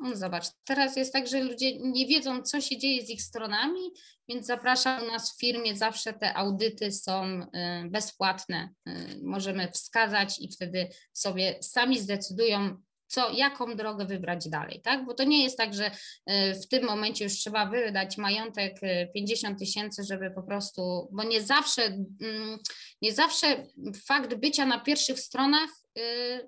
No 0.00 0.16
zobacz, 0.16 0.44
teraz 0.64 0.96
jest 0.96 1.12
tak, 1.12 1.28
że 1.28 1.40
ludzie 1.40 1.78
nie 1.78 2.06
wiedzą, 2.06 2.42
co 2.42 2.60
się 2.60 2.78
dzieje 2.78 3.06
z 3.06 3.10
ich 3.10 3.22
stronami, 3.22 3.80
więc 4.28 4.46
zapraszam 4.46 5.06
nas 5.06 5.32
w 5.32 5.40
firmie, 5.40 5.76
zawsze 5.76 6.12
te 6.12 6.34
audyty 6.34 6.92
są 6.92 7.42
y, 7.42 7.48
bezpłatne. 7.90 8.74
Y, 8.88 9.20
możemy 9.22 9.72
wskazać 9.72 10.38
i 10.38 10.52
wtedy 10.52 10.88
sobie 11.12 11.58
sami 11.62 12.00
zdecydują, 12.00 12.76
co, 13.08 13.30
jaką 13.30 13.76
drogę 13.76 14.04
wybrać 14.04 14.48
dalej, 14.48 14.80
tak? 14.82 15.04
Bo 15.04 15.14
to 15.14 15.24
nie 15.24 15.42
jest 15.42 15.58
tak, 15.58 15.74
że 15.74 15.90
e, 16.26 16.54
w 16.54 16.68
tym 16.68 16.84
momencie 16.84 17.24
już 17.24 17.32
trzeba 17.32 17.66
wydać 17.66 18.18
majątek 18.18 18.80
50 19.14 19.56
e, 19.56 19.58
tysięcy, 19.58 20.04
żeby 20.04 20.30
po 20.30 20.42
prostu, 20.42 21.08
bo 21.12 21.24
nie 21.24 21.42
zawsze, 21.42 21.82
mm, 21.82 22.58
nie 23.02 23.12
zawsze 23.12 23.66
fakt 24.06 24.34
bycia 24.34 24.66
na 24.66 24.80
pierwszych 24.80 25.20
stronach 25.20 25.70
e, 25.98 26.02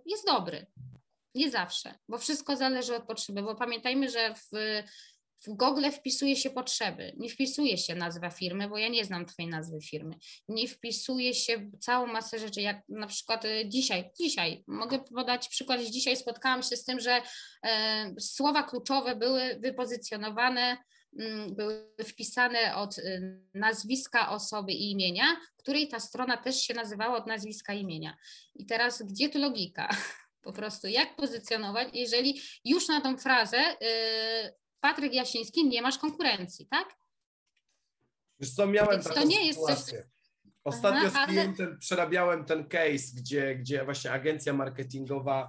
jest 0.06 0.26
dobry. 0.26 0.66
Nie 1.34 1.50
zawsze, 1.50 1.94
bo 2.08 2.18
wszystko 2.18 2.56
zależy 2.56 2.96
od 2.96 3.06
potrzeby, 3.06 3.42
bo 3.42 3.54
pamiętajmy, 3.54 4.10
że 4.10 4.34
w 4.34 4.50
w 5.46 5.48
Google 5.48 5.90
wpisuje 5.90 6.36
się 6.36 6.50
potrzeby, 6.50 7.12
nie 7.16 7.30
wpisuje 7.30 7.78
się 7.78 7.94
nazwa 7.94 8.30
firmy, 8.30 8.68
bo 8.68 8.78
ja 8.78 8.88
nie 8.88 9.04
znam 9.04 9.26
Twojej 9.26 9.50
nazwy 9.50 9.80
firmy, 9.80 10.14
nie 10.48 10.68
wpisuje 10.68 11.34
się 11.34 11.70
całą 11.80 12.06
masę 12.06 12.38
rzeczy, 12.38 12.60
jak 12.60 12.82
na 12.88 13.06
przykład 13.06 13.44
y, 13.44 13.68
dzisiaj, 13.68 14.10
dzisiaj, 14.20 14.64
mogę 14.66 14.98
podać 14.98 15.48
przykład, 15.48 15.80
dzisiaj 15.80 16.16
spotkałam 16.16 16.62
się 16.62 16.76
z 16.76 16.84
tym, 16.84 17.00
że 17.00 17.22
e, 17.66 18.14
słowa 18.20 18.62
kluczowe 18.62 19.16
były 19.16 19.58
wypozycjonowane, 19.62 20.76
mm, 21.18 21.54
były 21.54 21.94
wpisane 22.04 22.76
od 22.76 22.98
y, 22.98 23.40
nazwiska 23.54 24.30
osoby 24.30 24.72
i 24.72 24.90
imienia, 24.90 25.36
której 25.56 25.88
ta 25.88 26.00
strona 26.00 26.36
też 26.36 26.62
się 26.62 26.74
nazywała 26.74 27.16
od 27.16 27.26
nazwiska 27.26 27.74
i 27.74 27.80
imienia. 27.80 28.16
I 28.54 28.66
teraz 28.66 29.02
gdzie 29.02 29.28
tu 29.28 29.38
logika? 29.38 29.88
Po 30.42 30.52
prostu 30.52 30.86
jak 30.86 31.16
pozycjonować, 31.16 31.88
jeżeli 31.92 32.40
już 32.64 32.88
na 32.88 33.00
tą 33.00 33.16
frazę 33.16 33.58
y, 33.58 34.60
Patryk 34.80 35.14
Jasiński, 35.14 35.68
nie 35.68 35.82
masz 35.82 35.98
konkurencji, 35.98 36.66
tak? 36.66 36.96
Wiesz 38.40 38.50
co, 38.50 38.66
miałem 38.66 38.90
Więc 38.90 39.04
taką 39.04 39.20
to 39.20 39.26
nie 39.26 39.46
jest 39.46 39.58
sytuację. 39.58 39.98
Coś... 39.98 40.10
Ostatnio 40.64 41.10
Aha, 41.14 41.26
z 41.26 41.28
klientem 41.28 41.66
ale... 41.66 41.78
przerabiałem 41.78 42.44
ten 42.44 42.68
case, 42.68 43.14
gdzie, 43.16 43.56
gdzie 43.56 43.84
właśnie 43.84 44.12
agencja 44.12 44.52
marketingowa 44.52 45.48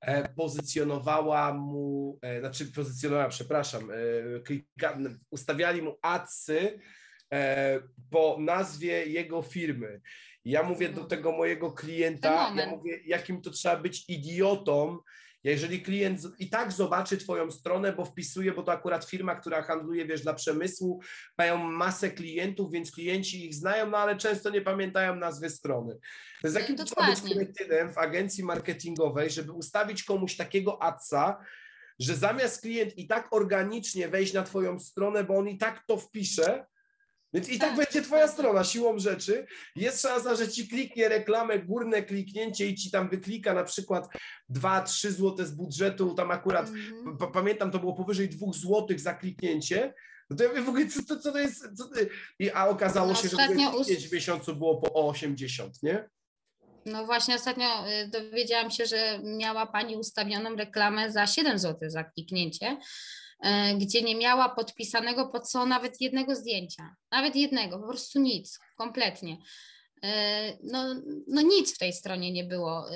e, 0.00 0.28
pozycjonowała 0.28 1.54
mu, 1.54 2.18
e, 2.22 2.40
znaczy 2.40 2.66
pozycjonowała, 2.66 3.28
przepraszam, 3.28 3.90
e, 3.90 3.94
klika, 4.40 4.98
ustawiali 5.30 5.82
mu 5.82 5.98
adsy 6.02 6.80
po 8.10 8.36
nazwie 8.40 9.06
jego 9.06 9.42
firmy. 9.42 10.00
Ja 10.44 10.62
mówię 10.62 10.88
do 10.88 11.04
tego 11.04 11.32
mojego 11.32 11.72
klienta, 11.72 12.52
ja 12.56 12.66
mówię, 12.66 13.00
jakim 13.06 13.42
to 13.42 13.50
trzeba 13.50 13.76
być 13.76 14.04
idiotą, 14.08 14.98
jeżeli 15.44 15.82
klient 15.82 16.20
i 16.38 16.50
tak 16.50 16.72
zobaczy 16.72 17.16
Twoją 17.16 17.50
stronę, 17.50 17.92
bo 17.92 18.04
wpisuje, 18.04 18.52
bo 18.52 18.62
to 18.62 18.72
akurat 18.72 19.04
firma, 19.04 19.36
która 19.36 19.62
handluje, 19.62 20.06
wiesz, 20.06 20.22
dla 20.22 20.34
przemysłu, 20.34 21.00
mają 21.38 21.58
masę 21.58 22.10
klientów, 22.10 22.72
więc 22.72 22.92
klienci 22.92 23.46
ich 23.46 23.54
znają, 23.54 23.90
no 23.90 23.98
ale 23.98 24.16
często 24.16 24.50
nie 24.50 24.60
pamiętają 24.60 25.16
nazwy 25.16 25.50
strony. 25.50 25.98
Z 26.44 26.54
jakim 26.54 26.76
to 26.76 26.84
trzeba 26.84 27.06
być 27.06 27.20
w 27.94 27.98
agencji 27.98 28.44
marketingowej, 28.44 29.30
żeby 29.30 29.52
ustawić 29.52 30.02
komuś 30.02 30.36
takiego 30.36 30.82
adsa, 30.82 31.44
że 31.98 32.14
zamiast 32.14 32.60
klient 32.60 32.98
i 32.98 33.06
tak 33.06 33.28
organicznie 33.30 34.08
wejść 34.08 34.32
na 34.32 34.42
Twoją 34.42 34.80
stronę, 34.80 35.24
bo 35.24 35.36
on 35.36 35.48
i 35.48 35.58
tak 35.58 35.84
to 35.86 35.96
wpisze, 35.96 36.66
więc 37.34 37.48
i 37.48 37.58
tak, 37.58 37.68
tak 37.68 37.76
będzie 37.76 38.02
twoja 38.02 38.28
strona 38.28 38.64
siłą 38.64 38.98
rzeczy. 38.98 39.46
Jest 39.76 40.02
szansa, 40.02 40.34
że 40.34 40.48
ci 40.48 40.68
kliknie 40.68 41.08
reklamę, 41.08 41.58
górne 41.58 42.02
kliknięcie 42.02 42.66
i 42.66 42.74
ci 42.74 42.90
tam 42.90 43.08
wyklika 43.08 43.54
na 43.54 43.64
przykład 43.64 44.08
2-3 44.50 45.10
zł 45.10 45.46
z 45.46 45.50
budżetu. 45.50 46.14
Tam 46.14 46.30
akurat 46.30 46.68
mm 46.68 47.16
-hmm. 47.16 47.30
pamiętam, 47.32 47.70
to 47.70 47.78
było 47.78 47.94
powyżej 47.94 48.28
2 48.28 48.46
zł 48.52 48.86
za 48.98 49.14
kliknięcie. 49.14 49.94
No 50.30 50.36
to 50.36 50.42
ja 50.42 50.48
mówię, 50.48 50.62
w 50.62 50.68
ogóle, 50.68 50.86
co, 50.86 51.02
to, 51.02 51.18
co 51.18 51.32
to 51.32 51.38
jest? 51.38 51.76
Co 51.76 51.88
to... 51.88 51.94
I, 52.38 52.50
a 52.50 52.68
okazało 52.68 53.08
No 53.08 53.14
się, 53.14 53.28
że 53.28 53.36
w 54.08 54.12
miesiącu 54.12 54.56
było 54.56 54.76
po 54.76 55.08
80, 55.08 55.82
nie? 55.82 56.08
No 56.86 57.06
właśnie 57.06 57.34
ostatnio 57.34 57.88
y, 57.88 58.08
dowiedziałam 58.08 58.70
się, 58.70 58.86
że 58.86 59.20
miała 59.22 59.66
Pani 59.66 59.96
ustawioną 59.96 60.56
reklamę 60.56 61.12
za 61.12 61.26
7 61.26 61.58
zł 61.58 61.90
za 61.90 62.04
kliknięcie, 62.04 62.76
gdzie 63.78 64.02
nie 64.02 64.16
miała 64.16 64.48
podpisanego 64.48 65.28
pod 65.28 65.50
co 65.50 65.66
nawet 65.66 66.00
jednego 66.00 66.34
zdjęcia. 66.34 66.96
Nawet 67.10 67.36
jednego, 67.36 67.78
po 67.78 67.88
prostu 67.88 68.20
nic, 68.20 68.58
kompletnie. 68.76 69.36
Y, 70.04 70.58
No, 70.62 70.94
no 71.28 71.42
nic 71.42 71.74
w 71.74 71.78
tej 71.78 71.92
stronie 71.92 72.32
nie 72.32 72.44
było, 72.44 72.90
y, 72.90 72.94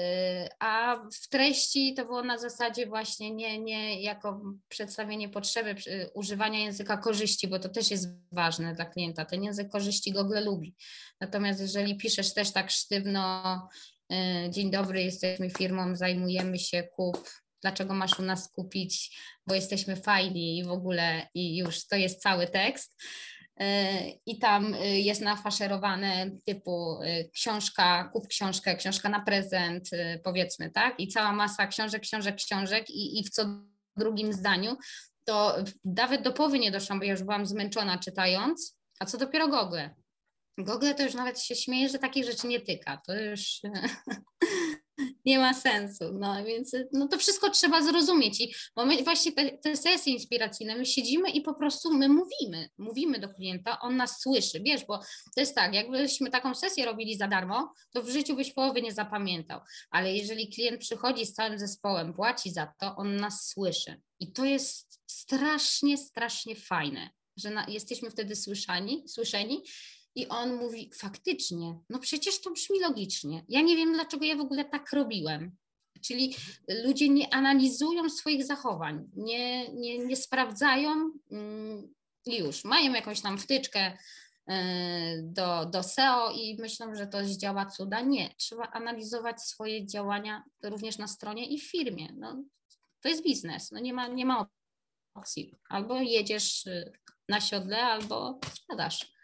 a 0.58 0.96
w 1.12 1.28
treści 1.28 1.94
to 1.94 2.04
było 2.04 2.22
na 2.22 2.38
zasadzie 2.38 2.86
właśnie 2.86 3.30
nie, 3.30 3.58
nie 3.58 4.02
jako 4.02 4.40
przedstawienie 4.68 5.28
potrzeby 5.28 5.74
używania 6.14 6.58
języka 6.58 6.96
korzyści, 6.96 7.48
bo 7.48 7.58
to 7.58 7.68
też 7.68 7.90
jest 7.90 8.08
ważne 8.32 8.74
dla 8.74 8.84
klienta. 8.84 9.24
Ten 9.24 9.44
język 9.44 9.68
korzyści 9.68 10.12
Google 10.12 10.44
lubi. 10.44 10.74
Natomiast 11.20 11.60
jeżeli 11.60 11.96
piszesz 11.96 12.34
też 12.34 12.52
tak 12.52 12.70
sztywno, 12.70 13.68
dzień 14.50 14.70
dobry, 14.70 15.02
jesteśmy 15.02 15.50
firmą, 15.50 15.96
zajmujemy 15.96 16.58
się 16.58 16.82
kup, 16.82 17.30
dlaczego 17.62 17.94
masz 17.94 18.18
u 18.18 18.22
nas 18.22 18.52
kupić, 18.52 19.18
bo 19.46 19.54
jesteśmy 19.54 19.96
fajni 19.96 20.58
i 20.58 20.64
w 20.64 20.70
ogóle 20.70 21.26
i 21.34 21.56
już 21.56 21.86
to 21.86 21.96
jest 21.96 22.22
cały 22.22 22.46
tekst. 22.46 23.02
Y, 23.60 23.64
I 24.26 24.38
tam 24.38 24.74
y, 24.74 25.00
jest 25.00 25.20
nafaszerowane 25.20 26.30
typu 26.46 27.02
y, 27.02 27.30
książka, 27.34 28.10
kup 28.12 28.28
książkę, 28.28 28.76
książka 28.76 29.08
na 29.08 29.20
prezent, 29.20 29.90
powiedzmy, 30.24 30.70
tak? 30.70 31.00
I 31.00 31.08
cała 31.08 31.32
masa 31.32 31.66
książek, 31.66 32.02
książek, 32.02 32.36
książek 32.36 32.90
i, 32.90 33.20
i 33.20 33.24
w 33.24 33.30
co 33.30 33.44
drugim 33.96 34.32
zdaniu, 34.32 34.76
to 35.24 35.56
nawet 35.84 36.22
do 36.22 36.32
połowy 36.32 36.58
nie 36.58 36.70
doszłam, 36.70 36.98
bo 36.98 37.04
ja 37.04 37.10
już 37.10 37.22
byłam 37.22 37.46
zmęczona 37.46 37.98
czytając, 37.98 38.78
a 39.00 39.06
co 39.06 39.18
dopiero 39.18 39.48
Google. 39.48 39.88
Google 40.58 40.94
to 40.96 41.02
już 41.02 41.14
nawet 41.14 41.40
się 41.40 41.54
śmieje, 41.54 41.88
że 41.88 41.98
takich 41.98 42.24
rzeczy 42.24 42.46
nie 42.46 42.60
tyka. 42.60 43.00
To 43.06 43.14
już 43.20 43.40
nie 45.24 45.38
ma 45.38 45.54
sensu. 45.54 46.04
No 46.12 46.44
więc 46.44 46.76
no 46.92 47.08
to 47.08 47.18
wszystko 47.18 47.50
trzeba 47.50 47.82
zrozumieć. 47.82 48.40
I 48.40 48.54
właśnie 49.04 49.32
te, 49.32 49.58
te 49.58 49.76
sesje 49.76 50.12
inspiracyjne, 50.12 50.76
my 50.76 50.86
siedzimy 50.86 51.30
i 51.30 51.40
po 51.40 51.54
prostu 51.54 51.94
my 51.94 52.08
mówimy, 52.08 52.68
mówimy 52.78 53.18
do 53.18 53.28
klienta, 53.28 53.80
on 53.80 53.96
nas 53.96 54.20
słyszy, 54.20 54.60
wiesz, 54.60 54.84
bo 54.86 54.98
to 55.34 55.40
jest 55.40 55.54
tak, 55.54 55.74
jakbyśmy 55.74 56.30
taką 56.30 56.54
sesję 56.54 56.84
robili 56.84 57.16
za 57.16 57.28
darmo, 57.28 57.72
to 57.92 58.02
w 58.02 58.08
życiu 58.08 58.36
byś 58.36 58.52
połowy 58.52 58.82
nie 58.82 58.92
zapamiętał. 58.92 59.60
Ale 59.90 60.14
jeżeli 60.14 60.48
klient 60.48 60.80
przychodzi 60.80 61.26
z 61.26 61.32
całym 61.32 61.58
zespołem, 61.58 62.14
płaci 62.14 62.50
za 62.50 62.72
to, 62.80 62.96
on 62.96 63.16
nas 63.16 63.48
słyszy. 63.48 64.00
I 64.20 64.32
to 64.32 64.44
jest 64.44 65.00
strasznie, 65.06 65.98
strasznie 65.98 66.56
fajne, 66.56 67.10
że 67.36 67.50
na, 67.50 67.66
jesteśmy 67.68 68.10
wtedy 68.10 68.36
słyszani, 68.36 69.04
słyszeni 69.08 69.62
i 70.14 70.28
on 70.28 70.56
mówi, 70.56 70.90
faktycznie, 70.94 71.78
no 71.90 71.98
przecież 71.98 72.40
to 72.40 72.50
brzmi 72.50 72.80
logicznie. 72.80 73.44
Ja 73.48 73.60
nie 73.60 73.76
wiem, 73.76 73.92
dlaczego 73.92 74.24
ja 74.24 74.36
w 74.36 74.40
ogóle 74.40 74.64
tak 74.64 74.92
robiłem. 74.92 75.56
Czyli 76.00 76.34
ludzie 76.84 77.08
nie 77.08 77.34
analizują 77.34 78.10
swoich 78.10 78.44
zachowań, 78.44 79.10
nie, 79.16 79.68
nie, 79.68 79.98
nie 79.98 80.16
sprawdzają 80.16 81.10
mm, 81.30 81.94
i 82.26 82.38
już. 82.38 82.64
Mają 82.64 82.92
jakąś 82.92 83.20
tam 83.20 83.38
wtyczkę 83.38 83.92
y, 83.92 84.54
do, 85.22 85.66
do 85.66 85.82
SEO 85.82 86.30
i 86.30 86.56
myślą, 86.60 86.94
że 86.94 87.06
to 87.06 87.24
zdziała 87.24 87.66
cuda. 87.66 88.00
Nie, 88.00 88.34
trzeba 88.36 88.64
analizować 88.64 89.42
swoje 89.42 89.86
działania 89.86 90.44
również 90.62 90.98
na 90.98 91.08
stronie 91.08 91.46
i 91.46 91.60
w 91.60 91.70
firmie. 91.70 92.08
No, 92.16 92.44
to 93.00 93.08
jest 93.08 93.22
biznes, 93.22 93.70
no 93.70 93.80
nie 93.80 93.92
ma, 93.92 94.08
nie 94.08 94.26
ma 94.26 94.46
opcji. 95.14 95.54
Albo 95.68 96.00
jedziesz 96.00 96.66
y, 96.66 96.92
na 97.28 97.40
siodle, 97.40 97.82
albo 97.82 98.40
sprzedasz. 98.54 99.17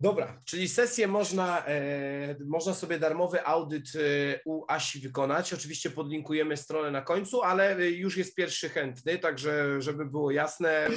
Dobra, 0.00 0.40
czyli 0.44 0.68
sesję 0.68 1.08
można, 1.08 1.66
e, 1.66 2.36
można 2.46 2.74
sobie 2.74 2.98
darmowy 2.98 3.44
audyt 3.46 3.92
e, 3.94 4.40
u 4.44 4.64
Asi 4.68 5.00
wykonać. 5.00 5.52
Oczywiście 5.52 5.90
podlinkujemy 5.90 6.56
stronę 6.56 6.90
na 6.90 7.02
końcu, 7.02 7.42
ale 7.42 7.76
e, 7.76 7.90
już 7.90 8.16
jest 8.16 8.34
pierwszy 8.34 8.68
chętny, 8.68 9.18
także 9.18 9.82
żeby 9.82 10.06
było 10.06 10.30
jasne, 10.30 10.86
e, 10.86 10.90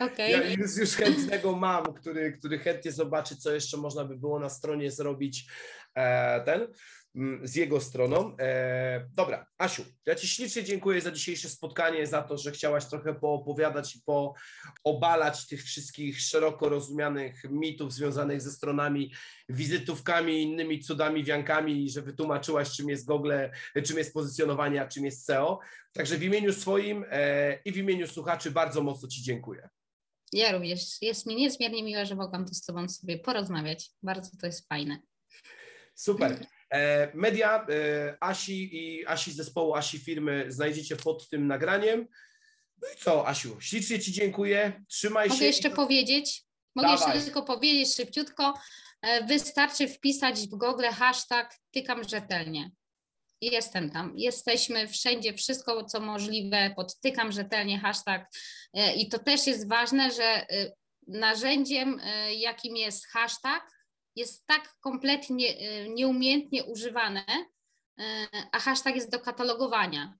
Okej. 0.06 0.32
ja 0.32 0.50
już, 0.50 0.76
już 0.76 0.90
chętnego 0.90 1.56
mam, 1.56 1.84
który, 1.94 2.32
który 2.32 2.58
chętnie 2.58 2.92
zobaczy, 2.92 3.36
co 3.36 3.52
jeszcze 3.52 3.76
można 3.76 4.04
by 4.04 4.16
było 4.16 4.40
na 4.40 4.48
stronie 4.48 4.90
zrobić 4.90 5.50
ten 6.44 6.66
mm, 7.14 7.46
z 7.46 7.54
jego 7.54 7.80
stroną. 7.80 8.36
E, 8.38 9.08
dobra, 9.14 9.46
Asiu, 9.58 9.84
ja 10.06 10.14
Ci 10.14 10.28
ślicznie 10.28 10.64
dziękuję 10.64 11.00
za 11.00 11.10
dzisiejsze 11.10 11.48
spotkanie, 11.48 12.06
za 12.06 12.22
to, 12.22 12.38
że 12.38 12.52
chciałaś 12.52 12.86
trochę 12.86 13.14
poopowiadać 13.14 13.96
i 13.96 14.02
poobalać 14.84 15.46
tych 15.46 15.62
wszystkich 15.62 16.20
szeroko 16.20 16.68
rozumianych 16.68 17.44
mitów 17.50 17.92
związanych 17.92 18.40
ze 18.40 18.50
stronami, 18.50 19.12
wizytówkami, 19.48 20.42
innymi 20.42 20.80
cudami, 20.80 21.24
wiankami, 21.24 21.84
i 21.84 21.90
że 21.90 22.02
wytłumaczyłaś, 22.02 22.70
czym 22.70 22.88
jest 22.88 23.06
Google, 23.06 23.32
czym 23.86 23.98
jest 23.98 24.14
pozycjonowanie, 24.14 24.82
a 24.82 24.88
czym 24.88 25.04
jest 25.04 25.24
SEO. 25.24 25.58
Także 25.92 26.16
w 26.16 26.22
imieniu 26.22 26.52
swoim 26.52 27.04
e, 27.10 27.58
i 27.64 27.72
w 27.72 27.76
imieniu 27.76 28.06
słuchaczy 28.06 28.50
bardzo 28.50 28.82
mocno 28.82 29.08
Ci 29.08 29.22
dziękuję. 29.22 29.68
Ja 30.32 30.52
również. 30.52 31.02
Jest 31.02 31.26
mi 31.26 31.36
niezmiernie 31.36 31.82
miło, 31.82 32.04
że 32.04 32.14
mogłam 32.14 32.46
tu 32.46 32.54
z 32.54 32.64
Tobą 32.64 32.88
sobie 32.88 33.18
porozmawiać. 33.18 33.90
Bardzo 34.02 34.30
to 34.40 34.46
jest 34.46 34.68
fajne. 34.68 35.02
Super. 36.00 36.46
E, 36.72 37.10
media 37.14 37.66
e, 37.68 38.16
Asi 38.20 38.76
i 38.76 39.06
Asi 39.06 39.32
zespołu, 39.32 39.74
Asi 39.74 39.98
firmy 39.98 40.44
znajdziecie 40.48 40.96
pod 40.96 41.28
tym 41.28 41.46
nagraniem. 41.46 42.06
No 42.82 42.88
i 42.88 42.96
co, 42.96 43.28
Asiu, 43.28 43.60
ślicznie 43.60 43.98
Ci 43.98 44.12
dziękuję. 44.12 44.82
Trzymaj 44.88 45.28
Mogę 45.28 45.38
się. 45.38 45.44
jeszcze 45.46 45.70
powiedzieć? 45.70 46.44
Mogę 46.76 46.88
Dawaj. 46.88 47.08
jeszcze 47.08 47.24
tylko 47.24 47.42
powiedzieć 47.42 47.94
szybciutko. 47.96 48.54
E, 49.02 49.24
Wystarczy 49.26 49.88
wpisać 49.88 50.40
w 50.40 50.48
Google 50.50 50.84
hashtag 50.84 51.54
tykam 51.70 52.08
rzetelnie. 52.08 52.70
Jestem 53.40 53.90
tam. 53.90 54.12
Jesteśmy 54.16 54.88
wszędzie, 54.88 55.34
wszystko 55.34 55.84
co 55.84 56.00
możliwe, 56.00 56.72
pod 56.76 57.00
tykam 57.00 57.32
rzetelnie 57.32 57.78
hashtag. 57.78 58.26
I 58.96 59.08
to 59.08 59.18
też 59.18 59.46
jest 59.46 59.68
ważne, 59.68 60.10
że 60.10 60.46
narzędziem, 61.06 62.00
jakim 62.36 62.76
jest 62.76 63.06
hashtag, 63.06 63.62
jest 64.16 64.46
tak 64.46 64.74
kompletnie 64.80 65.58
e, 65.58 65.88
nieumiejętnie 65.88 66.64
używane, 66.64 67.24
e, 68.00 68.26
a 68.52 68.58
hashtag 68.58 68.94
jest 68.94 69.10
do 69.10 69.20
katalogowania 69.20 70.14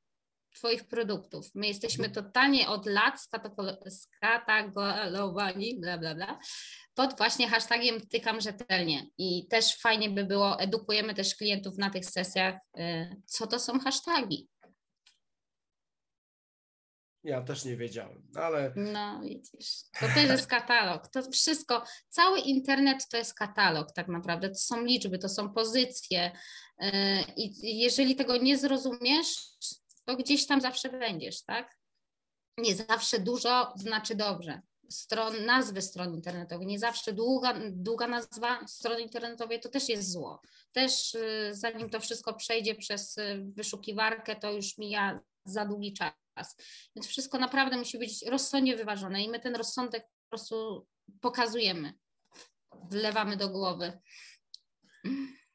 Twoich 0.55 0.89
produktów. 0.89 1.51
My 1.55 1.67
jesteśmy 1.67 2.11
totalnie 2.11 2.69
od 2.69 2.87
lat 2.87 3.21
skatalogowani, 3.89 5.81
bla, 5.81 5.99
bla, 5.99 6.15
bla, 6.15 6.39
pod 6.95 7.17
właśnie 7.17 7.49
hashtagiem 7.49 8.07
tykam 8.07 8.41
rzetelnie. 8.41 9.07
I 9.19 9.47
też 9.49 9.77
fajnie 9.77 10.11
by 10.11 10.25
było, 10.25 10.61
edukujemy 10.61 11.15
też 11.15 11.35
klientów 11.35 11.79
na 11.79 11.91
tych 11.91 12.05
sesjach, 12.05 12.55
e, 12.77 13.17
co 13.27 13.47
to 13.47 13.59
są 13.59 13.81
hasztagi. 13.81 14.49
Ja 17.25 17.43
też 17.43 17.65
nie 17.65 17.77
wiedziałem, 17.77 18.23
ale 18.35 18.73
No 18.77 19.21
widzisz, 19.21 19.83
to 20.01 20.07
też 20.15 20.29
jest 20.29 20.47
katalog. 20.57 21.09
To 21.09 21.31
wszystko, 21.31 21.85
cały 22.09 22.39
internet 22.39 23.09
to 23.09 23.17
jest 23.17 23.35
katalog 23.35 23.93
tak 23.93 24.09
naprawdę. 24.09 24.49
To 24.49 24.55
są 24.59 24.85
liczby, 24.85 25.19
to 25.19 25.29
są 25.29 25.53
pozycje. 25.53 26.33
e, 26.79 27.23
I 27.37 27.79
jeżeli 27.79 28.17
tego 28.17 28.37
nie 28.37 28.59
zrozumiesz, 28.59 29.37
to 30.05 30.17
gdzieś 30.17 30.47
tam 30.47 30.61
zawsze 30.61 30.89
będziesz, 30.89 31.43
tak? 31.43 31.77
Nie 32.59 32.75
zawsze 32.75 33.19
dużo 33.19 33.73
znaczy 33.77 34.15
dobrze. 34.15 34.61
Stron, 34.91 35.45
nazwy 35.45 35.83
stron 35.83 36.15
internetowych, 36.15 36.69
nie 36.69 36.79
zawsze 36.79 37.13
długa, 37.13 37.55
długa 37.71 38.09
nazwa 38.09 38.67
strony 38.67 39.01
internetowej 39.01 39.61
to 39.61 39.69
też 39.69 39.89
jest 39.89 40.13
zło. 40.13 40.41
Też 40.73 41.15
y, 41.15 41.51
zanim 41.53 41.91
to 41.91 42.01
wszystko 42.01 42.35
przejdzie 42.35 42.75
przez 42.75 43.19
y, 43.19 43.45
wyszukiwarkę, 43.57 44.37
to 44.37 44.53
już 44.53 44.79
mija 44.79 45.21
za 45.45 45.65
długi 45.67 45.93
czas. 45.93 46.13
Więc 46.97 47.07
wszystko 47.07 47.39
naprawdę 47.39 47.77
musi 47.77 47.99
być 47.99 48.25
rozsądnie 48.27 48.77
wyważone 48.77 49.23
i 49.23 49.29
my 49.29 49.41
ten 49.41 49.57
rozsądek 49.57 50.03
po 50.03 50.29
prostu 50.29 50.87
pokazujemy, 51.21 51.93
wlewamy 52.91 53.37
do 53.37 53.49
głowy. 53.49 53.99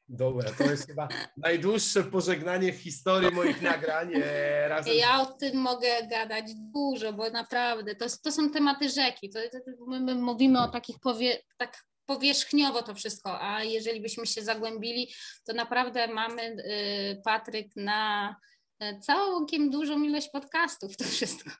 dobra, 0.08 0.52
to 0.52 0.64
jest 0.64 0.86
chyba 0.86 1.08
najdłuższe 1.36 2.04
pożegnanie 2.04 2.72
w 2.72 2.80
historii 2.80 3.30
moich 3.30 3.62
nagrań 3.62 4.10
e, 4.14 4.68
razem. 4.68 4.94
Ja 4.94 5.20
o 5.20 5.26
tym 5.26 5.56
mogę 5.56 6.06
gadać 6.10 6.44
dużo, 6.54 7.12
bo 7.12 7.30
naprawdę 7.30 7.94
to, 7.94 8.06
to 8.22 8.32
są 8.32 8.50
tematy 8.50 8.88
rzeki. 8.88 9.30
To, 9.30 9.38
to, 9.50 9.86
my, 9.86 10.00
my 10.00 10.14
mówimy 10.14 10.62
o 10.62 10.68
takich 10.68 11.00
powie, 11.00 11.42
tak 11.56 11.84
powierzchniowo 12.06 12.82
to 12.82 12.94
wszystko, 12.94 13.40
a 13.40 13.64
jeżeli 13.64 14.00
byśmy 14.00 14.26
się 14.26 14.42
zagłębili, 14.42 15.12
to 15.44 15.52
naprawdę 15.52 16.08
mamy, 16.08 16.42
y, 16.42 17.22
Patryk, 17.24 17.76
na 17.76 18.36
całkiem 19.00 19.70
dużą 19.70 20.02
ilość 20.02 20.28
podcastów 20.28 20.96
to 20.96 21.04
wszystko. 21.04 21.50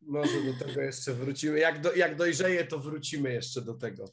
Może 0.00 0.42
do 0.42 0.64
tego 0.66 0.80
jeszcze 0.80 1.14
wrócimy. 1.14 1.58
Jak, 1.58 1.80
do, 1.80 1.94
jak 1.94 2.16
dojrzeje, 2.16 2.64
to 2.64 2.78
wrócimy 2.78 3.32
jeszcze 3.32 3.62
do 3.62 3.74
tego. 3.74 4.04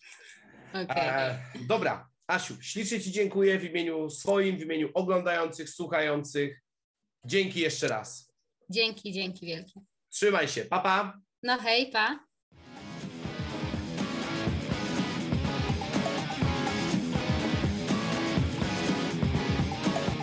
Okay. 0.69 0.97
E, 0.97 1.39
dobra, 1.67 2.09
Asiu, 2.27 2.61
ślicznie 2.61 3.01
Ci 3.01 3.11
dziękuję 3.11 3.59
w 3.59 3.63
imieniu 3.63 4.09
swoim, 4.09 4.57
w 4.57 4.61
imieniu 4.61 4.89
oglądających, 4.93 5.69
słuchających. 5.69 6.61
Dzięki 7.25 7.59
jeszcze 7.59 7.87
raz. 7.87 8.33
Dzięki, 8.69 9.13
dzięki 9.13 9.45
wielkie. 9.45 9.81
Trzymaj 10.09 10.47
się, 10.47 10.65
papa. 10.65 10.83
Pa. 10.83 11.19
No 11.43 11.57
hej, 11.57 11.91
pa. 11.91 12.28